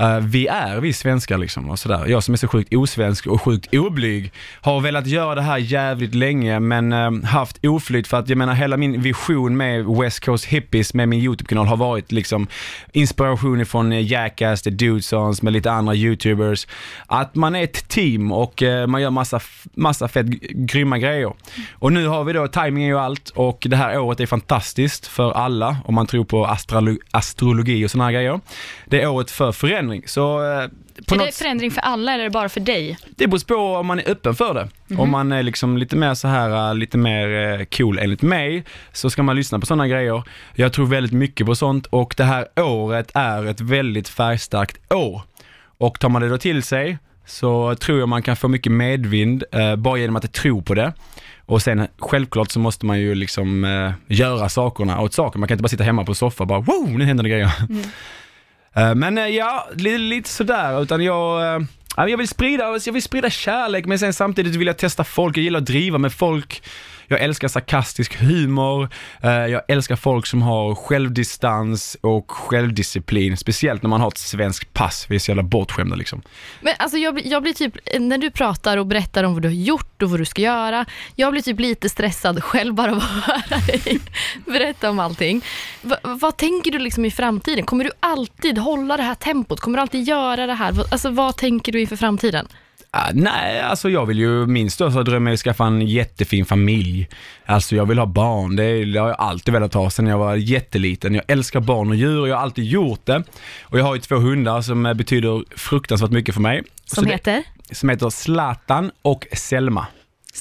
uh, 0.00 0.18
vi 0.18 0.46
är, 0.46 0.80
vi 0.80 0.92
svenskar 0.92 1.38
liksom 1.38 1.70
och 1.70 1.78
sådär. 1.78 2.06
Jag 2.06 2.22
som 2.22 2.34
är 2.34 2.38
så 2.38 2.48
sjukt 2.48 2.74
osvensk 2.74 3.26
och 3.26 3.42
sjukt 3.42 3.74
oblyg 3.74 4.32
har 4.60 4.80
velat 4.80 5.06
göra 5.06 5.34
det 5.34 5.42
här 5.42 5.58
jävligt 5.58 6.14
länge 6.14 6.60
men 6.60 6.92
uh, 6.92 7.24
haft 7.24 7.64
oflyt 7.64 8.06
för 8.06 8.16
att 8.16 8.28
jag 8.28 8.38
menar 8.38 8.54
hela 8.54 8.76
min 8.76 9.02
vision 9.02 9.56
med 9.56 9.84
West 9.84 10.24
Coast 10.24 10.44
Hippies 10.44 10.94
med 10.94 11.08
min 11.08 11.20
YouTube-kanal 11.20 11.66
har 11.66 11.76
varit 11.76 12.12
liksom 12.12 12.46
inspiration 12.92 13.60
ifrån 13.60 13.92
eh, 13.92 14.12
Jackass, 14.12 14.62
The 14.62 14.70
Dudesons 14.70 15.42
med 15.42 15.52
lite 15.52 15.72
andra 15.72 15.94
YouTubers. 15.94 16.66
Att 17.06 17.34
man 17.34 17.54
är 17.54 17.64
ett 17.64 17.88
team 17.88 18.32
och 18.32 18.62
uh, 18.62 18.86
man 18.86 19.02
gör 19.02 19.10
massa, 19.10 19.40
massa 19.74 20.08
fett 20.08 20.26
grymma 20.50 20.98
grejer. 20.98 21.32
Och 21.72 21.92
nu 21.92 22.06
har 22.06 22.24
vi 22.24 22.32
då, 22.32 22.48
timing 22.48 22.84
är 22.84 22.88
ju 22.88 22.98
allt 22.98 23.30
och 23.30 23.66
det 23.70 23.76
här 23.76 23.98
året 23.98 24.20
är 24.20 24.26
fantastiskt 24.26 25.06
för 25.06 25.32
alla 25.32 25.76
om 25.84 25.94
man 25.94 26.06
tror 26.06 26.24
på 26.24 26.46
astrologi 27.10 27.86
och 27.86 27.90
sådana 27.90 28.04
här 28.04 28.12
grejer. 28.12 28.40
Det 28.84 29.02
är 29.02 29.08
året 29.08 29.30
för 29.30 29.52
förändring. 29.52 29.87
Så 30.06 30.44
eh, 30.44 30.68
på 31.06 31.14
Är 31.14 31.18
något 31.18 31.26
det 31.26 31.34
förändring 31.34 31.70
för 31.70 31.80
alla 31.80 32.12
eller 32.12 32.24
är 32.24 32.28
det 32.28 32.32
bara 32.32 32.48
för 32.48 32.60
dig? 32.60 32.98
det 33.16 33.26
beror 33.26 33.46
på 33.46 33.54
om 33.54 33.86
man 33.86 33.98
är 33.98 34.10
öppen 34.10 34.34
för 34.34 34.54
det. 34.54 34.68
Om 34.96 35.10
man 35.10 35.32
är 35.32 35.42
liksom 35.42 35.78
lite 35.78 35.96
mer 35.96 36.14
så 36.14 36.28
här, 36.28 36.70
äh, 36.70 36.74
lite 36.74 36.98
mer 36.98 37.58
eh, 37.60 37.64
cool 37.64 37.98
enligt 37.98 38.22
mig, 38.22 38.64
så 38.92 39.10
ska 39.10 39.22
man 39.22 39.36
lyssna 39.36 39.58
på 39.58 39.66
sådana 39.66 39.88
grejer. 39.88 40.22
Jag 40.54 40.72
tror 40.72 40.86
väldigt 40.86 41.12
mycket 41.12 41.46
på 41.46 41.54
sånt 41.54 41.86
och 41.86 42.14
det 42.16 42.24
här 42.24 42.46
året 42.56 43.10
är 43.14 43.46
ett 43.46 43.60
väldigt 43.60 44.08
färgstarkt 44.08 44.92
år. 44.94 45.22
Och 45.78 46.00
tar 46.00 46.08
man 46.08 46.22
det 46.22 46.28
då 46.28 46.38
till 46.38 46.62
sig 46.62 46.98
så 47.26 47.74
tror 47.74 47.98
jag 47.98 48.08
man 48.08 48.22
kan 48.22 48.36
få 48.36 48.48
mycket 48.48 48.72
medvind 48.72 49.44
eh, 49.52 49.76
bara 49.76 49.98
genom 49.98 50.16
att 50.16 50.32
tro 50.32 50.62
på 50.62 50.74
det. 50.74 50.92
Och 51.46 51.62
sen 51.62 51.86
självklart 51.98 52.50
så 52.50 52.60
måste 52.60 52.86
man 52.86 53.00
ju 53.00 53.14
liksom 53.14 53.64
eh, 53.64 53.92
göra 54.06 54.48
sakerna 54.48 55.00
åt 55.00 55.14
saker. 55.14 55.38
Man 55.38 55.48
kan 55.48 55.54
inte 55.54 55.62
bara 55.62 55.68
sitta 55.68 55.84
hemma 55.84 56.04
på 56.04 56.14
soffan 56.14 56.44
och 56.44 56.48
bara 56.48 56.60
wow, 56.60 56.90
nu 56.98 57.04
händer 57.04 57.24
det 57.24 57.30
grejer. 57.30 57.44
Eh, 57.46 57.86
Eh, 58.78 58.94
men 58.94 59.18
eh, 59.18 59.26
ja, 59.26 59.68
lite, 59.74 59.98
lite 59.98 60.28
sådär, 60.28 60.82
utan 60.82 61.04
jag, 61.04 61.54
eh, 61.54 61.62
jag, 61.96 62.16
vill 62.16 62.28
sprida, 62.28 62.78
jag 62.86 62.92
vill 62.92 63.02
sprida 63.02 63.30
kärlek 63.30 63.86
men 63.86 63.98
sen 63.98 64.12
samtidigt 64.12 64.54
vill 64.54 64.66
jag 64.66 64.78
testa 64.78 65.04
folk, 65.04 65.36
jag 65.36 65.44
gillar 65.44 65.58
att 65.60 65.66
driva 65.66 65.98
med 65.98 66.12
folk. 66.12 66.62
Jag 67.10 67.20
älskar 67.20 67.48
sarkastisk 67.48 68.16
humor, 68.20 68.88
eh, 69.22 69.30
jag 69.30 69.62
älskar 69.68 69.96
folk 69.96 70.26
som 70.26 70.42
har 70.42 70.74
självdistans 70.74 71.96
och 72.00 72.30
självdisciplin, 72.30 73.36
speciellt 73.36 73.82
när 73.82 73.88
man 73.90 74.00
har 74.00 74.08
ett 74.08 74.18
svenskt 74.18 74.72
pass, 74.74 75.06
vi 75.08 75.14
är 75.14 75.18
så 75.18 75.30
jävla 75.30 75.42
bortskämda 75.42 75.96
liksom. 75.96 76.22
Men 76.60 76.74
alltså 76.78 76.98
jag, 76.98 77.14
blir- 77.14 77.26
jag 77.26 77.42
blir 77.42 77.52
typ, 77.52 77.74
när 77.98 78.18
du 78.18 78.30
pratar 78.30 78.76
och 78.76 78.86
berättar 78.86 79.24
om 79.24 79.32
vad 79.34 79.42
du 79.42 79.48
har 79.48 79.54
gjort 79.54 80.02
och 80.02 80.10
vad 80.10 80.20
du 80.20 80.24
ska 80.24 80.42
göra, 80.42 80.84
jag 81.14 81.32
blir 81.32 81.42
typ 81.42 81.60
lite 81.60 81.88
stressad 81.88 82.42
själv 82.44 82.74
bara 82.74 82.90
av 82.92 82.96
att 82.98 83.02
höra 83.26 83.60
dig 83.66 84.00
berätta 84.46 84.90
om 84.90 84.98
allting. 84.98 85.44
V 85.82 85.94
vad 86.02 86.36
tänker 86.36 86.70
du 86.70 86.78
liksom 86.78 87.04
i 87.04 87.10
framtiden? 87.10 87.64
Kommer 87.66 87.84
du 87.84 87.90
alltid 88.00 88.58
hålla 88.58 88.96
det 88.96 89.02
här 89.02 89.14
tempot? 89.14 89.60
Kommer 89.60 89.78
du 89.78 89.82
alltid 89.82 90.08
göra 90.08 90.46
det 90.46 90.54
här? 90.54 90.74
Alltså 90.92 91.10
vad 91.10 91.36
tänker 91.36 91.72
du 91.72 91.80
inför 91.80 91.96
framtiden? 91.96 92.48
Ah, 92.90 93.10
nej, 93.14 93.60
alltså 93.60 93.90
jag 93.90 94.06
vill 94.06 94.18
ju, 94.18 94.46
min 94.46 94.70
största 94.70 95.02
dröm 95.02 95.26
är 95.26 95.32
att 95.32 95.38
skaffa 95.40 95.64
en 95.66 95.80
jättefin 95.86 96.44
familj. 96.44 97.08
Alltså 97.46 97.76
jag 97.76 97.86
vill 97.86 97.98
ha 97.98 98.06
barn, 98.06 98.56
det, 98.56 98.64
är- 98.64 98.86
det 98.86 98.98
har 99.00 99.08
jag 99.08 99.20
alltid 99.20 99.54
velat 99.54 99.74
ha 99.74 99.90
sedan 99.90 100.06
jag 100.06 100.18
var 100.18 100.34
jätteliten. 100.34 101.14
Jag 101.14 101.24
älskar 101.28 101.60
barn 101.60 101.88
och 101.90 101.96
djur 101.96 102.20
och 102.20 102.28
jag 102.28 102.36
har 102.36 102.42
alltid 102.42 102.64
gjort 102.64 103.06
det. 103.06 103.22
Och 103.62 103.78
jag 103.78 103.84
har 103.84 103.94
ju 103.94 104.00
två 104.00 104.16
hundar 104.16 104.60
som 104.62 104.86
eh, 104.86 104.94
betyder 104.94 105.44
fruktansvärt 105.56 106.10
mycket 106.10 106.34
för 106.34 106.42
mig. 106.42 106.62
Som 106.84 107.04
Så 107.04 107.10
heter? 107.10 107.42
Det, 107.68 107.74
som 107.74 107.88
heter 107.88 108.10
Zlatan 108.10 108.90
och 109.02 109.26
Selma. 109.32 109.86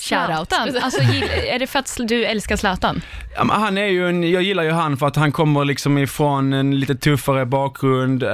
Shoutout. 0.01 0.75
Alltså, 0.83 1.01
är 1.47 1.59
det 1.59 1.67
för 1.67 1.79
att 1.79 1.97
du 2.07 2.25
älskar 2.25 2.55
Zlatan? 2.55 3.01
Ja, 3.35 3.43
men 3.43 3.61
han 3.61 3.77
är 3.77 3.85
ju 3.87 4.09
en, 4.09 4.31
jag 4.31 4.43
gillar 4.43 4.63
ju 4.63 4.71
han 4.71 4.97
för 4.97 5.07
att 5.07 5.15
han 5.15 5.31
kommer 5.31 5.65
liksom 5.65 5.97
ifrån 5.97 6.53
en 6.53 6.79
lite 6.79 6.95
tuffare 6.95 7.45
bakgrund. 7.45 8.23
Eh, 8.23 8.29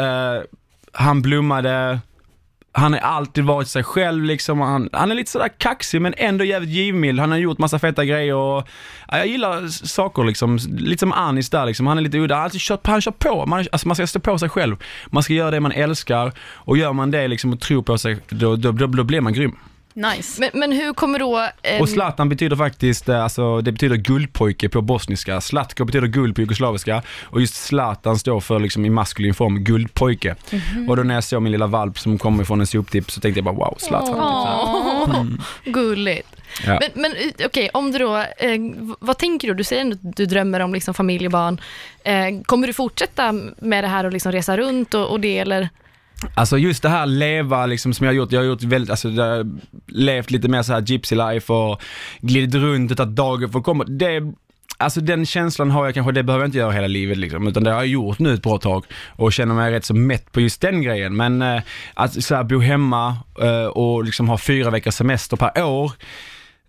han 0.93 1.21
blommade, 1.21 1.99
han 2.75 2.93
har 2.93 2.99
alltid 2.99 3.43
varit 3.43 3.67
sig 3.67 3.83
själv 3.83 4.23
liksom. 4.23 4.61
Han, 4.61 4.89
han 4.91 5.11
är 5.11 5.15
lite 5.15 5.31
sådär 5.31 5.49
kaxig 5.57 6.01
men 6.01 6.13
ändå 6.17 6.45
jävligt 6.45 6.69
givmild. 6.69 7.19
Han 7.19 7.31
har 7.31 7.37
gjort 7.37 7.57
massa 7.57 7.79
feta 7.79 8.05
grejer 8.05 8.35
och 8.35 8.67
ja, 9.07 9.17
jag 9.17 9.27
gillar 9.27 9.67
saker 9.67 10.23
liksom. 10.23 10.59
Lite 10.77 10.99
som 10.99 11.11
Anis 11.11 11.49
där 11.49 11.65
liksom. 11.65 11.87
Han 11.87 11.97
är 11.97 12.01
lite 12.01 12.17
udda. 12.17 12.35
Han, 12.35 12.43
alltid 12.43 12.61
kört, 12.61 12.87
han 12.87 13.01
kör 13.01 13.11
på. 13.11 13.45
Man, 13.45 13.65
alltså 13.71 13.87
man 13.87 13.95
ska 13.95 14.07
stå 14.07 14.19
på 14.19 14.37
sig 14.37 14.49
själv. 14.49 14.75
Man 15.07 15.23
ska 15.23 15.33
göra 15.33 15.51
det 15.51 15.59
man 15.59 15.71
älskar 15.71 16.31
och 16.39 16.77
gör 16.77 16.93
man 16.93 17.11
det 17.11 17.27
liksom 17.27 17.53
och 17.53 17.59
tror 17.59 17.81
på 17.81 17.97
sig, 17.97 18.17
då, 18.29 18.55
då, 18.55 18.71
då, 18.71 18.87
då 18.87 19.03
blir 19.03 19.21
man 19.21 19.33
grym. 19.33 19.55
Nice. 19.93 20.41
Men, 20.41 20.49
men 20.53 20.71
hur 20.71 20.93
kommer 20.93 21.19
då... 21.19 21.47
ehm, 21.63 21.81
Och 21.81 21.89
Zlatan 21.89 22.29
betyder 22.29 22.55
faktiskt, 22.55 23.09
eh, 23.09 23.23
alltså 23.23 23.61
det 23.61 23.71
betyder 23.71 23.95
guldpojke 23.95 24.69
på 24.69 24.81
bosniska. 24.81 25.41
Zlatko 25.41 25.85
betyder 25.85 26.07
guld 26.07 26.35
på 26.35 26.41
jugoslaviska 26.41 27.01
och 27.23 27.41
just 27.41 27.55
Zlatan 27.55 28.17
står 28.19 28.39
för 28.39 28.59
liksom 28.59 28.85
i 28.85 28.89
maskulin 28.89 29.33
form 29.33 29.63
guldpojke. 29.63 30.35
Och 30.89 30.97
då 30.97 31.03
när 31.03 31.15
jag 31.15 31.23
såg 31.23 31.41
min 31.41 31.51
lilla 31.51 31.67
valp 31.67 31.99
som 31.99 32.17
kommer 32.17 32.43
från 32.43 32.59
en 32.61 32.67
soptipp 32.67 33.11
så 33.11 33.21
tänkte 33.21 33.37
jag 33.37 33.45
bara 33.45 33.55
wow, 33.55 33.75
Zlatan. 33.77 34.15
Åh. 34.19 35.23
Gulligt. 35.65 36.27
Ja. 36.65 36.79
Men, 36.79 36.89
men 37.01 37.11
eh, 37.11 37.45
okej, 37.45 37.69
om 37.73 37.91
du 37.91 37.97
då, 37.99 38.17
eh, 38.17 38.59
vad 38.99 39.17
tänker 39.17 39.47
du? 39.47 39.53
Du 39.53 39.63
säger 39.63 39.81
ändå 39.81 39.95
att 40.09 40.15
du 40.17 40.25
drömmer 40.25 40.59
om 40.59 40.73
liksom 40.73 40.93
familj 40.93 41.25
och 41.25 41.31
barn. 41.31 41.61
Eh, 42.03 42.41
kommer 42.45 42.67
du 42.67 42.73
fortsätta 42.73 43.33
med 43.57 43.83
det 43.83 43.87
här 43.87 44.03
och 44.03 44.13
liksom 44.13 44.31
resa 44.31 44.57
runt 44.57 44.93
och, 44.93 45.07
och 45.11 45.19
det 45.19 45.37
eller? 45.39 45.69
Alltså 46.35 46.57
just 46.57 46.83
det 46.83 46.89
här 46.89 47.05
leva 47.05 47.65
liksom 47.65 47.93
som 47.93 48.05
jag 48.05 48.11
har 48.11 48.15
gjort, 48.15 48.31
jag 48.31 48.39
har 48.39 48.45
gjort 48.45 48.63
väldigt, 48.63 48.89
alltså 48.89 49.09
jag 49.09 49.25
har 49.25 49.47
levt 49.87 50.31
lite 50.31 50.47
mer 50.47 50.63
så 50.63 50.73
här 50.73 50.81
gypsy 50.81 51.15
life 51.15 51.53
och 51.53 51.81
glidit 52.19 52.55
runt 52.55 52.91
utan 52.91 53.09
att 53.09 53.15
dagen 53.15 53.49
får 53.49 53.61
komma. 53.61 53.83
Det, 53.83 54.33
alltså 54.77 55.01
den 55.01 55.25
känslan 55.25 55.71
har 55.71 55.85
jag 55.85 55.93
kanske, 55.93 56.11
det 56.11 56.23
behöver 56.23 56.43
jag 56.43 56.47
inte 56.47 56.57
göra 56.57 56.71
hela 56.71 56.87
livet 56.87 57.17
liksom, 57.17 57.47
utan 57.47 57.63
det 57.63 57.71
har 57.71 57.77
jag 57.77 57.87
gjort 57.87 58.19
nu 58.19 58.33
ett 58.33 58.43
bra 58.43 58.57
tag 58.57 58.85
och 59.15 59.33
känner 59.33 59.55
mig 59.55 59.71
rätt 59.71 59.85
så 59.85 59.93
mätt 59.93 60.31
på 60.31 60.41
just 60.41 60.61
den 60.61 60.81
grejen. 60.81 61.15
Men 61.15 61.41
eh, 61.41 61.61
att 61.93 62.23
så 62.23 62.35
här, 62.35 62.43
bo 62.43 62.59
hemma 62.59 63.17
eh, 63.41 63.65
och 63.65 64.03
liksom 64.03 64.29
ha 64.29 64.37
fyra 64.37 64.69
veckors 64.69 64.93
semester 64.93 65.37
per 65.37 65.63
år, 65.63 65.91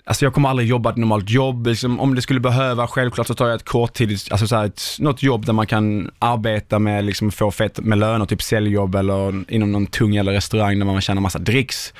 Alltså 0.06 0.24
jag 0.24 0.34
kommer 0.34 0.48
aldrig 0.48 0.68
jobba 0.68 0.90
ett 0.90 0.96
normalt 0.96 1.30
jobb, 1.30 1.66
liksom, 1.66 2.00
om 2.00 2.14
det 2.14 2.22
skulle 2.22 2.40
behöva, 2.40 2.86
självklart 2.86 3.26
så 3.26 3.34
tar 3.34 3.46
jag 3.46 3.54
ett 3.54 3.64
korttidigt, 3.64 4.32
alltså 4.32 4.46
så 4.46 4.56
här, 4.56 4.64
ett, 4.66 4.82
något 4.98 5.22
jobb 5.22 5.46
där 5.46 5.52
man 5.52 5.66
kan 5.66 6.10
arbeta 6.18 6.78
med, 6.78 7.04
liksom 7.04 7.30
få 7.30 7.50
fett 7.50 7.78
med 7.78 7.98
löner, 7.98 8.26
typ 8.26 8.42
säljjobb 8.42 8.94
eller 8.94 9.52
inom 9.52 9.72
någon 9.72 9.86
tung 9.86 10.16
eller 10.16 10.32
restaurang 10.32 10.78
där 10.78 10.86
man 10.86 11.00
tjänar 11.00 11.22
massa 11.22 11.38
dricks. 11.38 11.94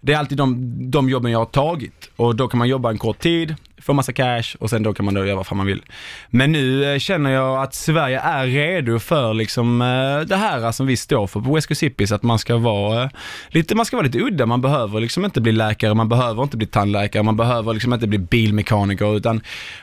Det 0.00 0.12
är 0.12 0.18
alltid 0.18 0.38
de, 0.38 0.90
de 0.90 1.10
jobben 1.10 1.32
jag 1.32 1.38
har 1.38 1.46
tagit. 1.46 2.10
Och 2.16 2.36
då 2.36 2.48
kan 2.48 2.58
man 2.58 2.68
jobba 2.68 2.90
en 2.90 2.98
kort 2.98 3.18
tid, 3.18 3.54
få 3.80 3.92
massa 3.92 4.12
cash 4.12 4.56
och 4.58 4.70
sen 4.70 4.82
då 4.82 4.94
kan 4.94 5.04
man 5.04 5.14
då 5.14 5.26
göra 5.26 5.36
vad 5.36 5.46
fan 5.46 5.58
man 5.58 5.66
vill. 5.66 5.82
Men 6.30 6.52
nu 6.52 6.92
eh, 6.92 6.98
känner 6.98 7.30
jag 7.30 7.62
att 7.62 7.74
Sverige 7.74 8.20
är 8.20 8.46
redo 8.46 8.98
för 8.98 9.34
liksom 9.34 9.82
eh, 9.82 10.20
det 10.20 10.36
här 10.36 10.64
eh, 10.64 10.70
som 10.70 10.86
vi 10.86 10.96
står 10.96 11.26
för 11.26 11.40
på 11.40 11.54
West 11.54 11.68
Coast 11.68 11.82
Hippies, 11.82 12.12
att 12.12 12.22
man 12.22 12.38
ska 12.38 12.56
vara 12.56 13.10
lite, 13.48 13.74
man 13.74 13.86
ska 13.86 13.96
vara 13.96 14.06
lite 14.06 14.18
udda, 14.18 14.46
man 14.46 14.60
behöver 14.60 15.00
liksom 15.00 15.24
inte 15.24 15.40
bli 15.40 15.52
läkare, 15.52 15.94
man 15.94 16.08
behöver 16.08 16.42
inte 16.42 16.56
bli 16.56 16.66
tandläkare, 16.66 17.22
man 17.22 17.36
behöver 17.36 17.74
liksom 17.74 17.94
inte 17.94 18.06
bli 18.06 18.18
bilmekaniker 18.18 19.16
utan 19.16 19.40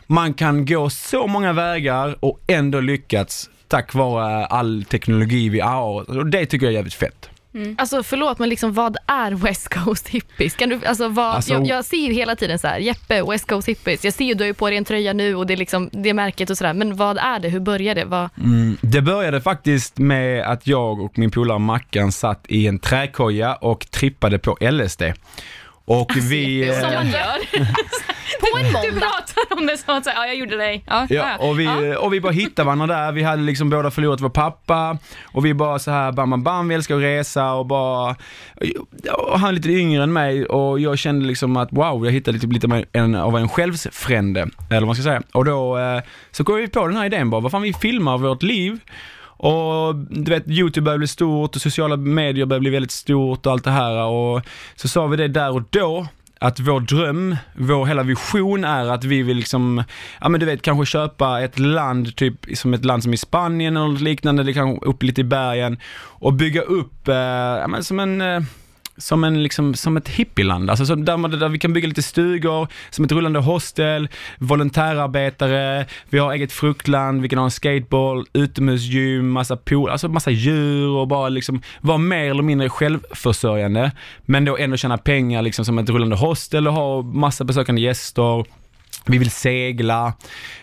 man 0.07 0.33
kan 0.33 0.65
gå 0.65 0.89
så 0.89 1.27
många 1.27 1.53
vägar 1.53 2.15
och 2.19 2.39
ändå 2.47 2.79
lyckats 2.79 3.49
tack 3.67 3.93
vare 3.93 4.45
all 4.45 4.85
teknologi 4.89 5.49
vi 5.49 5.59
har 5.59 6.17
och 6.17 6.25
det 6.25 6.45
tycker 6.45 6.65
jag 6.65 6.71
är 6.71 6.75
jävligt 6.75 6.93
fett. 6.93 7.29
Alltså 7.77 8.03
förlåt 8.03 8.39
men 8.39 8.49
liksom 8.49 8.73
vad 8.73 8.97
är 9.07 9.31
West 9.31 9.67
Coast 9.73 10.07
Hippies? 10.07 10.55
Kan 10.55 10.69
du, 10.69 10.79
alltså, 10.85 11.07
vad, 11.07 11.35
Alltså- 11.35 11.53
jag, 11.53 11.67
jag 11.67 11.85
ser 11.85 11.97
ju 11.97 12.13
hela 12.13 12.35
tiden 12.35 12.59
så 12.59 12.67
här, 12.67 12.79
Jeppe, 12.79 13.23
West 13.23 13.47
Coast 13.47 13.67
Hippies. 13.67 14.03
Jag 14.05 14.13
ser 14.13 14.25
ju, 14.25 14.33
du 14.33 14.43
har 14.43 14.47
ju 14.47 14.53
på 14.53 14.67
dig 14.69 14.77
en 14.77 14.85
tröja 14.85 15.13
nu 15.13 15.35
och 15.35 15.47
det 15.47 15.53
är 15.53 15.57
liksom 15.57 15.89
det 15.91 16.13
märket 16.13 16.49
och 16.49 16.57
sådär. 16.57 16.73
Men 16.73 16.95
vad 16.95 17.17
är 17.17 17.39
det? 17.39 17.49
Hur 17.49 17.59
börjar 17.59 17.95
det? 17.95 18.05
Vad, 18.05 18.29
Mm, 18.37 18.77
det 18.81 19.01
började 19.01 19.41
faktiskt 19.41 19.97
med 19.97 20.43
att 20.51 20.67
jag 20.67 20.99
och 21.01 21.17
min 21.19 21.31
polare 21.31 21.59
Mackan 21.59 22.11
satt 22.11 22.45
i 22.47 22.67
en 22.67 22.79
träkoja 22.79 23.55
och 23.55 23.91
trippade 23.91 24.39
på 24.39 24.57
LSD. 24.71 25.01
Och 25.87 26.11
vi... 26.15 26.73
Som 26.81 26.93
man 26.93 27.07
gör. 27.07 27.59
på 28.51 28.57
en 28.57 28.63
Du 28.65 28.71
måndag? 28.73 28.99
pratar 28.99 29.57
om 29.57 29.65
det 29.65 29.77
som 29.77 29.97
att 29.97 30.03
säga, 30.03 30.15
ja 30.15 30.25
jag 30.27 30.35
gjorde 30.35 30.57
dig. 30.57 30.83
Ja, 30.87 31.07
Ja, 31.09 31.37
och 31.37 31.59
vi, 31.59 31.95
och 31.99 32.13
vi 32.13 32.21
bara 32.21 32.31
hittade 32.31 32.65
varandra 32.65 32.87
där. 32.87 33.11
Vi 33.11 33.23
hade 33.23 33.41
liksom 33.41 33.69
båda 33.69 33.91
förlorat 33.91 34.21
vår 34.21 34.29
pappa 34.29 34.97
och 35.25 35.45
vi 35.45 35.53
bara 35.53 35.79
så 35.79 35.91
här 35.91 36.11
bam, 36.11 36.29
bam, 36.29 36.43
bam, 36.43 36.67
vi 36.67 36.75
älskar 36.75 36.95
att 36.95 37.01
resa 37.01 37.53
och 37.53 37.65
bara, 37.65 38.15
och 39.13 39.39
han 39.39 39.49
är 39.49 39.53
lite 39.53 39.69
yngre 39.69 40.03
än 40.03 40.13
mig 40.13 40.45
och 40.45 40.79
jag 40.79 40.97
kände 40.97 41.25
liksom 41.25 41.57
att 41.57 41.69
wow, 41.71 42.05
jag 42.05 42.11
hittade 42.11 42.37
lite, 42.37 42.47
lite 42.47 42.67
av 42.67 42.83
en, 42.93 43.15
av 43.15 43.37
en 43.37 43.49
självsfrände, 43.49 44.41
eller 44.69 44.79
vad 44.79 44.85
man 44.85 44.95
ska 44.95 45.03
säga. 45.03 45.21
Och 45.31 45.45
då 45.45 45.77
eh, 45.77 46.01
så 46.31 46.43
kom 46.43 46.55
vi 46.55 46.67
på 46.67 46.87
den 46.87 46.97
här 46.97 47.05
idén 47.05 47.29
bara, 47.29 47.41
vad 47.41 47.51
fan 47.51 47.61
vi 47.61 47.73
filmar 47.73 48.17
vårt 48.17 48.43
liv 48.43 48.79
och 49.37 49.95
du 49.95 50.31
vet, 50.31 50.47
YouTube 50.47 50.85
börjar 50.85 50.97
bli 50.97 51.07
stort 51.07 51.55
och 51.55 51.61
sociala 51.61 51.97
medier 51.97 52.45
börjar 52.45 52.61
bli 52.61 52.69
väldigt 52.69 52.91
stort 52.91 53.45
och 53.45 53.51
allt 53.51 53.63
det 53.63 53.71
här. 53.71 54.05
Och 54.05 54.41
så 54.75 54.87
sa 54.87 55.07
vi 55.07 55.17
det 55.17 55.27
där 55.27 55.51
och 55.55 55.63
då 55.69 56.07
att 56.39 56.59
vår 56.59 56.79
dröm, 56.79 57.35
vår 57.55 57.85
hela 57.85 58.03
vision 58.03 58.63
är 58.63 58.85
att 58.85 59.03
vi 59.03 59.21
vill 59.21 59.37
liksom, 59.37 59.83
ja 60.21 60.29
men 60.29 60.39
du 60.39 60.45
vet 60.45 60.61
kanske 60.61 60.85
köpa 60.85 61.41
ett 61.41 61.59
land, 61.59 62.15
typ 62.15 62.45
som 62.53 62.73
ett 62.73 62.85
land 62.85 63.03
som 63.03 63.13
i 63.13 63.17
Spanien 63.17 63.77
eller 63.77 63.87
något 63.87 64.01
liknande, 64.01 64.41
eller 64.41 64.53
kanske 64.53 64.85
upp 64.85 65.03
lite 65.03 65.21
i 65.21 65.23
bergen 65.23 65.79
och 65.97 66.33
bygga 66.33 66.61
upp, 66.61 67.07
eh, 67.07 67.15
ja 67.15 67.67
men 67.67 67.83
som 67.83 67.99
en 67.99 68.21
eh, 68.21 68.41
som 68.97 69.23
en 69.23 69.43
liksom, 69.43 69.73
som 69.73 69.97
ett 69.97 70.07
hippieland, 70.07 70.69
alltså 70.69 70.95
där, 70.95 71.17
man, 71.17 71.31
där 71.31 71.49
vi 71.49 71.59
kan 71.59 71.73
bygga 71.73 71.87
lite 71.87 72.03
stugor, 72.03 72.67
som 72.89 73.05
ett 73.05 73.11
rullande 73.11 73.39
hostel, 73.39 74.09
volontärarbetare, 74.37 75.85
vi 76.09 76.19
har 76.19 76.33
eget 76.33 76.51
fruktland, 76.51 77.21
vi 77.21 77.29
kan 77.29 77.39
ha 77.39 77.45
en 77.45 77.51
skateboard, 77.51 78.27
utomhusgym, 78.33 79.29
massa 79.29 79.57
pool, 79.57 79.89
alltså 79.89 80.07
massa 80.07 80.31
djur 80.31 80.89
och 80.89 81.07
bara 81.07 81.29
liksom 81.29 81.61
vara 81.81 81.97
mer 81.97 82.29
eller 82.29 82.43
mindre 82.43 82.69
självförsörjande, 82.69 83.91
men 84.21 84.45
då 84.45 84.57
ändå 84.57 84.77
tjäna 84.77 84.97
pengar 84.97 85.41
liksom 85.41 85.65
som 85.65 85.77
ett 85.77 85.89
rullande 85.89 86.15
hostel 86.15 86.67
och 86.67 86.73
ha 86.73 87.01
massa 87.01 87.43
besökande 87.43 87.81
gäster. 87.81 88.45
Vi 89.05 89.17
vill 89.17 89.31
segla. 89.31 90.13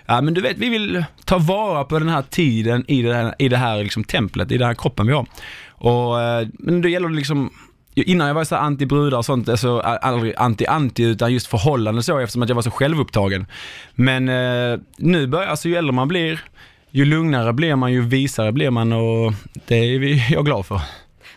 Ja, 0.07 0.21
men 0.21 0.35
du 0.35 0.41
vet, 0.41 0.59
vi 0.59 0.69
vill 0.69 1.05
ta 1.25 1.39
vara 1.39 1.85
på 1.85 1.99
den 1.99 2.09
här 2.09 2.23
tiden 2.23 2.85
i 2.89 3.03
det 3.03 3.15
här, 3.15 3.35
i 3.39 3.49
det 3.49 3.57
här 3.57 3.83
liksom 3.83 4.05
templet, 4.05 4.53
i 4.53 4.59
den 4.59 4.67
här 4.67 4.75
kroppen 4.75 5.07
vi 5.07 5.13
har. 5.13 5.27
Och, 5.71 6.21
eh, 6.21 6.49
men 6.59 6.83
då 6.83 6.89
gäller 6.89 7.09
det 7.09 7.15
liksom 7.15 7.51
Innan 7.95 8.27
jag 8.27 8.35
var 8.35 8.45
så 8.45 8.55
här 8.55 8.63
anti-brudar 8.63 9.19
och 9.19 9.25
sånt, 9.25 9.49
alltså 9.49 9.81
aldrig 9.81 10.35
anti-anti 10.35 11.07
utan 11.07 11.33
just 11.33 11.47
förhållande 11.47 12.03
så 12.03 12.19
eftersom 12.19 12.43
att 12.43 12.49
jag 12.49 12.57
var 12.57 12.63
så 12.63 12.71
självupptagen. 12.71 13.47
Men 13.95 14.29
eh, 14.29 14.79
nu 14.97 15.27
börjar, 15.27 15.47
alltså 15.49 15.69
ju 15.69 15.77
äldre 15.77 15.93
man 15.93 16.09
blir, 16.09 16.45
ju 16.91 17.05
lugnare 17.05 17.53
blir 17.53 17.77
man, 17.77 17.93
ju 17.93 18.01
visare 18.01 18.53
blir 18.53 18.71
man 18.71 18.93
och 18.93 19.33
det 19.67 19.75
är 19.77 20.33
jag 20.33 20.45
glad 20.45 20.67
för. 20.67 20.81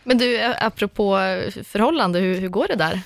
Men 0.03 0.17
du, 0.17 0.39
apropå 0.61 1.17
förhållande, 1.63 2.19
hur, 2.19 2.39
hur 2.39 2.49
går 2.49 2.67
det 2.67 2.75
där? 2.75 2.99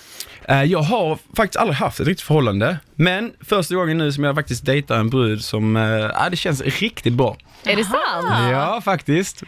Eh, 0.45 0.64
Jag 0.64 0.80
har 0.82 1.18
faktiskt 1.36 1.58
aldrig 1.62 1.78
haft 1.78 1.99
ett 1.99 2.08
riktigt 2.08 2.26
förhållande, 2.28 2.78
men 2.95 3.32
första 3.41 3.76
gången 3.76 3.97
nu 3.97 4.12
som 4.12 4.24
jag 4.24 4.36
faktiskt 4.36 4.66
dejtar 4.66 4.95
en 4.99 5.10
brud 5.10 5.43
som, 5.43 5.76
eh, 5.76 5.84
ja 5.84 6.28
det 6.32 6.38
känns 6.38 6.62
riktigt 6.62 7.14
bra. 7.14 7.38
Är 7.64 7.76
det 7.76 7.84
sant? 7.84 8.52
Ja, 8.52 8.82
faktiskt. 8.86 9.43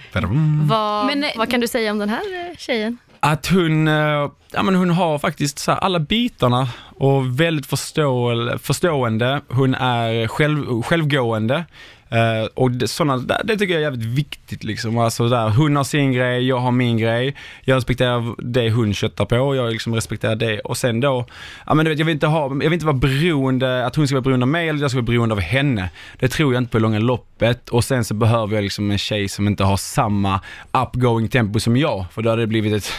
Vad, 0.69 1.05
Men, 1.05 1.23
eh, 1.23 1.29
vad 1.35 1.51
kan 1.51 1.59
du 1.59 1.67
säga 1.67 1.91
om 1.91 1.99
den 1.99 2.09
här 2.09 2.49
eh, 2.49 2.57
tjejen? 2.57 2.97
Att 3.25 3.47
hon, 3.47 3.87
eh, 3.87 4.29
ja 4.51 4.63
men 4.63 4.75
hon 4.75 4.89
har 4.89 5.19
faktiskt 5.19 5.59
så 5.59 5.71
här 5.71 5.79
alla 5.79 5.99
bitarna 5.99 6.69
och 6.97 7.39
väldigt 7.39 7.65
förstå, 7.65 8.33
förstående. 8.61 9.41
Hon 9.47 9.75
är 9.75 10.27
själv, 10.27 10.81
självgående. 10.81 11.65
Uh, 12.13 12.47
och 12.53 12.71
det, 12.71 12.87
såna, 12.87 13.17
det, 13.17 13.41
det 13.43 13.57
tycker 13.57 13.73
jag 13.73 13.81
är 13.81 13.83
jävligt 13.83 14.05
viktigt 14.05 14.63
liksom. 14.63 14.97
Alltså 14.97 15.29
där, 15.29 15.49
hon 15.49 15.75
har 15.75 15.83
sin 15.83 16.13
grej, 16.13 16.47
jag 16.47 16.57
har 16.57 16.71
min 16.71 16.97
grej. 16.97 17.35
Jag 17.61 17.75
respekterar 17.75 18.35
det 18.37 18.69
hon 18.69 18.93
köttar 18.93 19.25
på, 19.25 19.37
och 19.37 19.55
jag 19.55 19.71
liksom 19.71 19.95
respekterar 19.95 20.35
det. 20.35 20.59
Och 20.59 20.77
sen 20.77 20.99
då, 20.99 21.25
ja 21.65 21.73
men 21.73 21.85
du 21.85 21.91
vet, 21.91 21.99
jag 21.99 22.05
vill 22.05 22.13
inte 22.13 22.27
ha, 22.27 22.43
jag 22.43 22.55
vill 22.55 22.73
inte 22.73 22.85
vara 22.85 22.97
beroende, 22.97 23.85
att 23.85 23.95
hon 23.95 24.07
ska 24.07 24.15
vara 24.15 24.21
beroende 24.21 24.43
av 24.43 24.47
mig 24.47 24.69
eller 24.69 24.81
jag 24.81 24.91
ska 24.91 24.97
vara 24.97 25.05
beroende 25.05 25.35
av 25.35 25.41
henne. 25.41 25.89
Det 26.19 26.27
tror 26.27 26.53
jag 26.53 26.61
inte 26.61 26.71
på 26.71 26.77
i 26.77 26.81
långa 26.81 26.99
loppet. 26.99 27.69
Och 27.69 27.83
sen 27.83 28.03
så 28.03 28.13
behöver 28.13 28.55
jag 28.55 28.63
liksom 28.63 28.91
en 28.91 28.97
tjej 28.97 29.29
som 29.29 29.47
inte 29.47 29.63
har 29.63 29.77
samma 29.77 30.41
upgoing 30.71 31.27
tempo 31.27 31.59
som 31.59 31.77
jag. 31.77 32.05
För 32.11 32.21
då 32.21 32.29
hade 32.29 32.41
det 32.41 32.47
blivit 32.47 32.73
ett, 32.73 32.91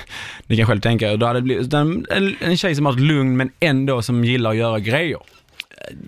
ni 0.47 0.57
kan 0.57 0.67
själv 0.67 0.81
tänka 0.81 1.13
er, 1.13 1.17
då 1.17 1.27
hade 1.27 1.39
det 1.39 1.45
blivit 1.45 1.73
en, 1.73 2.07
en 2.41 2.57
tjej 2.57 2.75
som 2.75 2.87
har 2.87 2.93
ett 2.93 3.01
lugn 3.01 3.37
men 3.37 3.51
ändå 3.61 4.03
som 4.03 4.25
gillar 4.25 4.51
att 4.51 4.57
göra 4.57 4.79
grejer. 4.79 5.19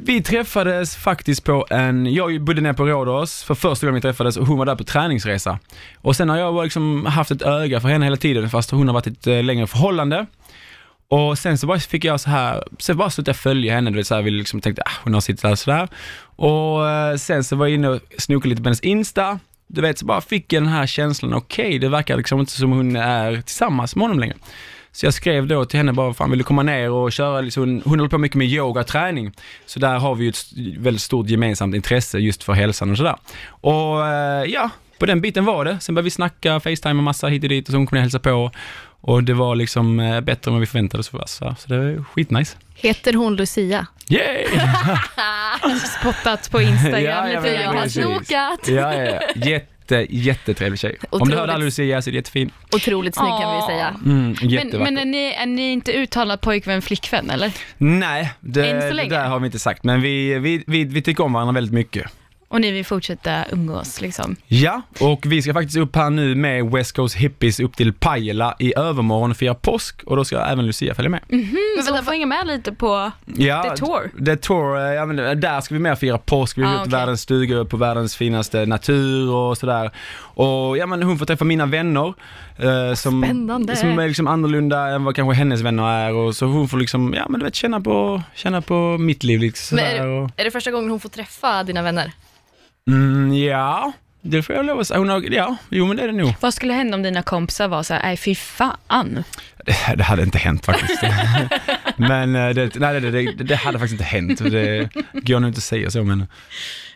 Vi 0.04 0.22
träffades 0.22 0.96
faktiskt 0.96 1.44
på 1.44 1.66
en, 1.70 2.14
jag 2.14 2.40
bodde 2.40 2.60
nere 2.60 2.74
på 2.74 2.86
Rhodos 2.86 3.42
för 3.42 3.54
första 3.54 3.86
gången 3.86 3.94
vi 3.94 4.00
träffades 4.00 4.36
och 4.36 4.46
hon 4.46 4.58
var 4.58 4.66
där 4.66 4.76
på 4.76 4.84
träningsresa. 4.84 5.58
Och 5.96 6.16
sen 6.16 6.28
har 6.28 6.36
jag 6.36 6.64
liksom 6.64 7.06
haft 7.06 7.30
ett 7.30 7.42
öga 7.42 7.80
för 7.80 7.88
henne 7.88 8.06
hela 8.06 8.16
tiden 8.16 8.50
fast 8.50 8.70
hon 8.70 8.88
har 8.88 8.94
varit 8.94 9.06
i 9.06 9.10
ett 9.10 9.26
eh, 9.26 9.42
längre 9.42 9.66
förhållande. 9.66 10.26
Och 11.08 11.38
sen 11.38 11.58
så 11.58 11.66
bara 11.66 11.78
fick 11.78 12.04
jag 12.04 12.20
så 12.20 12.30
här, 12.30 12.64
sen 12.78 12.96
bara 12.96 13.10
slutade 13.10 13.30
jag 13.30 13.36
följa 13.36 13.74
henne, 13.74 13.90
du 13.90 13.96
vet 13.96 14.06
så 14.06 14.14
här, 14.14 14.22
vi 14.22 14.30
liksom 14.30 14.60
tänkte, 14.60 14.82
ah, 14.86 14.90
hon 15.04 15.14
har 15.14 15.20
sitt 15.20 15.42
där 15.42 15.54
sådär. 15.54 15.88
Och 16.36 16.90
eh, 16.90 17.16
sen 17.16 17.44
så 17.44 17.56
var 17.56 17.66
jag 17.66 17.74
inne 17.74 17.88
och 17.88 18.00
snokade 18.18 18.48
lite 18.48 18.62
på 18.62 18.68
hennes 18.68 18.80
Insta, 18.80 19.38
du 19.66 19.80
vet, 19.80 19.98
så 19.98 20.06
bara 20.06 20.20
fick 20.20 20.52
jag 20.52 20.62
den 20.62 20.72
här 20.72 20.86
känslan, 20.86 21.34
okej, 21.34 21.78
det 21.78 21.88
verkar 21.88 22.16
liksom 22.16 22.40
inte 22.40 22.52
som 22.52 22.72
hon 22.72 22.96
är 22.96 23.40
tillsammans 23.42 23.96
med 23.96 24.02
honom 24.02 24.18
längre. 24.18 24.36
Så 24.96 25.06
jag 25.06 25.14
skrev 25.14 25.46
då 25.46 25.64
till 25.64 25.78
henne 25.78 25.92
bara, 25.92 26.14
fan 26.14 26.30
vill 26.30 26.38
du 26.38 26.44
komma 26.44 26.62
ner 26.62 26.90
och 26.90 27.12
köra, 27.12 27.40
liksom, 27.40 27.82
hon, 27.84 27.98
håller 27.98 28.08
på 28.08 28.18
mycket 28.18 28.36
med 28.36 28.46
yoga 28.46 28.80
och 28.80 28.86
träning. 28.86 29.32
Så 29.66 29.78
där 29.78 29.98
har 29.98 30.14
vi 30.14 30.24
ju 30.24 30.28
ett 30.28 30.46
väldigt 30.78 31.02
stort 31.02 31.28
gemensamt 31.28 31.74
intresse 31.74 32.18
just 32.18 32.42
för 32.42 32.52
hälsan 32.52 32.90
och 32.90 32.96
sådär. 32.96 33.16
Och 33.48 34.06
eh, 34.06 34.44
ja, 34.44 34.70
på 34.98 35.06
den 35.06 35.20
biten 35.20 35.44
var 35.44 35.64
det. 35.64 35.80
Sen 35.80 35.94
började 35.94 36.04
vi 36.04 36.10
snacka, 36.10 36.60
facetime 36.60 36.98
och 37.00 37.04
massa 37.04 37.26
hit 37.26 37.42
och 37.42 37.48
dit 37.48 37.68
och 37.68 37.72
så 37.72 37.78
hon 37.78 37.86
kom 37.86 37.96
ner 37.96 38.00
och 38.00 38.02
hälsade 38.02 38.22
på. 38.22 38.50
Och 39.00 39.22
det 39.22 39.34
var 39.34 39.54
liksom 39.54 40.00
eh, 40.00 40.20
bättre 40.20 40.48
än 40.48 40.52
vad 40.52 40.60
vi 40.60 40.66
förväntade 40.66 41.00
oss 41.00 41.14
oss. 41.14 41.40
Så 41.58 41.68
det 41.68 41.78
var 41.78 42.04
skitnice. 42.04 42.56
Heter 42.74 43.12
hon 43.12 43.36
Lucia? 43.36 43.86
Yay! 44.08 44.46
Spottat 46.00 46.50
på 46.50 46.60
Instagram 46.60 47.28
Ja, 47.30 47.40
lite. 47.40 47.54
Jag 47.54 47.72
har 47.72 47.88
snokat. 47.88 48.68
Ja, 48.68 48.94
ja, 48.94 49.20
ja. 49.34 49.60
Jätte, 49.90 50.06
jättetrevlig 50.16 50.78
tjej. 50.80 50.96
Om 51.00 51.08
du 51.10 51.16
Otroligt. 51.16 51.38
hörde 51.38 51.52
aldrig 51.52 51.66
Lucia 51.66 52.02
så 52.02 52.10
är 52.10 52.12
det 52.12 52.16
jättefin. 52.16 52.50
Otroligt 52.72 53.14
snygg 53.14 53.28
kan 53.40 53.56
vi 53.56 53.62
säga. 53.62 53.94
Mm, 54.04 54.36
Men, 54.70 54.82
men 54.82 54.98
är, 54.98 55.04
ni, 55.04 55.34
är 55.38 55.46
ni 55.46 55.72
inte 55.72 55.92
uttalad 55.92 56.40
pojkvän, 56.40 56.82
flickvän 56.82 57.30
eller? 57.30 57.52
Nej, 57.78 58.32
det, 58.40 58.70
Än 58.70 58.80
så 58.80 58.86
det 58.86 58.92
länge. 58.92 59.10
där 59.10 59.26
har 59.26 59.38
vi 59.40 59.46
inte 59.46 59.58
sagt. 59.58 59.84
Men 59.84 60.00
vi, 60.00 60.38
vi, 60.38 60.64
vi, 60.66 60.84
vi 60.84 61.02
tycker 61.02 61.24
om 61.24 61.32
varandra 61.32 61.52
väldigt 61.52 61.74
mycket. 61.74 62.06
Och 62.48 62.60
ni 62.60 62.70
vill 62.70 62.84
fortsätta 62.84 63.44
umgås 63.52 64.00
liksom? 64.00 64.36
Ja, 64.46 64.82
och 65.00 65.22
vi 65.26 65.42
ska 65.42 65.52
faktiskt 65.54 65.76
upp 65.78 65.96
här 65.96 66.10
nu 66.10 66.34
med 66.34 66.64
West 66.70 66.96
Coast 66.96 67.14
Hippies 67.16 67.60
upp 67.60 67.76
till 67.76 67.92
Pajala 67.92 68.56
i 68.58 68.78
övermorgon 68.78 69.30
och 69.30 69.36
fira 69.36 69.54
påsk 69.54 70.02
och 70.06 70.16
då 70.16 70.24
ska 70.24 70.38
även 70.40 70.66
Lucia 70.66 70.94
följa 70.94 71.08
med. 71.10 71.20
Mm, 71.28 71.46
så 71.86 71.94
hon 71.94 72.04
får 72.04 72.12
hänga 72.12 72.26
med 72.26 72.46
lite 72.46 72.72
på 72.72 73.10
Ja, 73.36 73.62
The 73.62 73.76
Tour? 73.84 74.24
The 74.26 74.36
Tour, 74.36 74.76
eh, 74.78 74.82
ja, 74.94 75.06
men 75.06 75.40
där 75.40 75.60
ska 75.60 75.74
vi 75.74 75.80
mer 75.80 75.94
fira 75.94 76.18
påsk, 76.18 76.58
vi 76.58 76.62
vill 76.62 76.70
Ah, 76.70 76.74
ut 76.74 76.82
till 76.82 76.88
okej. 76.94 77.00
världens 77.00 77.20
stugor 77.20 77.64
på 77.64 77.76
världens 77.76 78.16
finaste 78.16 78.66
natur 78.66 79.30
och 79.34 79.58
sådär. 79.58 79.90
Och 80.36 80.78
ja 80.78 80.86
men 80.86 81.02
hon 81.02 81.18
får 81.18 81.26
träffa 81.26 81.44
mina 81.44 81.66
vänner. 81.66 82.14
eh, 82.58 82.94
som, 82.94 83.22
Spännande. 83.22 83.76
som 83.76 83.98
är 83.98 84.08
liksom 84.08 84.26
annorlunda 84.26 84.88
än 84.88 85.04
vad 85.04 85.16
kanske 85.16 85.34
hennes 85.34 85.60
vänner 85.60 85.88
är. 85.88 86.14
Och 86.14 86.36
så 86.36 86.46
hon 86.46 86.68
får 86.68 86.78
liksom, 86.78 87.14
ja 87.14 87.26
men 87.28 87.40
du 87.40 87.44
vet, 87.44 87.54
känna 87.54 87.80
på, 87.80 88.22
känna 88.34 88.62
på 88.62 88.98
mitt 88.98 89.24
liv 89.24 89.40
liksom. 89.40 89.76
Men 89.76 89.84
är, 89.84 90.06
och, 90.06 90.30
är 90.36 90.44
det 90.44 90.50
första 90.50 90.70
gången 90.70 90.90
hon 90.90 91.00
får 91.00 91.08
träffa 91.08 91.62
dina 91.62 91.82
vänner? 91.82 92.12
mm, 92.90 93.34
ja, 93.34 93.92
det 94.20 94.42
får 94.42 94.54
jag 94.54 94.66
lov 94.66 94.80
att 94.80 94.86
säga. 94.86 94.98
Hon 94.98 95.08
har, 95.08 95.20
ja, 95.20 95.56
jo 95.70 95.86
men 95.86 95.96
det 95.96 96.02
är 96.02 96.06
det 96.06 96.12
nog. 96.12 96.34
Vad 96.40 96.54
skulle 96.54 96.72
hända 96.72 96.96
om 96.96 97.02
dina 97.02 97.22
kompisar 97.22 97.68
var 97.68 97.82
så 97.82 97.94
här, 97.94 98.02
nej 98.02 98.16
fy 98.16 98.34
fan. 98.34 99.24
Det, 99.64 99.94
det 99.96 100.04
hade 100.04 100.22
inte 100.22 100.38
hänt 100.38 100.66
faktiskt. 100.66 101.02
men 101.96 102.36
eh, 102.36 102.48
det, 102.48 102.74
nej, 102.74 103.00
det, 103.00 103.10
det, 103.10 103.32
det 103.44 103.56
hade 103.56 103.78
faktiskt 103.78 103.92
inte 104.00 104.04
hänt. 104.04 104.38
Det 104.38 104.88
går 105.12 105.40
nog 105.40 105.50
inte 105.50 105.58
att 105.58 105.64
säga 105.64 105.90
så 105.90 106.04
men. 106.04 106.26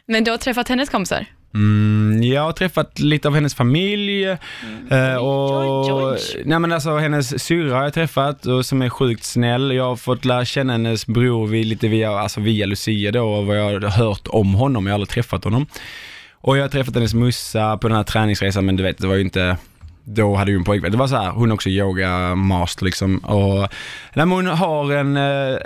Men 0.07 0.25
du 0.25 0.31
har 0.31 0.39
träffat 0.39 0.69
hennes 0.69 0.89
kompisar? 0.89 1.27
Mm, 1.55 2.23
jag 2.23 2.43
har 2.43 2.53
träffat 2.53 2.99
lite 2.99 3.29
av 3.29 3.35
hennes 3.35 3.55
familj 3.55 4.25
eh, 4.25 5.17
och 5.21 5.85
oj, 5.85 5.93
oj. 5.93 6.43
Nej, 6.45 6.59
men 6.59 6.73
alltså, 6.73 6.97
hennes 6.97 7.45
syrra 7.45 7.77
har 7.77 7.83
jag 7.83 7.95
träffat 7.95 8.47
och, 8.47 8.67
som 8.67 8.83
är 8.83 8.89
sjukt 8.89 9.25
snäll. 9.25 9.73
Jag 9.73 9.85
har 9.85 9.97
fått 9.97 10.25
lära 10.25 10.45
känna 10.45 10.73
hennes 10.73 11.07
bror 11.07 11.47
vid, 11.47 11.67
lite 11.67 11.89
via, 11.89 12.11
alltså 12.11 12.41
via 12.41 12.67
Lucia 12.67 13.13
då 13.13 13.25
och 13.25 13.47
vad 13.47 13.59
jag 13.59 13.81
har 13.81 13.89
hört 13.89 14.27
om 14.29 14.55
honom. 14.55 14.87
Jag 14.87 14.93
har 14.93 14.95
aldrig 14.95 15.09
träffat 15.09 15.45
honom. 15.45 15.67
Och 16.33 16.57
jag 16.57 16.63
har 16.63 16.69
träffat 16.69 16.95
hennes 16.95 17.15
mussa 17.15 17.79
på 17.79 17.89
den 17.89 17.97
här 17.97 18.05
träningsresan 18.05 18.67
men 18.67 18.77
du 18.77 18.83
vet 18.83 18.99
det 18.99 19.07
var 19.07 19.15
ju 19.15 19.21
inte 19.21 19.57
då 20.05 20.35
hade 20.35 20.53
en 20.53 20.65
pojkvän. 20.65 20.93
Det 20.93 20.99
var 20.99 21.07
så 21.07 21.17
här, 21.17 21.31
hon 21.31 21.51
är 21.51 21.55
också 21.55 21.69
yoga 21.69 22.35
master 22.35 22.85
liksom. 22.85 23.19
Och, 23.19 23.59
nej, 24.15 24.27
men 24.27 24.31
hon 24.31 24.47
har 24.47 24.93
en, 24.93 25.17
eh, 25.17 25.59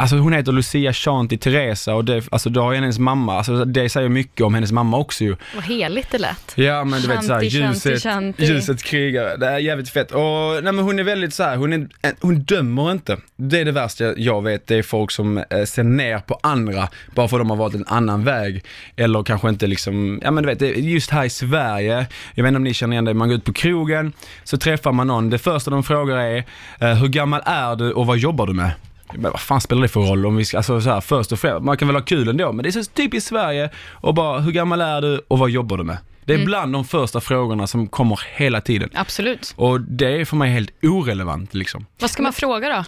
Alltså 0.00 0.16
hon 0.16 0.32
heter 0.32 0.52
Lucia 0.52 0.92
Shanti 0.92 1.38
Teresa 1.38 1.94
och 1.94 2.04
det, 2.04 2.22
alltså 2.30 2.50
då 2.50 2.62
har 2.62 2.74
hennes 2.74 2.98
mamma, 2.98 3.36
alltså 3.38 3.64
det 3.64 3.88
säger 3.88 4.08
mycket 4.08 4.40
om 4.40 4.54
hennes 4.54 4.72
mamma 4.72 4.98
också 4.98 5.24
ju. 5.24 5.36
Vad 5.54 5.64
heligt 5.64 6.10
det 6.10 6.18
lät. 6.18 6.52
Ja 6.54 6.84
men 6.84 7.00
du 7.00 7.08
vet 7.08 7.24
såhär, 7.24 7.42
ljuset, 7.42 8.02
shanti. 8.02 8.44
ljuset 8.44 8.82
krigare. 8.82 9.36
Det 9.36 9.46
är 9.46 9.58
jävligt 9.58 9.88
fett. 9.88 10.12
Och 10.12 10.64
nej 10.64 10.72
men 10.72 10.78
hon 10.78 10.98
är 10.98 11.02
väldigt 11.02 11.34
så 11.34 11.42
här, 11.42 11.56
hon, 11.56 11.72
är, 11.72 11.88
hon 12.20 12.42
dömer 12.42 12.92
inte. 12.92 13.16
Det 13.36 13.60
är 13.60 13.64
det 13.64 13.72
värsta 13.72 14.18
jag 14.18 14.42
vet, 14.42 14.66
det 14.66 14.76
är 14.76 14.82
folk 14.82 15.10
som 15.10 15.38
eh, 15.38 15.64
ser 15.64 15.84
ner 15.84 16.18
på 16.18 16.38
andra 16.42 16.88
bara 17.14 17.28
för 17.28 17.36
att 17.36 17.40
de 17.40 17.50
har 17.50 17.56
valt 17.56 17.74
en 17.74 17.86
annan 17.86 18.24
väg. 18.24 18.64
Eller 18.96 19.22
kanske 19.22 19.48
inte 19.48 19.66
liksom, 19.66 20.20
ja 20.22 20.30
men 20.30 20.44
du 20.44 20.54
vet, 20.54 20.78
just 20.78 21.10
här 21.10 21.24
i 21.24 21.30
Sverige, 21.30 22.06
jag 22.34 22.44
vet 22.44 22.48
inte 22.48 22.56
om 22.56 22.64
ni 22.64 22.74
känner 22.74 22.94
igen 22.94 23.04
det, 23.04 23.14
man 23.14 23.28
går 23.28 23.36
ut 23.36 23.44
på 23.44 23.52
krogen, 23.52 24.12
så 24.44 24.58
träffar 24.58 24.92
man 24.92 25.06
någon, 25.06 25.30
det 25.30 25.38
första 25.38 25.70
de 25.70 25.82
frågar 25.82 26.16
är, 26.16 26.44
eh, 26.78 26.94
hur 26.94 27.08
gammal 27.08 27.42
är 27.44 27.76
du 27.76 27.92
och 27.92 28.06
vad 28.06 28.18
jobbar 28.18 28.46
du 28.46 28.52
med? 28.52 28.70
Men 29.14 29.30
vad 29.30 29.40
fan 29.40 29.60
spelar 29.60 29.82
det 29.82 29.88
för 29.88 30.00
roll 30.00 30.26
om 30.26 30.36
vi 30.36 30.44
ska, 30.44 30.56
alltså 30.56 30.80
så 30.80 30.90
här, 30.90 31.00
först 31.00 31.32
och 31.32 31.38
främst, 31.38 31.64
man 31.64 31.76
kan 31.76 31.88
väl 31.88 31.96
ha 31.96 32.02
kul 32.02 32.28
ändå, 32.28 32.52
men 32.52 32.62
det 32.62 32.68
är 32.68 32.82
så 32.82 32.84
typiskt 32.84 33.28
Sverige 33.28 33.70
och 33.90 34.14
bara, 34.14 34.40
hur 34.40 34.52
gammal 34.52 34.80
är 34.80 35.00
du 35.00 35.20
och 35.28 35.38
vad 35.38 35.50
jobbar 35.50 35.76
du 35.76 35.84
med? 35.84 35.96
Det 36.24 36.34
är 36.34 36.44
bland 36.44 36.72
de 36.72 36.84
första 36.84 37.20
frågorna 37.20 37.66
som 37.66 37.86
kommer 37.86 38.20
hela 38.34 38.60
tiden. 38.60 38.90
Absolut. 38.94 39.54
Och 39.56 39.80
det 39.80 40.20
är 40.20 40.24
för 40.24 40.36
mig 40.36 40.50
helt 40.50 40.70
orelevant 40.82 41.54
liksom. 41.54 41.86
Vad 42.00 42.10
ska 42.10 42.22
man 42.22 42.32
fråga 42.32 42.68
då? 42.68 42.84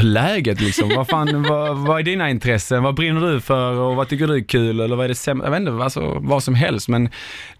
Läget 0.00 0.60
liksom, 0.60 0.88
vad 0.96 1.08
fan, 1.08 1.42
vad, 1.48 1.76
vad 1.76 1.98
är 1.98 2.02
dina 2.02 2.30
intressen? 2.30 2.82
Vad 2.82 2.94
brinner 2.94 3.32
du 3.32 3.40
för 3.40 3.72
och 3.72 3.96
vad 3.96 4.08
tycker 4.08 4.26
du 4.26 4.34
är 4.34 4.44
kul? 4.44 4.80
Eller 4.80 4.96
vad 4.96 5.04
är 5.04 5.08
det 5.08 5.14
sämre? 5.14 5.46
Jag 5.46 5.50
vet 5.50 5.60
inte, 5.60 5.84
alltså, 5.84 6.18
vad 6.20 6.42
som 6.42 6.54
helst 6.54 6.88
men 6.88 7.08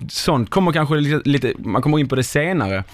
sånt 0.09 0.51
kommer 0.51 0.73
kanske 0.73 0.95
lite, 0.95 1.29
lite 1.29 1.55
man 1.59 1.83
kommer 1.83 1.99
in 1.99 2.09
på 2.09 2.15
det 2.17 2.25
senare. 2.25 2.85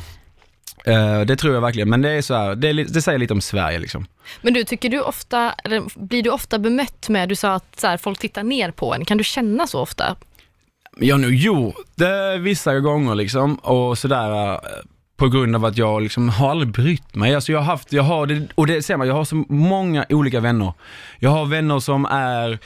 Eh, 0.87 1.20
det 1.20 1.37
tror 1.37 1.55
jag 1.55 1.61
verkligen, 1.61 1.91
men 1.91 2.03
det 2.03 2.11
är 2.11 2.22
så 2.22 2.34
här, 2.34 2.55
det, 2.55 2.72
det 2.72 3.03
säger 3.03 3.18
lite 3.18 3.34
om 3.34 3.41
Sverige 3.41 3.78
liksom. 3.78 4.07
Men 4.43 4.55
du, 4.55 4.64
tycker 4.64 4.89
du 4.89 5.01
ofta, 5.01 5.55
blir 5.95 6.22
du 6.22 6.30
ofta 6.30 6.59
bemött 6.59 7.09
med, 7.09 7.28
du 7.28 7.37
sa 7.37 7.55
att 7.55 7.80
så 7.80 7.87
här, 7.87 7.97
folk 7.97 8.18
tittar 8.18 8.43
ner 8.43 8.70
på 8.70 8.95
en, 8.95 9.05
kan 9.05 9.18
du 9.18 9.24
känna 9.24 9.66
så 9.66 9.80
ofta? 9.80 10.16
Jag 10.99 11.14
har 11.14 11.20
nog 11.20 11.34
gjort 11.34 11.74
det 11.95 12.39
vissa 12.39 12.80
gånger 12.80 13.14
liksom 13.14 13.55
och 13.55 13.99
sådär 13.99 14.53
eh, 14.53 14.59
på 15.16 15.28
grund 15.28 15.57
av 15.57 15.64
att 15.64 15.78
jag 15.78 16.03
liksom 16.03 16.28
har 16.28 16.51
aldrig 16.51 16.72
brytt 16.72 17.14
mig. 17.14 17.34
Alltså 17.34 17.53
jag 17.53 17.59
har 17.59 17.64
haft, 17.64 17.93
jag 17.93 18.03
har 18.03 18.26
det, 18.26 18.49
och 18.55 18.66
det 18.66 18.82
ser 18.82 18.97
man, 18.97 19.07
jag 19.07 19.14
har 19.14 19.24
så 19.24 19.45
många 19.49 20.07
olika 20.09 20.41
vänner. 20.41 20.72
Jag 21.18 21.30
har 21.30 21.45
vänner 21.45 21.78
som 21.78 22.05
är 22.05 22.59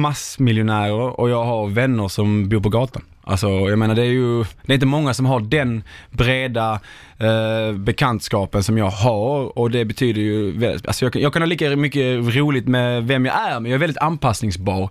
massmiljonärer 0.00 1.20
och 1.20 1.30
jag 1.30 1.44
har 1.44 1.66
vänner 1.66 2.08
som 2.08 2.48
bor 2.48 2.60
på 2.60 2.68
gatan. 2.68 3.02
Alltså 3.28 3.48
jag 3.48 3.78
menar 3.78 3.94
det 3.94 4.02
är 4.02 4.06
ju, 4.06 4.42
det 4.42 4.72
är 4.72 4.74
inte 4.74 4.86
många 4.86 5.14
som 5.14 5.26
har 5.26 5.40
den 5.40 5.82
breda 6.10 6.80
eh, 7.18 7.72
bekantskapen 7.76 8.62
som 8.62 8.78
jag 8.78 8.90
har 8.90 9.58
och 9.58 9.70
det 9.70 9.84
betyder 9.84 10.20
ju, 10.22 10.58
väldigt- 10.58 10.86
alltså 10.86 11.04
jag, 11.04 11.12
kan- 11.12 11.22
jag 11.22 11.32
kan 11.32 11.42
ha 11.42 11.46
lika 11.46 11.76
mycket 11.76 12.34
roligt 12.36 12.68
med 12.68 13.04
vem 13.06 13.26
jag 13.26 13.34
är 13.50 13.60
men 13.60 13.70
jag 13.70 13.74
är 13.74 13.80
väldigt 13.80 13.98
anpassningsbar. 14.02 14.90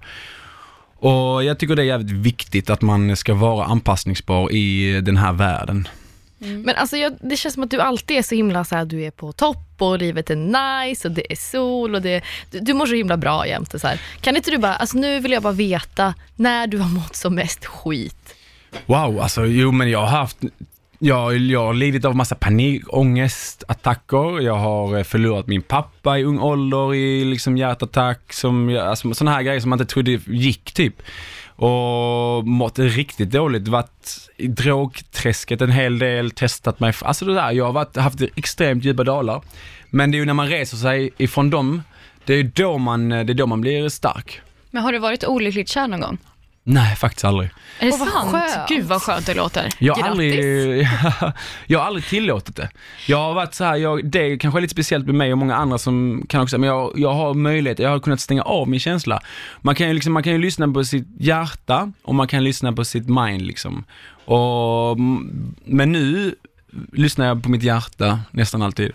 Och 0.98 1.44
jag 1.44 1.60
tycker 1.60 1.76
det 1.76 1.82
är 1.82 1.86
jävligt 1.86 2.12
viktigt 2.12 2.70
att 2.70 2.82
man 2.82 3.16
ska 3.16 3.34
vara 3.34 3.66
anpassningsbar 3.66 4.52
i 4.52 5.02
den 5.02 5.18
här 5.18 5.34
världen. 5.34 5.88
Mm. 6.42 6.62
Men 6.62 6.76
alltså 6.76 6.98
jag, 6.98 7.14
det 7.22 7.36
känns 7.38 7.54
som 7.54 7.64
att 7.64 7.72
du 7.72 7.82
alltid 7.82 8.18
är 8.18 8.22
så 8.22 8.36
himla 8.36 8.64
så 8.66 8.76
här, 8.76 8.86
du 8.86 9.04
är 9.04 9.12
på 9.12 9.32
topp 9.32 9.58
och 9.78 10.00
livet 10.00 10.30
är 10.30 10.36
nice 10.86 11.08
och 11.08 11.14
det 11.14 11.32
är 11.32 11.36
sol 11.36 11.96
och 11.96 12.02
det, 12.02 12.22
du, 12.52 12.60
du 12.60 12.74
mår 12.74 12.86
så 12.86 12.94
himla 12.96 13.18
bra 13.18 13.48
jämt. 13.48 13.82
Så 13.82 13.88
här. 13.88 14.02
Kan 14.22 14.36
inte 14.36 14.52
du 14.52 14.58
bara, 14.58 14.76
alltså 14.76 14.98
nu 14.98 15.20
vill 15.20 15.32
jag 15.32 15.44
bara 15.44 15.54
veta 15.54 16.14
när 16.36 16.68
du 16.68 16.78
har 16.78 16.90
mått 16.90 17.16
som 17.16 17.36
mest 17.36 17.66
skit. 17.66 18.25
Wow, 18.86 19.20
alltså 19.20 19.46
jo 19.46 19.72
men 19.72 19.90
jag 19.90 20.00
har 20.00 20.18
haft, 20.18 20.38
jag, 21.00 21.38
jag 21.38 21.66
har 21.66 21.74
lidit 21.74 22.06
av 22.06 22.16
massa 22.16 22.36
panikångestattacker, 22.36 24.42
jag 24.42 24.56
har 24.56 24.98
eh, 24.98 25.04
förlorat 25.04 25.48
min 25.48 25.62
pappa 25.62 26.20
i 26.20 26.24
ung 26.24 26.40
ålder 26.40 26.96
i 26.96 27.26
liksom 27.26 27.58
hjärtattack, 27.58 28.34
som, 28.34 28.78
alltså, 28.78 29.14
sådana 29.14 29.36
här 29.36 29.44
grejer 29.44 29.60
som 29.60 29.70
man 29.70 29.80
inte 29.80 29.94
trodde 29.94 30.12
gick 30.28 30.74
typ. 30.74 31.02
Och 31.58 32.48
mått 32.48 32.80
riktigt 32.80 33.32
dåligt, 33.32 33.68
varit 33.68 34.30
i 34.38 34.48
drogträsket 34.48 35.62
en 35.62 35.72
hel 35.72 36.00
del, 36.00 36.32
testat 36.32 36.80
mig, 36.80 36.94
alltså 37.02 37.26
det 37.26 37.34
där, 37.34 37.52
jag 37.52 37.66
har 37.66 37.74
varit, 37.74 37.98
haft 37.98 38.22
extremt 38.22 38.84
djupa 38.84 39.04
dalar. 39.04 39.42
Men 39.90 40.12
det 40.12 40.18
är 40.18 40.20
ju 40.20 40.26
när 40.26 40.34
man 40.34 40.48
reser 40.48 40.78
sig 40.78 41.10
ifrån 41.18 41.50
dem, 41.50 41.82
det 42.26 42.34
är 42.34 42.38
ju 42.38 42.44
då 42.44 42.78
man, 42.78 43.12
eh, 43.12 43.26
det 43.26 43.34
är 43.34 43.36
då 43.36 43.48
man 43.48 43.62
blir 43.62 43.90
stark. 43.90 44.42
Men 44.72 44.84
har 44.84 44.92
du 44.92 45.00
varit 45.00 45.24
olyckligt 45.24 45.70
kär 45.70 45.88
någon 45.88 46.02
gång? 46.02 46.18
Nej, 46.68 46.96
faktiskt 46.96 47.26
aldrig. 47.26 47.50
Är 47.80 47.86
det 47.86 47.98
vad 47.98 48.10
sant? 48.10 48.32
skönt. 48.32 48.70
Gud 48.70 48.86
vad 48.86 49.02
skönt 49.02 49.26
det 49.26 49.34
låter. 49.34 49.70
Jag 49.80 49.94
har, 49.94 50.02
Grattis. 50.02 50.12
aldrig, 50.12 50.88
jag 51.66 51.80
har 51.80 51.86
aldrig 51.86 52.06
tillåtit 52.06 52.56
det. 52.56 52.70
Jag 53.08 53.18
har 53.18 53.34
varit 53.34 53.54
så 53.54 53.64
här, 53.64 53.76
jag, 53.76 54.06
det 54.06 54.20
är 54.20 54.38
kanske 54.38 54.60
är 54.60 54.62
lite 54.62 54.72
speciellt 54.72 55.06
med 55.06 55.16
mig 55.16 55.32
och 55.32 55.38
många 55.38 55.56
andra 55.56 55.78
som 55.78 56.26
kan 56.30 56.42
också, 56.42 56.58
men 56.58 56.70
jag, 56.70 56.92
jag 56.96 57.14
har 57.14 57.34
möjlighet, 57.34 57.80
jag 57.80 57.90
har 57.90 58.00
kunnat 58.00 58.20
stänga 58.20 58.42
av 58.42 58.70
min 58.70 58.80
känsla. 58.80 59.22
Man 59.62 59.76
kan 59.76 59.88
ju 59.88 59.94
liksom, 59.94 60.14
man 60.14 60.24
kan 60.24 60.34
ju 60.34 60.40
lyssna 60.40 60.68
på 60.68 60.84
sitt 60.84 61.08
hjärta 61.20 61.92
och 62.04 62.16
man 62.16 62.28
kan 62.28 62.44
lyssna 62.44 62.74
på 62.74 62.86
sitt 62.86 63.10
mind 63.10 63.42
liksom. 63.42 63.84
Och, 64.26 64.98
men 65.66 65.92
nu 65.92 66.36
lyssnar 66.94 67.26
jag 67.26 67.44
på 67.44 67.50
mitt 67.50 67.64
hjärta 67.64 68.20
nästan 68.32 68.62
alltid. 68.62 68.92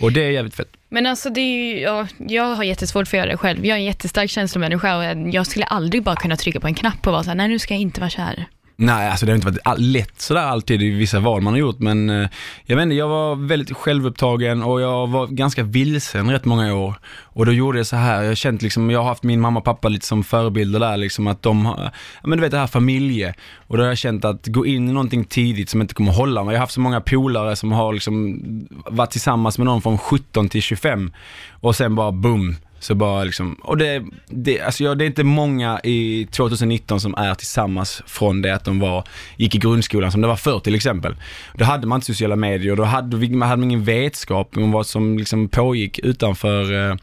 Och 0.00 0.12
det 0.12 0.24
är 0.24 0.30
jävligt 0.30 0.54
fett. 0.54 0.76
Men 0.88 1.06
alltså 1.06 1.30
det 1.30 1.40
är 1.40 1.74
ju, 1.74 1.80
ja, 1.80 2.06
jag 2.18 2.54
har 2.54 2.64
jättesvårt 2.64 3.08
för 3.08 3.16
att 3.16 3.18
göra 3.18 3.30
det 3.30 3.36
själv. 3.36 3.66
Jag 3.66 3.74
är 3.74 3.78
en 3.80 3.84
jättestark 3.84 4.30
känslomänniska 4.30 4.96
och 4.96 5.04
jag 5.34 5.46
skulle 5.46 5.64
aldrig 5.64 6.02
bara 6.02 6.16
kunna 6.16 6.36
trycka 6.36 6.60
på 6.60 6.66
en 6.66 6.74
knapp 6.74 7.06
och 7.06 7.12
vara 7.12 7.22
såhär, 7.22 7.36
nej 7.36 7.48
nu 7.48 7.58
ska 7.58 7.74
jag 7.74 7.80
inte 7.80 8.00
vara 8.00 8.10
kär. 8.10 8.46
Nej, 8.76 9.08
alltså 9.10 9.26
det 9.26 9.32
har 9.32 9.36
inte 9.36 9.46
varit 9.46 9.78
lätt 9.80 10.20
sådär 10.20 10.40
alltid 10.40 10.82
i 10.82 10.90
vissa 10.90 11.20
val 11.20 11.40
man 11.42 11.52
har 11.52 11.60
gjort, 11.60 11.78
men 11.78 12.10
eh, 12.10 12.28
jag 12.66 12.76
vet 12.76 12.82
inte, 12.82 12.94
jag 12.94 13.08
var 13.08 13.34
väldigt 13.36 13.76
självupptagen 13.76 14.62
och 14.62 14.80
jag 14.80 15.06
var 15.06 15.26
ganska 15.26 15.62
vilsen 15.62 16.30
rätt 16.30 16.44
många 16.44 16.74
år. 16.74 16.94
Och 17.22 17.46
då 17.46 17.52
gjorde 17.52 17.78
jag 17.78 17.86
så 17.86 17.96
här, 17.96 18.22
jag 18.22 18.30
har 18.30 18.34
känt 18.34 18.62
liksom, 18.62 18.90
jag 18.90 18.98
har 19.00 19.08
haft 19.08 19.22
min 19.22 19.40
mamma 19.40 19.58
och 19.58 19.64
pappa 19.64 19.88
lite 19.88 20.06
som 20.06 20.24
förebilder 20.24 20.80
där 20.80 20.96
liksom, 20.96 21.26
att 21.26 21.42
de, 21.42 21.66
har- 21.66 21.90
ja 22.22 22.28
men 22.28 22.38
du 22.38 22.42
vet 22.42 22.50
det 22.50 22.58
här 22.58 22.66
familje. 22.66 23.34
Och 23.66 23.76
då 23.76 23.82
har 23.82 23.88
jag 23.88 23.98
känt 23.98 24.24
att 24.24 24.46
gå 24.46 24.66
in 24.66 24.88
i 24.88 24.92
någonting 24.92 25.24
tidigt 25.24 25.70
som 25.70 25.80
inte 25.80 25.94
kommer 25.94 26.12
hålla 26.12 26.44
mig. 26.44 26.52
Jag 26.52 26.58
har 26.58 26.62
haft 26.62 26.74
så 26.74 26.80
många 26.80 27.00
polare 27.00 27.56
som 27.56 27.72
har 27.72 27.92
liksom 27.92 28.40
varit 28.86 29.10
tillsammans 29.10 29.58
med 29.58 29.64
någon 29.64 29.82
från 29.82 29.98
17 29.98 30.48
till 30.48 30.62
25 30.62 31.12
och 31.50 31.76
sen 31.76 31.94
bara 31.94 32.12
boom, 32.12 32.56
så 32.84 32.94
bara 32.94 33.24
liksom, 33.24 33.54
och 33.54 33.76
det, 33.76 34.04
det, 34.26 34.60
alltså 34.60 34.84
jag, 34.84 34.98
det 34.98 35.04
är 35.04 35.06
inte 35.06 35.24
många 35.24 35.80
i 35.84 36.28
2019 36.30 37.00
som 37.00 37.14
är 37.14 37.34
tillsammans 37.34 38.02
från 38.06 38.42
det 38.42 38.54
att 38.54 38.64
de 38.64 38.80
var, 38.80 39.04
gick 39.36 39.54
i 39.54 39.58
grundskolan 39.58 40.12
som 40.12 40.20
det 40.20 40.28
var 40.28 40.36
förr 40.36 40.60
till 40.60 40.74
exempel. 40.74 41.16
Då 41.54 41.64
hade 41.64 41.86
man 41.86 41.96
inte 41.96 42.06
sociala 42.06 42.36
medier 42.36 42.76
då 42.76 42.84
hade, 42.84 43.28
man 43.28 43.48
hade 43.48 43.62
ingen 43.62 43.84
vetskap 43.84 44.56
om 44.56 44.72
vad 44.72 44.86
som 44.86 45.18
liksom 45.18 45.48
pågick 45.48 45.98
utanför 45.98 46.90
eh, 46.90 46.96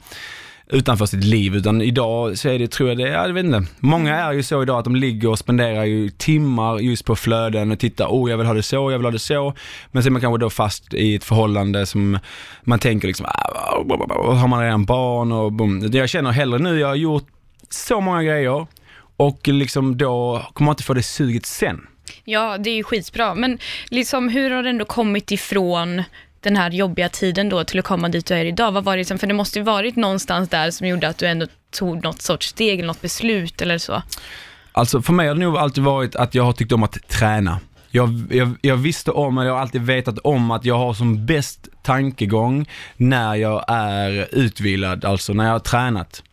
utanför 0.71 1.05
sitt 1.05 1.23
liv, 1.23 1.55
utan 1.55 1.81
idag 1.81 2.37
så 2.37 2.49
är 2.49 2.59
det, 2.59 2.67
tror 2.67 2.89
jag 2.89 2.97
det, 2.97 3.07
jag 3.07 3.33
vet 3.33 3.45
inte. 3.45 3.63
Många 3.79 4.15
är 4.15 4.31
ju 4.31 4.43
så 4.43 4.61
idag 4.63 4.79
att 4.79 4.83
de 4.83 4.95
ligger 4.95 5.29
och 5.29 5.39
spenderar 5.39 5.85
ju 5.85 6.09
timmar 6.09 6.79
just 6.79 7.05
på 7.05 7.15
flöden 7.15 7.71
och 7.71 7.79
tittar, 7.79 8.07
oh 8.07 8.29
jag 8.29 8.37
vill 8.37 8.47
ha 8.47 8.53
det 8.53 8.63
så, 8.63 8.91
jag 8.91 8.97
vill 8.97 9.05
ha 9.05 9.11
det 9.11 9.19
så. 9.19 9.53
Men 9.91 10.03
så 10.03 10.09
är 10.09 10.11
man 10.11 10.21
kanske 10.21 10.39
då 10.39 10.49
fast 10.49 10.93
i 10.93 11.15
ett 11.15 11.23
förhållande 11.23 11.85
som 11.85 12.19
man 12.63 12.79
tänker 12.79 13.07
liksom, 13.07 13.25
ah, 13.25 13.51
ah, 13.55 14.33
har 14.33 14.47
man 14.47 14.63
redan 14.63 14.85
barn 14.85 15.31
och 15.31 15.51
boom. 15.51 15.89
Jag 15.93 16.09
känner 16.09 16.31
hellre 16.31 16.59
nu, 16.59 16.79
jag 16.79 16.87
har 16.87 16.95
gjort 16.95 17.27
så 17.69 18.01
många 18.01 18.23
grejer 18.23 18.67
och 19.17 19.47
liksom 19.47 19.97
då 19.97 20.45
kommer 20.53 20.65
man 20.65 20.73
inte 20.73 20.83
få 20.83 20.93
det 20.93 21.03
suget 21.03 21.45
sen. 21.45 21.87
Ja, 22.23 22.57
det 22.57 22.69
är 22.69 22.75
ju 22.75 22.83
skitbra. 22.83 23.35
Men 23.35 23.59
liksom, 23.89 24.29
hur 24.29 24.51
har 24.51 24.63
det 24.63 24.69
ändå 24.69 24.85
kommit 24.85 25.31
ifrån 25.31 26.03
den 26.41 26.55
här 26.55 26.71
jobbiga 26.71 27.09
tiden 27.09 27.49
då 27.49 27.63
till 27.63 27.79
att 27.79 27.85
komma 27.85 28.09
dit 28.09 28.25
du 28.25 28.33
är 28.33 28.45
idag? 28.45 28.71
Vad 28.71 28.83
var 28.83 28.93
det 28.93 28.97
liksom, 28.97 29.17
för 29.19 29.27
det 29.27 29.33
måste 29.33 29.59
ju 29.59 29.65
varit 29.65 29.95
någonstans 29.95 30.49
där 30.49 30.71
som 30.71 30.87
gjorde 30.87 31.07
att 31.07 31.17
du 31.17 31.25
ändå 31.25 31.47
tog 31.71 32.03
något 32.03 32.21
sorts 32.21 32.47
steg 32.47 32.79
eller 32.79 32.87
något 32.87 33.01
beslut 33.01 33.61
eller 33.61 33.77
så. 33.77 34.03
Alltså 34.71 35.01
för 35.01 35.13
mig 35.13 35.27
har 35.27 35.35
det 35.35 35.41
nog 35.41 35.57
alltid 35.57 35.83
varit 35.83 36.15
att 36.15 36.35
jag 36.35 36.43
har 36.43 36.53
tyckt 36.53 36.71
om 36.71 36.83
att 36.83 37.07
träna. 37.07 37.59
Jag, 37.89 38.23
jag, 38.29 38.55
jag 38.61 38.77
visste 38.77 39.11
om, 39.11 39.37
eller 39.37 39.47
jag 39.47 39.55
har 39.55 39.61
alltid 39.61 39.81
vetat 39.81 40.19
om 40.19 40.51
att 40.51 40.65
jag 40.65 40.77
har 40.77 40.93
som 40.93 41.25
bäst 41.25 41.67
tankegång 41.83 42.69
när 42.97 43.35
jag 43.35 43.65
är 43.67 44.27
utvilad, 44.31 45.05
alltså 45.05 45.33
när 45.33 45.45
jag 45.45 45.51
har 45.51 45.59
tränat. 45.59 46.23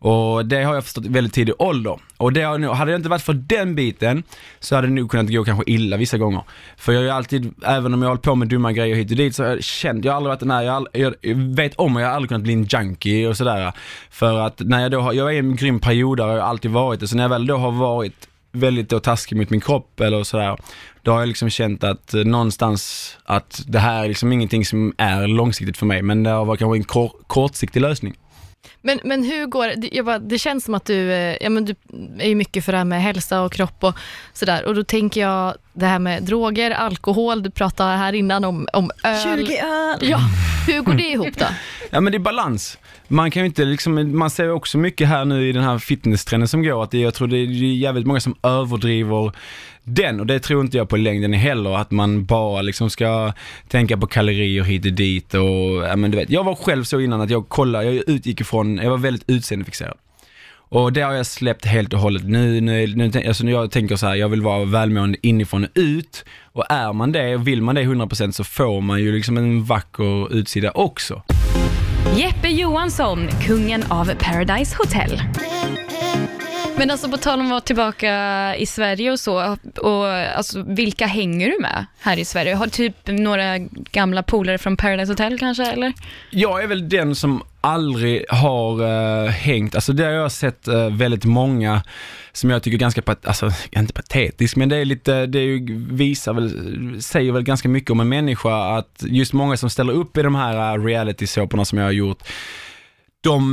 Och 0.00 0.46
det 0.46 0.62
har 0.62 0.74
jag 0.74 0.84
förstått 0.84 1.04
i 1.04 1.08
väldigt 1.08 1.34
tidig 1.34 1.54
ålder. 1.58 1.98
Och 2.16 2.32
det 2.32 2.42
har 2.42 2.58
nog, 2.58 2.74
hade 2.74 2.92
det 2.92 2.96
inte 2.96 3.08
varit 3.08 3.22
för 3.22 3.32
den 3.32 3.74
biten 3.74 4.22
så 4.60 4.74
hade 4.74 4.86
det 4.86 4.92
nog 4.92 5.10
kunnat 5.10 5.32
gå 5.32 5.44
kanske 5.44 5.72
illa 5.72 5.96
vissa 5.96 6.18
gånger. 6.18 6.42
För 6.76 6.92
jag 6.92 7.00
har 7.00 7.04
ju 7.04 7.10
alltid, 7.10 7.54
även 7.64 7.94
om 7.94 8.02
jag 8.02 8.08
har 8.08 8.10
hållit 8.10 8.22
på 8.22 8.34
med 8.34 8.48
dumma 8.48 8.72
grejer 8.72 8.96
hit 8.96 9.10
och 9.10 9.16
dit 9.16 9.36
så 9.36 9.42
har 9.42 9.50
jag 9.50 9.62
känt, 9.62 10.04
jag 10.04 10.12
har 10.12 10.16
aldrig 10.16 10.30
varit 10.30 10.40
den 10.40 10.50
här, 10.50 10.62
jag, 10.62 10.86
jag, 10.92 11.14
jag 11.20 11.36
vet 11.36 11.74
om 11.74 11.96
att 11.96 12.02
jag 12.02 12.08
har 12.08 12.14
aldrig 12.14 12.28
kunnat 12.28 12.42
bli 12.42 12.52
en 12.52 12.64
junkie 12.64 13.28
och 13.28 13.36
sådär. 13.36 13.72
För 14.10 14.38
att 14.38 14.60
när 14.60 14.82
jag 14.82 14.90
då 14.90 15.00
har, 15.00 15.12
jag 15.12 15.28
är 15.28 15.32
i 15.32 15.38
en 15.38 15.56
grym 15.56 15.80
period 15.80 16.18
där, 16.18 16.26
jag 16.26 16.32
har 16.32 16.48
alltid 16.48 16.70
varit 16.70 17.00
det, 17.00 17.08
så 17.08 17.16
när 17.16 17.24
jag 17.24 17.30
väl 17.30 17.46
då 17.46 17.56
har 17.56 17.72
varit 17.72 18.28
väldigt 18.52 18.88
då 18.88 19.00
taskig 19.00 19.36
mot 19.36 19.50
min 19.50 19.60
kropp 19.60 20.00
eller 20.00 20.22
sådär, 20.22 20.56
då 21.02 21.12
har 21.12 21.20
jag 21.20 21.28
liksom 21.28 21.50
känt 21.50 21.84
att 21.84 22.14
eh, 22.14 22.24
någonstans 22.24 23.16
att 23.24 23.62
det 23.66 23.78
här 23.78 24.04
är 24.04 24.08
liksom 24.08 24.32
ingenting 24.32 24.64
som 24.64 24.94
är 24.98 25.26
långsiktigt 25.26 25.76
för 25.76 25.86
mig, 25.86 26.02
men 26.02 26.22
det 26.22 26.30
har 26.30 26.44
varit 26.44 26.58
kanske 26.58 26.76
en 26.76 26.84
kor, 26.84 27.12
kortsiktig 27.26 27.80
lösning. 27.80 28.14
Men, 28.82 29.00
men 29.04 29.24
hur 29.24 29.46
går 29.46 29.66
det? 29.66 29.88
Jag 29.92 30.04
bara, 30.04 30.18
det 30.18 30.38
känns 30.38 30.64
som 30.64 30.74
att 30.74 30.84
du, 30.84 31.12
eh, 31.12 31.36
ja, 31.40 31.50
men 31.50 31.64
du 31.64 31.74
är 32.18 32.28
ju 32.28 32.34
mycket 32.34 32.64
för 32.64 32.72
det 32.72 32.78
här 32.78 32.84
med 32.84 33.02
hälsa 33.02 33.42
och 33.42 33.52
kropp 33.52 33.84
och 33.84 33.94
sådär. 34.32 34.64
Och 34.64 34.74
då 34.74 34.84
tänker 34.84 35.20
jag 35.20 35.54
det 35.72 35.86
här 35.86 35.98
med 35.98 36.22
droger, 36.22 36.70
alkohol, 36.70 37.42
du 37.42 37.50
pratade 37.50 37.96
här 37.96 38.12
innan 38.12 38.44
om, 38.44 38.68
om 38.72 38.90
öl. 39.04 39.38
20 39.38 39.58
öl! 39.58 39.98
Ja, 40.00 40.20
hur 40.66 40.80
går 40.80 40.94
det 40.94 41.08
ihop 41.08 41.38
då? 41.38 41.46
Ja 41.92 42.00
men 42.00 42.12
det 42.12 42.16
är 42.16 42.20
balans. 42.20 42.78
Man 43.08 43.30
kan 43.30 43.42
ju 43.42 43.46
inte 43.46 43.64
liksom, 43.64 44.18
man 44.18 44.30
ser 44.30 44.50
också 44.50 44.78
mycket 44.78 45.08
här 45.08 45.24
nu 45.24 45.48
i 45.48 45.52
den 45.52 45.62
här 45.62 45.78
fitnesstrenden 45.78 46.48
som 46.48 46.62
går 46.62 46.82
att 46.82 46.90
det, 46.90 46.98
jag 46.98 47.14
tror 47.14 47.28
det 47.28 47.36
är 47.36 47.46
jävligt 47.46 48.06
många 48.06 48.20
som 48.20 48.34
överdriver 48.42 49.32
den 49.84 50.20
och 50.20 50.26
det 50.26 50.40
tror 50.40 50.60
inte 50.60 50.76
jag 50.76 50.88
på 50.88 50.96
längden 50.96 51.32
heller 51.32 51.76
att 51.76 51.90
man 51.90 52.24
bara 52.24 52.62
liksom 52.62 52.90
ska 52.90 53.32
tänka 53.68 53.96
på 53.96 54.06
kalorier 54.06 54.62
hit 54.62 54.86
och 54.86 54.92
dit 54.92 55.34
och, 55.34 55.84
ja 55.88 55.96
men 55.96 56.10
du 56.10 56.16
vet, 56.16 56.30
jag 56.30 56.44
var 56.44 56.54
själv 56.54 56.84
så 56.84 57.00
innan 57.00 57.20
att 57.20 57.30
jag 57.30 57.48
kollade, 57.48 57.84
jag 57.84 57.94
utgick 57.94 58.40
ifrån, 58.40 58.69
jag 58.76 58.90
var 58.90 58.98
väldigt 58.98 59.30
utseendefixerad. 59.30 59.96
Och 60.72 60.92
det 60.92 61.00
har 61.00 61.12
jag 61.12 61.26
släppt 61.26 61.64
helt 61.64 61.92
och 61.92 62.00
hållet. 62.00 62.24
Nu, 62.24 62.60
nu, 62.60 62.86
nu 62.86 63.10
alltså 63.28 63.44
nu 63.44 63.50
jag 63.50 63.70
tänker 63.70 63.96
så 63.96 64.06
här, 64.06 64.14
jag 64.14 64.28
vill 64.28 64.42
vara 64.42 64.64
välmående 64.64 65.18
inifrån 65.22 65.64
och 65.64 65.70
ut. 65.74 66.24
Och 66.52 66.64
är 66.70 66.92
man 66.92 67.12
det, 67.12 67.34
och 67.34 67.46
vill 67.48 67.62
man 67.62 67.74
det 67.74 67.82
100% 67.82 68.30
så 68.30 68.44
får 68.44 68.80
man 68.80 69.00
ju 69.00 69.12
liksom 69.12 69.36
en 69.36 69.64
vacker 69.64 70.34
utsida 70.34 70.70
också. 70.70 71.22
Jeppe 72.16 72.48
Johansson, 72.48 73.28
kungen 73.46 73.84
av 73.88 74.14
Paradise 74.14 74.76
Hotel. 74.78 75.22
Men 76.76 76.90
alltså 76.90 77.10
på 77.10 77.16
tal 77.16 77.40
om 77.40 77.46
att 77.46 77.50
vara 77.50 77.60
tillbaka 77.60 78.56
i 78.56 78.66
Sverige 78.66 79.12
och 79.12 79.20
så, 79.20 79.56
och 79.76 80.06
alltså, 80.08 80.62
vilka 80.62 81.06
hänger 81.06 81.50
du 81.50 81.58
med 81.60 81.86
här 82.00 82.16
i 82.16 82.24
Sverige? 82.24 82.54
Har 82.54 82.66
typ 82.66 82.96
några 83.06 83.58
gamla 83.92 84.22
polare 84.22 84.58
från 84.58 84.76
Paradise 84.76 85.12
Hotel 85.12 85.38
kanske, 85.38 85.66
eller? 85.66 85.92
Jag 86.30 86.62
är 86.62 86.66
väl 86.66 86.88
den 86.88 87.14
som 87.14 87.42
aldrig 87.60 88.24
har 88.28 88.82
uh, 88.82 89.28
hängt, 89.28 89.74
alltså 89.74 89.92
det 89.92 90.04
har 90.04 90.12
jag 90.12 90.32
sett 90.32 90.68
uh, 90.68 90.88
väldigt 90.88 91.24
många 91.24 91.82
som 92.32 92.50
jag 92.50 92.62
tycker 92.62 92.76
är 92.76 92.80
ganska, 92.80 93.02
pat- 93.02 93.26
alltså 93.26 93.50
inte 93.70 93.92
patetisk, 93.92 94.56
men 94.56 94.68
det 94.68 94.76
är 94.76 94.84
lite, 94.84 95.26
det 95.26 95.38
är 95.38 95.42
ju, 95.42 95.86
visar 95.90 96.32
väl, 96.32 97.02
säger 97.02 97.32
väl 97.32 97.42
ganska 97.42 97.68
mycket 97.68 97.90
om 97.90 98.00
en 98.00 98.08
människa 98.08 98.76
att 98.78 99.04
just 99.06 99.32
många 99.32 99.56
som 99.56 99.70
ställer 99.70 99.92
upp 99.92 100.16
i 100.16 100.22
de 100.22 100.34
här 100.34 100.78
uh, 100.78 100.84
reality-såporna 100.84 101.64
som 101.64 101.78
jag 101.78 101.84
har 101.84 101.92
gjort, 101.92 102.22
de, 103.22 103.50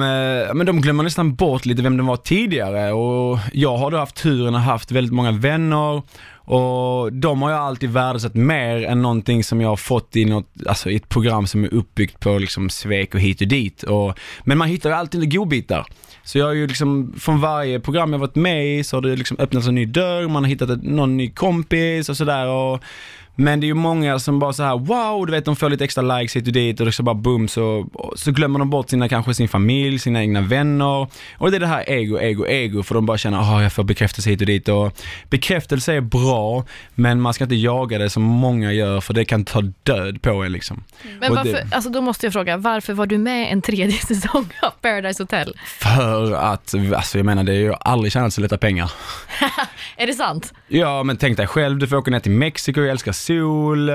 men 0.53 0.65
de 0.65 0.81
glömmer 0.81 1.03
nästan 1.03 1.35
bort 1.35 1.65
lite 1.65 1.81
vem 1.81 1.97
de 1.97 2.07
var 2.07 2.17
tidigare. 2.17 2.91
Och 2.91 3.39
jag 3.53 3.77
har 3.77 3.91
då 3.91 3.97
haft 3.97 4.15
turen 4.15 4.55
att 4.55 4.63
haft 4.63 4.91
väldigt 4.91 5.13
många 5.13 5.31
vänner 5.31 6.01
och 6.47 7.13
de 7.13 7.41
har 7.41 7.51
jag 7.51 7.59
alltid 7.59 7.89
värdesatt 7.89 8.35
mer 8.35 8.83
än 8.83 9.01
någonting 9.01 9.43
som 9.43 9.61
jag 9.61 9.69
har 9.69 9.75
fått 9.75 10.15
i 10.15 10.25
något, 10.25 10.49
alltså 10.65 10.89
i 10.89 10.95
ett 10.95 11.09
program 11.09 11.47
som 11.47 11.63
är 11.63 11.73
uppbyggt 11.73 12.19
på 12.19 12.37
liksom 12.37 12.69
svek 12.69 13.13
och 13.13 13.19
hit 13.19 13.41
och 13.41 13.47
dit. 13.47 13.83
Och, 13.83 14.19
men 14.43 14.57
man 14.57 14.67
hittar 14.67 14.89
ju 14.89 14.95
alltid 14.95 15.33
godbitar. 15.33 15.85
Så 16.23 16.37
jag 16.37 16.45
har 16.45 16.53
ju 16.53 16.67
liksom, 16.67 17.13
från 17.19 17.41
varje 17.41 17.79
program 17.79 18.13
jag 18.13 18.19
varit 18.19 18.35
med 18.35 18.79
i 18.79 18.83
så 18.83 18.97
har 18.97 19.01
det 19.01 19.15
liksom 19.15 19.37
öppnats 19.39 19.67
en 19.67 19.75
ny 19.75 19.85
dörr, 19.85 20.27
man 20.27 20.43
har 20.43 20.49
hittat 20.49 20.69
ett, 20.69 20.83
någon 20.83 21.17
ny 21.17 21.29
kompis 21.29 22.09
och 22.09 22.17
sådär 22.17 22.47
och 22.47 22.83
men 23.37 23.59
det 23.59 23.65
är 23.65 23.67
ju 23.67 23.73
många 23.73 24.19
som 24.19 24.39
bara 24.39 24.53
så 24.53 24.63
här: 24.63 24.77
wow, 24.77 25.25
du 25.25 25.31
vet 25.31 25.45
de 25.45 25.55
får 25.55 25.69
lite 25.69 25.83
extra 25.83 26.01
likes 26.19 26.35
hit 26.35 26.47
och 26.47 26.53
dit 26.53 26.79
och 26.79 26.93
så 26.93 27.03
bara 27.03 27.15
boom 27.15 27.47
så, 27.47 27.87
så 28.15 28.31
glömmer 28.31 28.59
de 28.59 28.69
bort 28.69 28.89
sina, 28.89 29.09
kanske 29.09 29.33
sin 29.33 29.47
familj, 29.47 29.99
sina 29.99 30.19
egna 30.21 30.41
vänner. 30.41 31.07
Och 31.37 31.51
det 31.51 31.57
är 31.57 31.59
det 31.59 31.67
här 31.67 31.89
ego, 31.89 32.19
ego, 32.19 32.45
ego 32.47 32.83
för 32.83 32.95
de 32.95 33.05
bara 33.05 33.17
känner, 33.17 33.37
ah 33.37 33.63
jag 33.63 33.73
får 33.73 33.83
bekräftelse 33.83 34.29
hit 34.29 34.41
och 34.41 34.47
dit 34.47 34.69
och 34.69 34.93
bekräftelse 35.29 35.93
är 35.93 36.01
bra 36.01 36.63
men 36.95 37.21
man 37.21 37.33
ska 37.33 37.43
inte 37.43 37.55
jaga 37.55 37.97
det 37.97 38.09
som 38.09 38.23
många 38.23 38.71
gör 38.73 39.01
för 39.01 39.13
det 39.13 39.25
kan 39.25 39.45
ta 39.45 39.61
död 39.83 40.21
på 40.21 40.29
en 40.43 40.51
liksom. 40.51 40.83
Men 41.19 41.29
Och 41.31 41.35
varför, 41.37 41.51
det- 41.51 41.67
alltså 41.71 41.89
då 41.89 42.01
måste 42.01 42.25
jag 42.25 42.33
fråga, 42.33 42.57
varför 42.57 42.93
var 42.93 43.05
du 43.05 43.17
med 43.17 43.51
en 43.51 43.61
tredje 43.61 43.91
säsong 44.07 44.45
av 44.61 44.71
Paradise 44.81 45.23
Hotel? 45.23 45.53
För 45.65 46.33
att, 46.33 46.73
alltså 46.95 47.17
jag 47.19 47.25
menar 47.25 47.43
det 47.43 47.51
är 47.53 47.59
ju 47.59 47.73
aldrig 47.79 48.11
tjänat 48.13 48.33
så 48.33 48.41
lätta 48.41 48.57
pengar. 48.57 48.91
Är 49.97 50.07
det 50.07 50.13
sant? 50.13 50.53
Ja 50.67 51.03
men 51.03 51.17
tänk 51.17 51.37
dig 51.37 51.47
själv, 51.47 51.77
du 51.77 51.87
får 51.87 51.95
åka 51.95 52.11
ner 52.11 52.19
till 52.19 52.31
Mexiko, 52.31 52.81
jag 52.81 52.89
älskar 52.89 53.11
sol 53.27 53.89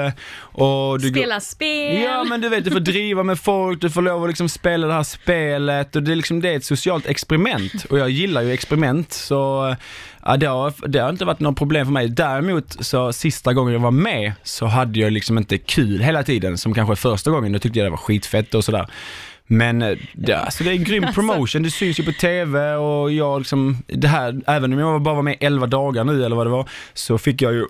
och 0.53 1.01
du 1.01 1.11
går- 1.11 1.21
Spela 1.21 1.41
spel. 1.41 2.03
Ja 2.03 2.25
men 2.25 2.41
du 2.41 2.49
vet, 2.49 2.65
du 2.65 2.71
får 2.71 2.81
driva 2.81 3.23
med 3.23 3.39
folk, 3.39 3.81
du 3.81 3.91
får 3.91 4.03
lov 4.03 4.23
att 4.23 4.29
liksom 4.31 4.49
spela 4.49 4.87
det 4.87 4.93
här 4.93 5.03
spelet 5.03 5.97
och 5.97 6.03
det 6.03 6.13
är 6.13 6.17
liksom, 6.17 6.41
det 6.41 6.49
är 6.49 6.57
ett 6.57 6.65
socialt 6.65 7.07
experiment 7.07 7.85
och 7.91 7.99
jag 7.99 8.11
gillar 8.11 8.43
ju 8.43 8.53
experiment 8.53 9.13
så 9.13 9.77
ja, 10.25 10.37
det, 10.37 10.47
har, 10.47 10.89
det 10.89 10.99
har 10.99 11.11
inte 11.11 11.25
varit 11.25 11.41
något 11.41 11.59
problem 11.59 11.87
för 11.87 11.93
mig. 11.93 12.09
Däremot 12.09 12.77
så 12.87 13.13
sista 13.13 13.53
gången 13.53 13.73
jag 13.73 13.81
var 13.81 13.91
med 13.91 14.33
så 14.43 14.67
hade 14.67 15.01
jag 15.01 15.13
liksom 15.13 15.39
inte 15.39 15.59
kul 15.59 16.01
hela 16.01 16.23
tiden 16.23 16.59
som 16.59 16.75
kanske 16.75 16.97
första 16.97 17.31
gången, 17.31 17.53
då 17.53 17.59
tyckte 17.59 17.79
jag 17.79 17.87
det 17.87 17.91
var 17.91 17.97
skitfett 17.97 18.55
och 18.55 18.65
sådär. 18.65 18.87
Men 19.47 19.83
eh, 19.83 19.99
det, 20.13 20.35
alltså 20.39 20.65
det 20.65 20.71
är 20.71 20.75
en 20.75 20.85
grym 20.85 21.07
promotion, 21.15 21.63
det 21.63 21.71
syns 21.71 22.01
ju 22.01 22.05
på 22.05 22.13
TV 22.13 22.75
och 22.75 23.13
jag 23.13 23.39
liksom, 23.41 23.77
det 23.87 24.09
här, 24.09 24.41
även 24.47 24.73
om 24.73 24.79
jag 24.79 25.03
bara 25.03 25.15
var 25.15 25.23
med 25.23 25.37
11 25.41 25.67
dagar 25.67 26.05
nu 26.05 26.25
eller 26.25 26.37
vad 26.37 26.47
det 26.47 26.51
var, 26.51 26.69
så 26.95 27.19
fick 27.19 27.43
jag 27.43 27.53
ju 27.53 27.67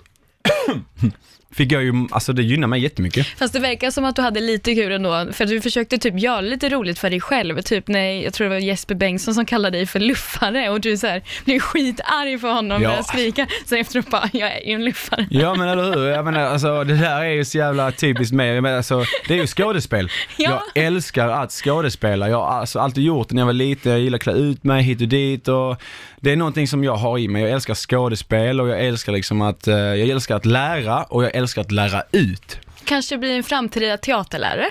Fick 1.54 1.72
jag 1.72 1.82
ju, 1.82 1.92
alltså 2.10 2.32
det 2.32 2.42
gynnar 2.42 2.68
mig 2.68 2.80
jättemycket. 2.80 3.26
Fast 3.26 3.52
det 3.52 3.60
verkar 3.60 3.90
som 3.90 4.04
att 4.04 4.16
du 4.16 4.22
hade 4.22 4.40
lite 4.40 4.74
kul 4.74 4.92
ändå, 4.92 5.26
för 5.32 5.46
du 5.46 5.60
försökte 5.60 5.98
typ 5.98 6.18
göra 6.20 6.40
lite 6.40 6.68
roligt 6.68 6.98
för 6.98 7.10
dig 7.10 7.20
själv. 7.20 7.62
Typ 7.62 7.88
när, 7.88 8.22
jag 8.24 8.32
tror 8.32 8.44
det 8.44 8.50
var 8.54 8.58
Jesper 8.60 8.94
Bengtsson 8.94 9.34
som 9.34 9.46
kallade 9.46 9.78
dig 9.78 9.86
för 9.86 10.00
luffare 10.00 10.68
och 10.70 10.80
du 10.80 10.96
så 10.96 11.06
här, 11.06 11.22
blev 11.44 11.58
skitarg 11.58 12.38
för 12.38 12.52
honom 12.52 12.82
Ja. 12.82 12.88
började 12.88 13.04
skrika. 13.04 13.46
Sen 13.66 13.78
efteråt 13.78 14.10
bara, 14.10 14.28
jag 14.32 14.52
är 14.52 14.66
ju 14.66 14.72
en 14.74 14.84
luffare. 14.84 15.26
Ja 15.30 15.54
men 15.54 15.68
eller 15.68 15.84
hur, 15.94 16.08
jag 16.08 16.24
menar 16.24 16.40
alltså 16.40 16.84
det 16.84 16.94
där 16.96 17.20
är 17.20 17.30
ju 17.30 17.44
så 17.44 17.58
jävla 17.58 17.92
typiskt 17.92 18.34
mig. 18.34 18.58
Alltså, 18.58 19.04
det 19.28 19.34
är 19.34 19.38
ju 19.38 19.46
skådespel. 19.46 20.08
Ja. 20.36 20.62
Jag 20.74 20.84
älskar 20.84 21.28
att 21.28 21.50
skådespela. 21.52 22.28
Jag 22.28 22.36
har 22.36 22.46
alltså 22.60 22.78
alltid 22.78 23.04
gjort 23.04 23.28
det 23.28 23.34
när 23.34 23.42
jag 23.42 23.46
var 23.46 23.52
liten, 23.52 23.92
jag 23.92 24.00
gillar 24.00 24.16
att 24.16 24.22
klä 24.22 24.32
ut 24.32 24.64
mig 24.64 24.82
hit 24.82 25.00
och 25.00 25.08
dit 25.08 25.48
och 25.48 25.76
det 26.20 26.32
är 26.32 26.36
någonting 26.36 26.68
som 26.68 26.84
jag 26.84 26.96
har 26.96 27.18
i 27.18 27.28
mig. 27.28 27.42
Jag 27.42 27.50
älskar 27.50 27.74
skådespel 27.74 28.60
och 28.60 28.68
jag 28.68 28.80
älskar 28.86 29.12
liksom 29.12 29.42
att, 29.42 29.68
eh, 29.68 29.74
jag 29.74 30.08
älskar 30.08 30.36
att 30.36 30.46
lära 30.46 31.02
och 31.02 31.24
jag 31.24 31.34
älskar 31.42 31.60
att 31.62 31.72
lära 31.72 32.02
ut. 32.12 32.58
Kanske 32.84 33.18
blir 33.18 33.36
en 33.36 33.42
framtida 33.42 33.96
teaterlärare. 33.96 34.70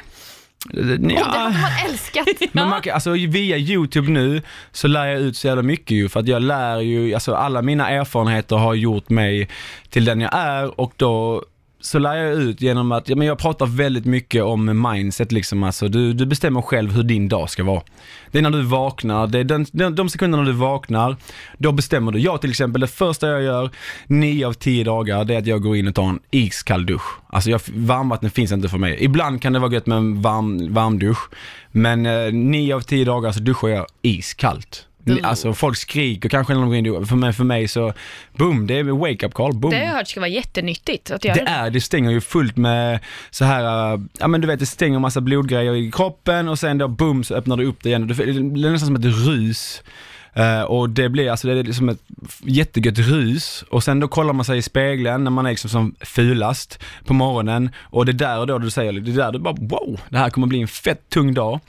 Ja. 0.69 0.81
Det 0.81 1.19
hade 1.19 1.59
man 1.59 1.71
älskat. 1.89 2.27
Men 2.51 2.69
man 2.69 2.81
kan, 2.81 2.93
alltså 2.93 3.11
via 3.11 3.57
YouTube 3.57 4.11
nu 4.11 4.41
så 4.71 4.87
lär 4.87 5.05
jag 5.05 5.21
ut 5.21 5.37
så 5.37 5.47
jävla 5.47 5.63
mycket 5.63 5.91
ju 5.91 6.09
för 6.09 6.19
att 6.19 6.27
jag 6.27 6.41
lär 6.41 6.79
ju, 6.79 7.13
alltså 7.13 7.35
alla 7.35 7.61
mina 7.61 7.89
erfarenheter 7.89 8.55
har 8.55 8.73
gjort 8.73 9.09
mig 9.09 9.49
till 9.89 10.05
den 10.05 10.21
jag 10.21 10.33
är 10.33 10.79
och 10.79 10.93
då 10.97 11.43
så 11.81 11.99
lär 11.99 12.15
jag 12.15 12.33
ut 12.33 12.61
genom 12.61 12.91
att, 12.91 13.09
ja 13.09 13.15
men 13.15 13.27
jag 13.27 13.37
pratar 13.37 13.65
väldigt 13.65 14.05
mycket 14.05 14.43
om 14.43 14.91
mindset 14.91 15.31
liksom 15.31 15.63
alltså. 15.63 15.87
Du, 15.87 16.13
du 16.13 16.25
bestämmer 16.25 16.61
själv 16.61 16.91
hur 16.91 17.03
din 17.03 17.29
dag 17.29 17.49
ska 17.49 17.63
vara. 17.63 17.81
Det 18.31 18.37
är 18.37 18.41
när 18.41 18.49
du 18.49 18.61
vaknar, 18.61 19.27
det 19.27 19.39
är 19.39 19.43
den, 19.43 19.65
de, 19.71 19.95
de 19.95 20.09
sekunderna 20.09 20.43
du 20.43 20.51
vaknar, 20.51 21.15
då 21.57 21.71
bestämmer 21.71 22.11
du. 22.11 22.19
Jag 22.19 22.41
till 22.41 22.49
exempel, 22.49 22.81
det 22.81 22.87
första 22.87 23.27
jag 23.27 23.41
gör, 23.41 23.69
nio 24.07 24.47
av 24.47 24.53
tio 24.53 24.83
dagar, 24.83 25.25
det 25.25 25.33
är 25.33 25.37
att 25.37 25.47
jag 25.47 25.61
går 25.61 25.75
in 25.75 25.87
och 25.87 25.95
tar 25.95 26.09
en 26.09 26.19
iskall 26.31 26.85
dusch. 26.85 27.19
Alltså 27.29 27.49
jag, 27.49 27.61
varmvatten 27.73 28.29
finns 28.29 28.51
inte 28.51 28.69
för 28.69 28.77
mig. 28.77 28.97
Ibland 28.99 29.41
kan 29.41 29.53
det 29.53 29.59
vara 29.59 29.73
gött 29.73 29.87
med 29.87 29.97
en 29.97 30.21
varm, 30.21 30.73
varm 30.73 30.99
dusch, 30.99 31.29
men 31.71 32.05
eh, 32.05 32.33
nio 32.33 32.75
av 32.75 32.81
tio 32.81 33.05
dagar 33.05 33.31
så 33.31 33.39
duschar 33.39 33.67
jag 33.67 33.85
iskallt. 34.01 34.87
Alltså 35.23 35.53
folk 35.53 35.77
skriker 35.77 36.29
kanske 36.29 36.53
när 36.53 36.61
de 36.61 36.69
går 36.69 36.77
in, 36.77 37.05
för 37.05 37.15
mig, 37.15 37.33
för 37.33 37.43
mig 37.43 37.67
så, 37.67 37.93
boom, 38.33 38.67
det 38.67 38.79
är 38.79 38.83
wake 38.83 39.25
up 39.25 39.33
call, 39.33 39.53
boom. 39.53 39.71
Det 39.71 39.77
har 39.77 39.83
jag 39.83 39.93
hört 39.93 40.07
ska 40.07 40.19
vara 40.19 40.29
jättenyttigt 40.29 41.11
att 41.11 41.25
göra 41.25 41.35
Det 41.35 41.51
är, 41.51 41.69
det 41.69 41.81
stänger 41.81 42.11
ju 42.11 42.21
fullt 42.21 42.57
med 42.57 42.99
så 43.31 43.45
här, 43.45 43.63
ja 44.19 44.27
men 44.27 44.41
du 44.41 44.47
vet 44.47 44.59
det 44.59 44.65
stänger 44.65 44.99
massa 44.99 45.21
blodgrejer 45.21 45.75
i 45.75 45.91
kroppen 45.91 46.47
och 46.47 46.59
sen 46.59 46.77
då 46.77 46.87
boom 46.87 47.23
så 47.23 47.35
öppnar 47.35 47.57
det 47.57 47.65
upp 47.65 47.83
det 47.83 47.89
igen. 47.89 48.07
Det 48.07 48.13
blir 48.13 48.71
nästan 48.71 48.87
som 48.87 48.95
ett 48.95 49.27
rus. 49.27 49.83
Eh, 50.33 50.61
och 50.61 50.89
det 50.89 51.09
blir 51.09 51.31
alltså 51.31 51.47
det 51.47 51.69
är 51.69 51.73
som 51.73 51.89
ett 51.89 52.01
jättegött 52.43 52.97
rus 52.97 53.63
och 53.69 53.83
sen 53.83 53.99
då 53.99 54.07
kollar 54.07 54.33
man 54.33 54.45
sig 54.45 54.57
i 54.57 54.61
spegeln 54.61 55.23
när 55.23 55.31
man 55.31 55.45
är 55.45 55.49
liksom 55.49 55.69
som 55.69 55.95
fulast 55.99 56.79
på 57.05 57.13
morgonen 57.13 57.69
och 57.79 58.05
det 58.05 58.11
är 58.11 58.13
där 58.13 58.39
och 58.39 58.47
då 58.47 58.57
du 58.57 58.69
säger, 58.69 58.93
det 58.93 59.11
är 59.11 59.15
där 59.15 59.31
du 59.31 59.39
bara 59.39 59.55
wow, 59.59 59.99
det 60.09 60.17
här 60.17 60.29
kommer 60.29 60.47
bli 60.47 60.61
en 60.61 60.67
fett 60.67 61.09
tung 61.09 61.33
dag. 61.33 61.59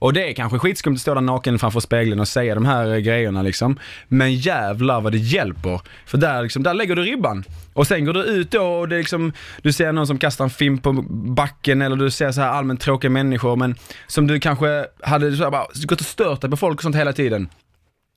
Och 0.00 0.12
det 0.12 0.30
är 0.30 0.32
kanske 0.32 0.58
skitskumt 0.58 0.94
att 0.94 1.00
stå 1.00 1.14
där 1.14 1.20
naken 1.20 1.58
framför 1.58 1.80
spegeln 1.80 2.20
och 2.20 2.28
säga 2.28 2.54
de 2.54 2.64
här 2.64 2.94
eh, 2.94 2.98
grejerna 2.98 3.42
liksom. 3.42 3.78
Men 4.08 4.34
jävlar 4.34 5.00
vad 5.00 5.12
det 5.12 5.18
hjälper. 5.18 5.80
För 6.06 6.18
där, 6.18 6.42
liksom, 6.42 6.62
där 6.62 6.74
lägger 6.74 6.96
du 6.96 7.02
ribban. 7.02 7.44
Och 7.72 7.86
sen 7.86 8.04
går 8.04 8.12
du 8.12 8.22
ut 8.22 8.50
då 8.50 8.62
och 8.62 8.88
det 8.88 8.96
är 8.96 8.98
liksom, 8.98 9.32
du 9.62 9.72
ser 9.72 9.92
någon 9.92 10.06
som 10.06 10.18
kastar 10.18 10.44
en 10.44 10.50
film 10.50 10.78
på 10.78 10.92
backen 11.10 11.82
eller 11.82 11.96
du 11.96 12.10
ser 12.10 12.32
så 12.32 12.40
här 12.40 12.48
allmänt 12.48 12.80
tråkiga 12.80 13.10
människor 13.10 13.56
men 13.56 13.74
som 14.06 14.26
du 14.26 14.40
kanske 14.40 14.86
hade 15.00 15.36
så 15.36 15.42
här, 15.42 15.50
bara, 15.50 15.66
gått 15.84 16.00
och 16.00 16.06
stört 16.06 16.40
dig 16.40 16.50
på 16.50 16.56
folk 16.56 16.78
och 16.78 16.82
sånt 16.82 16.96
hela 16.96 17.12
tiden. 17.12 17.48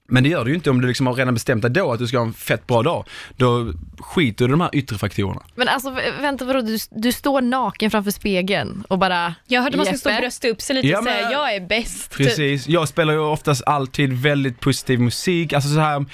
Men 0.07 0.23
det 0.23 0.29
gör 0.29 0.45
du 0.45 0.51
ju 0.51 0.55
inte 0.55 0.69
om 0.69 0.81
du 0.81 0.87
liksom 0.87 1.07
har 1.07 1.13
redan 1.13 1.33
bestämt 1.33 1.61
dig 1.61 1.71
då 1.71 1.91
att 1.91 1.99
du 1.99 2.07
ska 2.07 2.17
ha 2.17 2.25
en 2.25 2.33
fett 2.33 2.67
bra 2.67 2.83
dag. 2.83 3.05
Då 3.37 3.73
skiter 3.99 4.45
du 4.45 4.49
i 4.49 4.51
de 4.51 4.61
här 4.61 4.69
yttre 4.73 4.97
faktorerna. 4.97 5.41
Men 5.55 5.67
alltså 5.67 5.89
vä- 5.89 6.21
vänta 6.21 6.45
vadå, 6.45 6.61
du, 6.61 6.77
du 6.91 7.11
står 7.11 7.41
naken 7.41 7.91
framför 7.91 8.11
spegeln 8.11 8.83
och 8.87 8.97
bara 8.99 9.35
Jag 9.47 9.61
hörde 9.61 9.77
man 9.77 9.85
ska 9.85 9.97
stå 9.97 10.09
och 10.09 10.15
brösta 10.15 10.47
upp 10.47 10.61
sig 10.61 10.75
lite 10.75 10.87
Ja, 10.87 10.97
och 10.97 11.03
säga 11.03 11.21
men- 11.23 11.31
jag 11.31 11.55
är 11.55 11.59
bäst. 11.67 12.11
typ. 12.17 12.27
Precis, 12.27 12.67
jag 12.67 12.87
spelar 12.87 13.13
ju 13.13 13.19
oftast 13.19 13.63
alltid 13.65 14.13
väldigt 14.13 14.59
positiv 14.59 14.99
musik, 14.99 15.53
alltså 15.53 15.69
så 15.73 15.79
här 15.79 16.05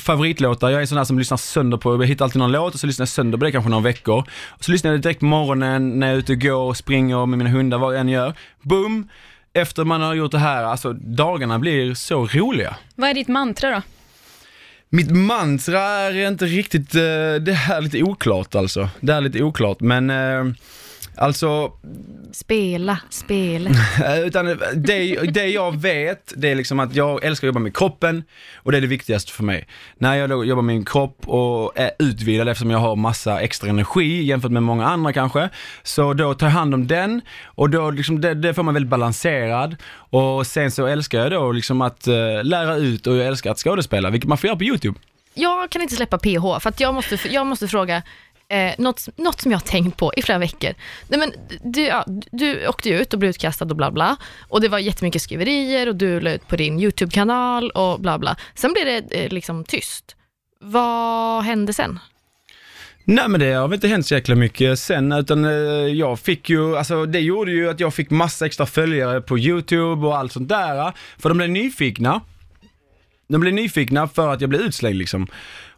favoritlåtar, 0.00 0.68
jag 0.70 0.76
är 0.76 0.80
en 0.80 0.86
sån 0.86 0.98
här 0.98 1.04
som 1.04 1.18
lyssnar 1.18 1.36
sönder 1.36 1.76
på, 1.76 1.94
jag 1.94 2.06
hittar 2.06 2.24
alltid 2.24 2.38
någon 2.38 2.52
låt 2.52 2.74
och 2.74 2.80
så 2.80 2.86
lyssnar 2.86 3.02
jag 3.02 3.08
sönder 3.08 3.38
på 3.38 3.44
det 3.44 3.52
kanske 3.52 3.70
några 3.70 3.82
veckor. 3.84 4.24
Och 4.48 4.64
så 4.64 4.72
lyssnar 4.72 4.90
jag 4.90 5.00
direkt 5.02 5.20
på 5.20 5.26
morgonen 5.26 5.98
när 6.00 6.06
jag 6.06 6.14
är 6.14 6.18
ute 6.18 6.32
och 6.32 6.40
går 6.40 6.62
och 6.68 6.76
springer 6.76 7.26
med 7.26 7.38
mina 7.38 7.50
hundar, 7.50 7.78
vad 7.78 7.94
jag 7.94 8.00
än 8.00 8.08
gör. 8.08 8.34
Boom! 8.62 9.08
Efter 9.54 9.84
man 9.84 10.00
har 10.00 10.14
gjort 10.14 10.32
det 10.32 10.38
här, 10.38 10.64
alltså 10.64 10.92
dagarna 10.92 11.58
blir 11.58 11.94
så 11.94 12.26
roliga. 12.26 12.76
Vad 12.94 13.10
är 13.10 13.14
ditt 13.14 13.28
mantra 13.28 13.70
då? 13.70 13.82
Mitt 14.88 15.10
mantra 15.10 15.80
är 15.82 16.28
inte 16.28 16.46
riktigt, 16.46 16.94
eh, 16.94 17.34
det 17.40 17.52
här 17.52 17.76
är 17.76 17.80
lite 17.80 18.02
oklart 18.02 18.54
alltså. 18.54 18.88
Det 19.00 19.12
här 19.12 19.18
är 19.18 19.24
lite 19.24 19.42
oklart 19.42 19.80
men 19.80 20.10
eh, 20.10 20.44
Alltså, 21.16 21.72
spela, 22.32 22.98
spela. 23.10 23.70
Eh, 24.04 24.20
Utan 24.20 24.44
det, 24.74 25.32
det 25.32 25.46
jag 25.46 25.76
vet, 25.80 26.32
det 26.36 26.50
är 26.50 26.54
liksom 26.54 26.80
att 26.80 26.94
jag 26.94 27.24
älskar 27.24 27.46
att 27.46 27.48
jobba 27.48 27.60
med 27.60 27.76
kroppen 27.76 28.24
och 28.56 28.72
det 28.72 28.78
är 28.78 28.80
det 28.80 28.86
viktigaste 28.86 29.32
för 29.32 29.42
mig. 29.44 29.66
När 29.98 30.14
jag 30.14 30.30
då 30.30 30.44
jobbar 30.44 30.62
med 30.62 30.74
min 30.74 30.84
kropp 30.84 31.28
och 31.28 31.72
är 31.78 31.90
utvilad 31.98 32.48
eftersom 32.48 32.70
jag 32.70 32.78
har 32.78 32.96
massa 32.96 33.40
extra 33.40 33.70
energi 33.70 34.22
jämfört 34.22 34.50
med 34.50 34.62
många 34.62 34.86
andra 34.86 35.12
kanske, 35.12 35.48
så 35.82 36.12
då 36.12 36.34
tar 36.34 36.46
jag 36.46 36.52
hand 36.52 36.74
om 36.74 36.86
den 36.86 37.20
och 37.44 37.70
då 37.70 37.90
liksom, 37.90 38.20
det, 38.20 38.34
det 38.34 38.54
får 38.54 38.62
man 38.62 38.74
väldigt 38.74 38.90
balanserad 38.90 39.76
och 39.94 40.46
sen 40.46 40.70
så 40.70 40.86
älskar 40.86 41.18
jag 41.18 41.30
då 41.30 41.52
liksom 41.52 41.80
att 41.82 42.06
eh, 42.06 42.44
lära 42.44 42.76
ut 42.76 43.06
och 43.06 43.16
jag 43.16 43.26
älskar 43.26 43.50
att 43.50 43.58
skådespela, 43.58 44.10
vilket 44.10 44.28
man 44.28 44.38
får 44.38 44.48
göra 44.48 44.58
på 44.58 44.64
YouTube. 44.64 44.98
Jag 45.34 45.70
kan 45.70 45.82
inte 45.82 45.96
släppa 45.96 46.18
PH 46.18 46.60
för 46.60 46.68
att 46.68 46.80
jag 46.80 46.94
måste, 46.94 47.18
jag 47.30 47.46
måste 47.46 47.68
fråga 47.68 48.02
eh, 48.52 48.74
något, 48.78 49.08
något 49.16 49.40
som 49.40 49.50
jag 49.50 49.58
har 49.58 49.66
tänkt 49.66 49.96
på 49.96 50.12
i 50.16 50.22
flera 50.22 50.38
veckor. 50.38 50.74
Nej, 51.08 51.18
men 51.18 51.32
du, 51.72 51.80
ja, 51.80 52.04
du 52.32 52.68
åkte 52.68 52.88
ju 52.88 53.00
ut 53.00 53.12
och 53.12 53.18
blev 53.18 53.30
utkastad 53.30 53.64
och 53.64 53.76
bla 53.76 53.90
bla 53.90 54.16
och 54.48 54.60
det 54.60 54.68
var 54.68 54.78
jättemycket 54.78 55.22
skriverier 55.22 55.88
och 55.88 55.96
du 55.96 56.20
la 56.20 56.30
ut 56.30 56.48
på 56.48 56.56
din 56.56 56.80
YouTube-kanal 56.80 57.70
och 57.70 58.00
bla 58.00 58.18
bla. 58.18 58.36
Sen 58.54 58.72
blev 58.72 58.86
det 58.86 59.24
eh, 59.24 59.32
liksom 59.32 59.64
tyst. 59.64 60.16
Vad 60.60 61.44
hände 61.44 61.72
sen? 61.72 61.98
Nej 63.04 63.28
men 63.28 63.40
det 63.40 63.52
har 63.52 63.68
väl 63.68 63.74
inte 63.74 63.88
hänt 63.88 64.06
så 64.06 64.14
jäkla 64.14 64.34
mycket 64.34 64.78
sen 64.78 65.12
utan 65.12 65.44
eh, 65.44 65.50
jag 65.86 66.20
fick 66.20 66.50
ju, 66.50 66.76
alltså 66.76 67.06
det 67.06 67.20
gjorde 67.20 67.52
ju 67.52 67.70
att 67.70 67.80
jag 67.80 67.94
fick 67.94 68.10
massa 68.10 68.46
extra 68.46 68.66
följare 68.66 69.20
på 69.20 69.38
YouTube 69.38 70.06
och 70.06 70.18
allt 70.18 70.32
sånt 70.32 70.48
där. 70.48 70.92
För 71.18 71.28
de 71.28 71.38
blev 71.38 71.50
nyfikna. 71.50 72.20
De 73.28 73.40
blev 73.40 73.54
nyfikna 73.54 74.08
för 74.08 74.32
att 74.32 74.40
jag 74.40 74.50
blev 74.50 74.62
utslängd 74.62 74.96
liksom. 74.96 75.26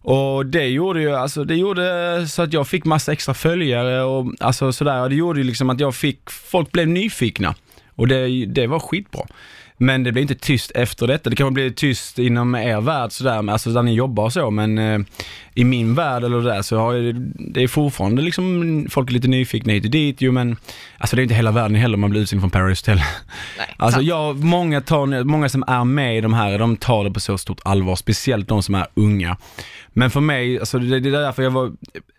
Och 0.05 0.47
det 0.47 0.67
gjorde 0.67 1.01
ju, 1.01 1.15
alltså 1.15 1.45
det 1.45 1.55
gjorde 1.55 2.27
så 2.29 2.43
att 2.43 2.53
jag 2.53 2.69
fick 2.69 2.85
massa 2.85 3.13
extra 3.13 3.35
följare 3.35 4.03
och 4.03 4.27
alltså 4.41 4.73
sådär. 4.73 5.03
Och 5.03 5.11
det 5.11 5.17
gjorde 5.17 5.41
ju 5.41 5.45
liksom 5.45 5.71
att 5.71 5.81
jag 5.81 5.95
fick, 5.95 6.31
folk 6.31 6.73
blev 6.73 6.89
nyfikna. 6.89 7.55
Och 7.95 8.09
det, 8.09 8.47
det 8.47 8.67
var 8.67 8.79
skitbra. 8.79 9.27
Men 9.77 10.03
det 10.03 10.13
blev 10.13 10.23
inte 10.23 10.35
tyst 10.35 10.71
efter 10.75 11.07
detta. 11.07 11.31
Det 11.31 11.37
kanske 11.37 11.55
blir 11.55 11.71
tyst 11.71 12.19
inom 12.19 12.55
er 12.55 12.81
värld 12.81 13.13
sådär, 13.13 13.51
alltså 13.51 13.71
där 13.71 13.83
ni 13.83 13.95
jobbar 13.95 14.25
och 14.25 14.33
så, 14.33 14.51
men 14.51 14.79
eh, 14.79 15.01
i 15.55 15.65
min 15.65 15.95
värld 15.95 16.25
eller 16.25 16.41
där 16.41 16.63
så 16.63 16.77
har 16.77 16.95
jag, 16.95 17.15
det 17.39 17.63
är 17.63 17.69
fortfarande 17.69 18.23
liksom, 18.23 18.87
folk 18.91 19.09
är 19.09 19.13
lite 19.15 19.29
nyfikna 19.29 19.73
hit 19.73 19.85
och 19.85 19.91
dit 19.91 20.21
ju, 20.21 20.33
men 20.33 20.57
alltså 20.99 21.17
det 21.17 21.21
är 21.21 21.23
inte 21.23 21.35
hela 21.35 21.51
världen 21.51 21.75
heller 21.75 21.97
man 21.97 22.11
blir 22.11 22.21
utslängd 22.21 22.43
från 22.43 22.51
Paris 22.51 22.81
Hotel. 22.81 22.97
Nej, 23.59 23.67
Alltså 23.77 23.99
sant. 23.99 24.09
jag, 24.09 24.45
många, 24.45 24.81
tar, 24.81 25.25
många 25.25 25.49
som 25.49 25.65
är 25.67 25.85
med 25.85 26.19
i 26.19 26.21
de 26.21 26.35
här, 26.35 26.59
de 26.59 26.77
tar 26.77 27.05
det 27.05 27.11
på 27.11 27.21
så 27.21 27.39
stort 27.39 27.61
allvar, 27.65 27.97
speciellt 27.97 28.49
de 28.49 28.63
som 28.63 28.75
är 28.75 28.87
unga. 28.95 29.37
Men 29.97 30.11
för 30.11 30.21
mig, 30.21 30.59
alltså 30.61 30.79
det, 30.79 31.01
det 31.01 31.09
är 31.09 31.13
därför 31.13 31.43
jag 31.43 31.51
var, 31.51 31.73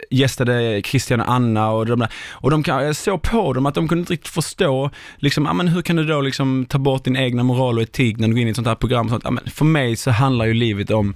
gästade 0.09 0.81
Christian 0.85 1.21
och 1.21 1.31
Anna 1.31 1.71
och 1.71 1.85
de 1.85 1.99
där, 1.99 2.09
och 2.31 2.51
de 2.51 2.63
kan, 2.63 2.85
jag 2.85 2.95
såg 2.95 3.21
på 3.21 3.53
dem 3.53 3.65
att 3.65 3.75
de 3.75 3.87
kunde 3.87 3.99
inte 3.99 4.13
riktigt 4.13 4.33
förstå, 4.33 4.89
liksom, 5.17 5.45
ja, 5.45 5.53
men 5.53 5.67
hur 5.67 5.81
kan 5.81 5.95
du 5.95 6.03
då 6.03 6.21
liksom 6.21 6.65
ta 6.69 6.77
bort 6.77 7.03
din 7.03 7.17
egna 7.17 7.43
moral 7.43 7.77
och 7.77 7.83
etik 7.83 8.17
när 8.17 8.27
du 8.27 8.33
går 8.33 8.41
in 8.41 8.47
i 8.47 8.49
ett 8.49 8.55
sånt 8.55 8.67
här 8.67 8.75
program? 8.75 9.05
och 9.05 9.09
Sånt? 9.09 9.23
Ja, 9.23 9.31
men 9.31 9.43
för 9.49 9.65
mig 9.65 9.95
så 9.95 10.11
handlar 10.11 10.45
ju 10.45 10.53
livet 10.53 10.91
om 10.91 11.15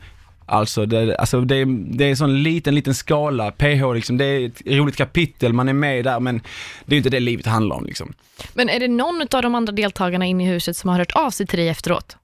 Alltså, 0.52 0.86
det, 0.86 1.18
alltså 1.18 1.42
det, 1.42 1.56
är, 1.56 1.66
det 1.98 2.06
är 2.06 2.10
en 2.10 2.18
sån 2.18 2.44
liten, 2.44 2.76
liten 2.76 2.96
skala, 2.96 3.52
PH 3.52 3.94
liksom, 3.94 4.18
det 4.18 4.26
är 4.26 4.46
ett 4.46 4.62
roligt 4.66 4.96
kapitel, 4.96 5.54
man 5.54 5.70
är 5.70 5.74
med 5.74 6.04
där 6.04 6.20
men 6.20 6.42
det 6.86 6.92
är 6.92 6.96
ju 6.96 6.98
inte 6.98 7.10
det 7.10 7.20
livet 7.20 7.46
handlar 7.46 7.76
om 7.76 7.86
liksom. 7.86 8.14
Men 8.54 8.70
är 8.70 8.80
det 8.80 8.88
någon 8.88 9.22
av 9.22 9.42
de 9.42 9.56
andra 9.56 9.74
deltagarna 9.74 10.26
inne 10.26 10.44
i 10.44 10.48
huset 10.48 10.78
som 10.78 10.90
har 10.90 10.98
hört 10.98 11.12
av 11.12 11.30
sig 11.30 11.48
till 11.48 11.60
dig 11.60 11.68
efteråt? 11.68 12.18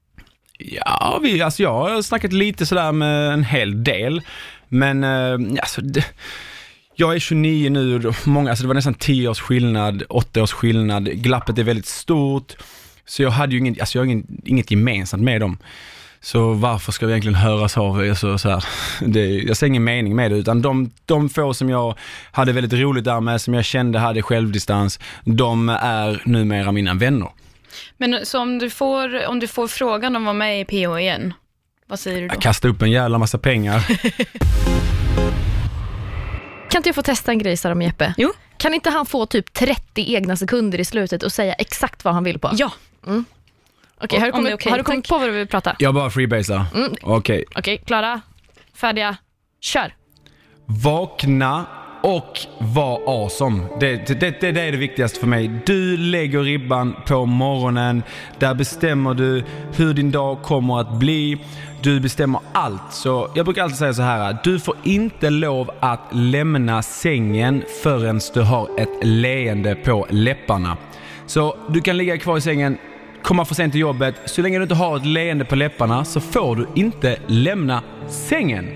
Ja, 0.58 1.20
vi, 1.22 1.42
alltså 1.42 1.62
jag 1.62 1.72
har 1.72 2.02
snackat 2.02 2.32
lite 2.32 2.66
sådär 2.66 2.92
med 2.92 3.32
en 3.32 3.44
hel 3.44 3.84
del. 3.84 4.22
Men 4.68 5.04
eh, 5.04 5.60
alltså, 5.62 5.80
det, 5.80 6.04
jag 6.94 7.14
är 7.14 7.18
29 7.18 7.70
nu, 7.70 8.08
och 8.08 8.28
många, 8.28 8.50
alltså 8.50 8.62
det 8.62 8.68
var 8.68 8.74
nästan 8.74 8.94
10 8.94 9.28
års 9.28 9.40
skillnad, 9.40 10.02
8 10.08 10.42
års 10.42 10.52
skillnad, 10.52 11.04
glappet 11.04 11.58
är 11.58 11.62
väldigt 11.62 11.86
stort. 11.86 12.56
Så 13.06 13.22
jag 13.22 13.30
hade 13.30 13.52
ju 13.52 13.58
inget, 13.58 13.80
alltså 13.80 13.98
jag 13.98 14.04
har 14.04 14.10
inget, 14.12 14.26
inget 14.44 14.70
gemensamt 14.70 15.22
med 15.22 15.40
dem. 15.40 15.58
Så 16.20 16.52
varför 16.52 16.92
ska 16.92 17.06
vi 17.06 17.12
egentligen 17.12 17.34
höras 17.34 17.78
av? 17.78 18.00
Alltså, 18.00 18.38
så 18.38 18.50
här, 18.50 18.64
det, 19.06 19.26
jag 19.26 19.56
ser 19.56 19.66
ingen 19.66 19.84
mening 19.84 20.16
med 20.16 20.30
det, 20.30 20.36
utan 20.36 20.62
de, 20.62 20.90
de 21.04 21.28
få 21.28 21.54
som 21.54 21.70
jag 21.70 21.94
hade 22.32 22.52
väldigt 22.52 22.80
roligt 22.80 23.04
där 23.04 23.20
med, 23.20 23.40
som 23.40 23.54
jag 23.54 23.64
kände 23.64 23.98
hade 23.98 24.22
självdistans, 24.22 25.00
de 25.24 25.68
är 25.68 26.22
numera 26.24 26.72
mina 26.72 26.94
vänner. 26.94 27.28
Men 27.96 28.26
så 28.26 28.40
om 28.40 28.58
du 28.58 28.70
får, 28.70 29.26
om 29.26 29.40
du 29.40 29.46
får 29.48 29.68
frågan 29.68 30.16
om 30.16 30.22
att 30.22 30.26
vara 30.26 30.34
med 30.34 30.60
i 30.60 30.64
PH 30.64 31.00
igen, 31.00 31.34
vad 31.86 32.00
säger 32.00 32.20
du 32.20 32.28
då? 32.28 32.34
Jag 32.34 32.42
kastade 32.42 32.74
upp 32.74 32.82
en 32.82 32.90
jävla 32.90 33.18
massa 33.18 33.38
pengar. 33.38 33.86
Kan 36.70 36.78
inte 36.78 36.88
jag 36.88 36.94
få 36.94 37.02
testa 37.02 37.30
en 37.30 37.38
grej 37.38 37.56
Sara 37.56 37.74
med 37.74 37.84
Jeppe? 37.86 38.14
Jo. 38.16 38.32
Kan 38.56 38.74
inte 38.74 38.90
han 38.90 39.06
få 39.06 39.26
typ 39.26 39.52
30 39.52 40.14
egna 40.14 40.36
sekunder 40.36 40.80
i 40.80 40.84
slutet 40.84 41.22
och 41.22 41.32
säga 41.32 41.54
exakt 41.54 42.04
vad 42.04 42.14
han 42.14 42.24
vill 42.24 42.38
på? 42.38 42.50
Ja, 42.52 42.72
Okej, 44.00 44.18
har 44.20 44.26
du 44.26 44.32
kommit, 44.32 44.54
okej, 44.54 44.70
har 44.70 44.78
du 44.78 44.84
kommit 44.84 45.08
på 45.08 45.18
vad 45.18 45.28
du 45.28 45.32
vill 45.32 45.46
prata? 45.46 45.76
Jag 45.78 45.94
bara 45.94 46.10
freebasar. 46.10 46.64
Mm. 46.74 46.94
Okej. 47.02 47.44
Okej, 47.54 47.82
klara, 47.86 48.20
färdiga, 48.74 49.16
kör. 49.60 49.94
Vakna 50.66 51.66
och 52.06 52.40
var 52.58 53.00
awesome. 53.06 53.62
Det, 53.80 54.06
det, 54.06 54.14
det, 54.14 54.52
det 54.52 54.60
är 54.60 54.72
det 54.72 54.78
viktigaste 54.78 55.20
för 55.20 55.26
mig. 55.26 55.50
Du 55.66 55.96
lägger 55.96 56.40
ribban 56.40 56.96
på 57.06 57.26
morgonen. 57.26 58.02
Där 58.38 58.54
bestämmer 58.54 59.14
du 59.14 59.44
hur 59.76 59.94
din 59.94 60.10
dag 60.10 60.42
kommer 60.42 60.80
att 60.80 60.92
bli. 60.92 61.38
Du 61.82 62.00
bestämmer 62.00 62.40
allt. 62.52 62.92
Så 62.92 63.30
jag 63.34 63.44
brukar 63.44 63.62
alltid 63.62 63.78
säga 63.78 63.94
så 63.94 64.02
här. 64.02 64.36
Du 64.44 64.60
får 64.60 64.76
inte 64.82 65.30
lov 65.30 65.70
att 65.80 66.00
lämna 66.12 66.82
sängen 66.82 67.62
förrän 67.82 68.20
du 68.34 68.40
har 68.40 68.68
ett 68.78 69.04
leende 69.06 69.74
på 69.74 70.06
läpparna. 70.10 70.76
Så 71.26 71.56
du 71.68 71.80
kan 71.80 71.96
ligga 71.96 72.18
kvar 72.18 72.38
i 72.38 72.40
sängen 72.40 72.78
komma 73.22 73.44
för 73.44 73.54
sent 73.54 73.72
till 73.72 73.80
jobbet. 73.80 74.14
Så 74.24 74.42
länge 74.42 74.58
du 74.58 74.62
inte 74.62 74.74
har 74.74 74.96
ett 74.96 75.06
leende 75.06 75.44
på 75.44 75.56
läpparna 75.56 76.04
så 76.04 76.20
får 76.20 76.56
du 76.56 76.66
inte 76.74 77.18
lämna 77.26 77.82
sängen. 78.08 78.68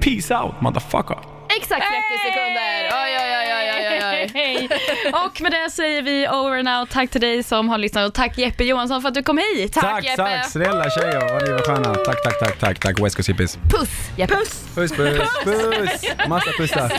Peace 0.00 0.38
out 0.38 0.60
motherfucker. 0.60 1.37
Exakt 1.58 1.82
30 1.82 2.18
sekunder. 2.26 2.78
Oj, 3.02 3.12
oj, 3.22 3.30
oj, 3.38 3.48
oj, 3.58 4.04
oj. 4.10 4.30
Hej! 4.34 4.68
Och 5.12 5.40
med 5.40 5.52
det 5.52 5.70
säger 5.70 6.02
vi 6.02 6.28
over 6.28 6.58
and 6.58 6.68
out. 6.68 6.90
Tack 6.90 7.10
till 7.10 7.20
dig 7.20 7.42
som 7.42 7.68
har 7.68 7.78
lyssnat 7.78 8.08
och 8.08 8.14
tack 8.14 8.38
Jeppe 8.38 8.64
Johansson 8.64 9.02
för 9.02 9.08
att 9.08 9.14
du 9.14 9.22
kom 9.22 9.38
hit. 9.38 9.72
Tack, 9.72 10.04
Jeppe! 10.04 10.16
tack, 10.16 10.50
snälla 10.50 10.90
tjejer, 10.90 11.32
vad 11.32 11.42
ni 11.42 11.50
var 11.52 11.58
sköna. 11.58 11.94
Tack, 11.94 12.22
tack, 12.22 12.38
tack, 12.40 12.58
tack, 12.58 12.78
tack, 12.78 13.00
West 13.00 13.16
Coast 13.16 13.28
hippies. 13.28 13.58
Puss 13.70 13.90
Jeppe. 14.16 14.34
Puss! 14.34 14.64
Puss, 14.74 14.92
puss, 14.92 15.28
puss! 15.44 16.28
Massa 16.28 16.50
pussar. 16.58 16.92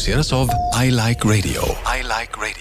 produceras 0.02 0.34
av 0.34 0.50
I 0.84 0.90
Like 0.90 1.24
Radio. 1.26 1.62
I 1.86 2.02
like 2.02 2.36
radio. 2.38 2.61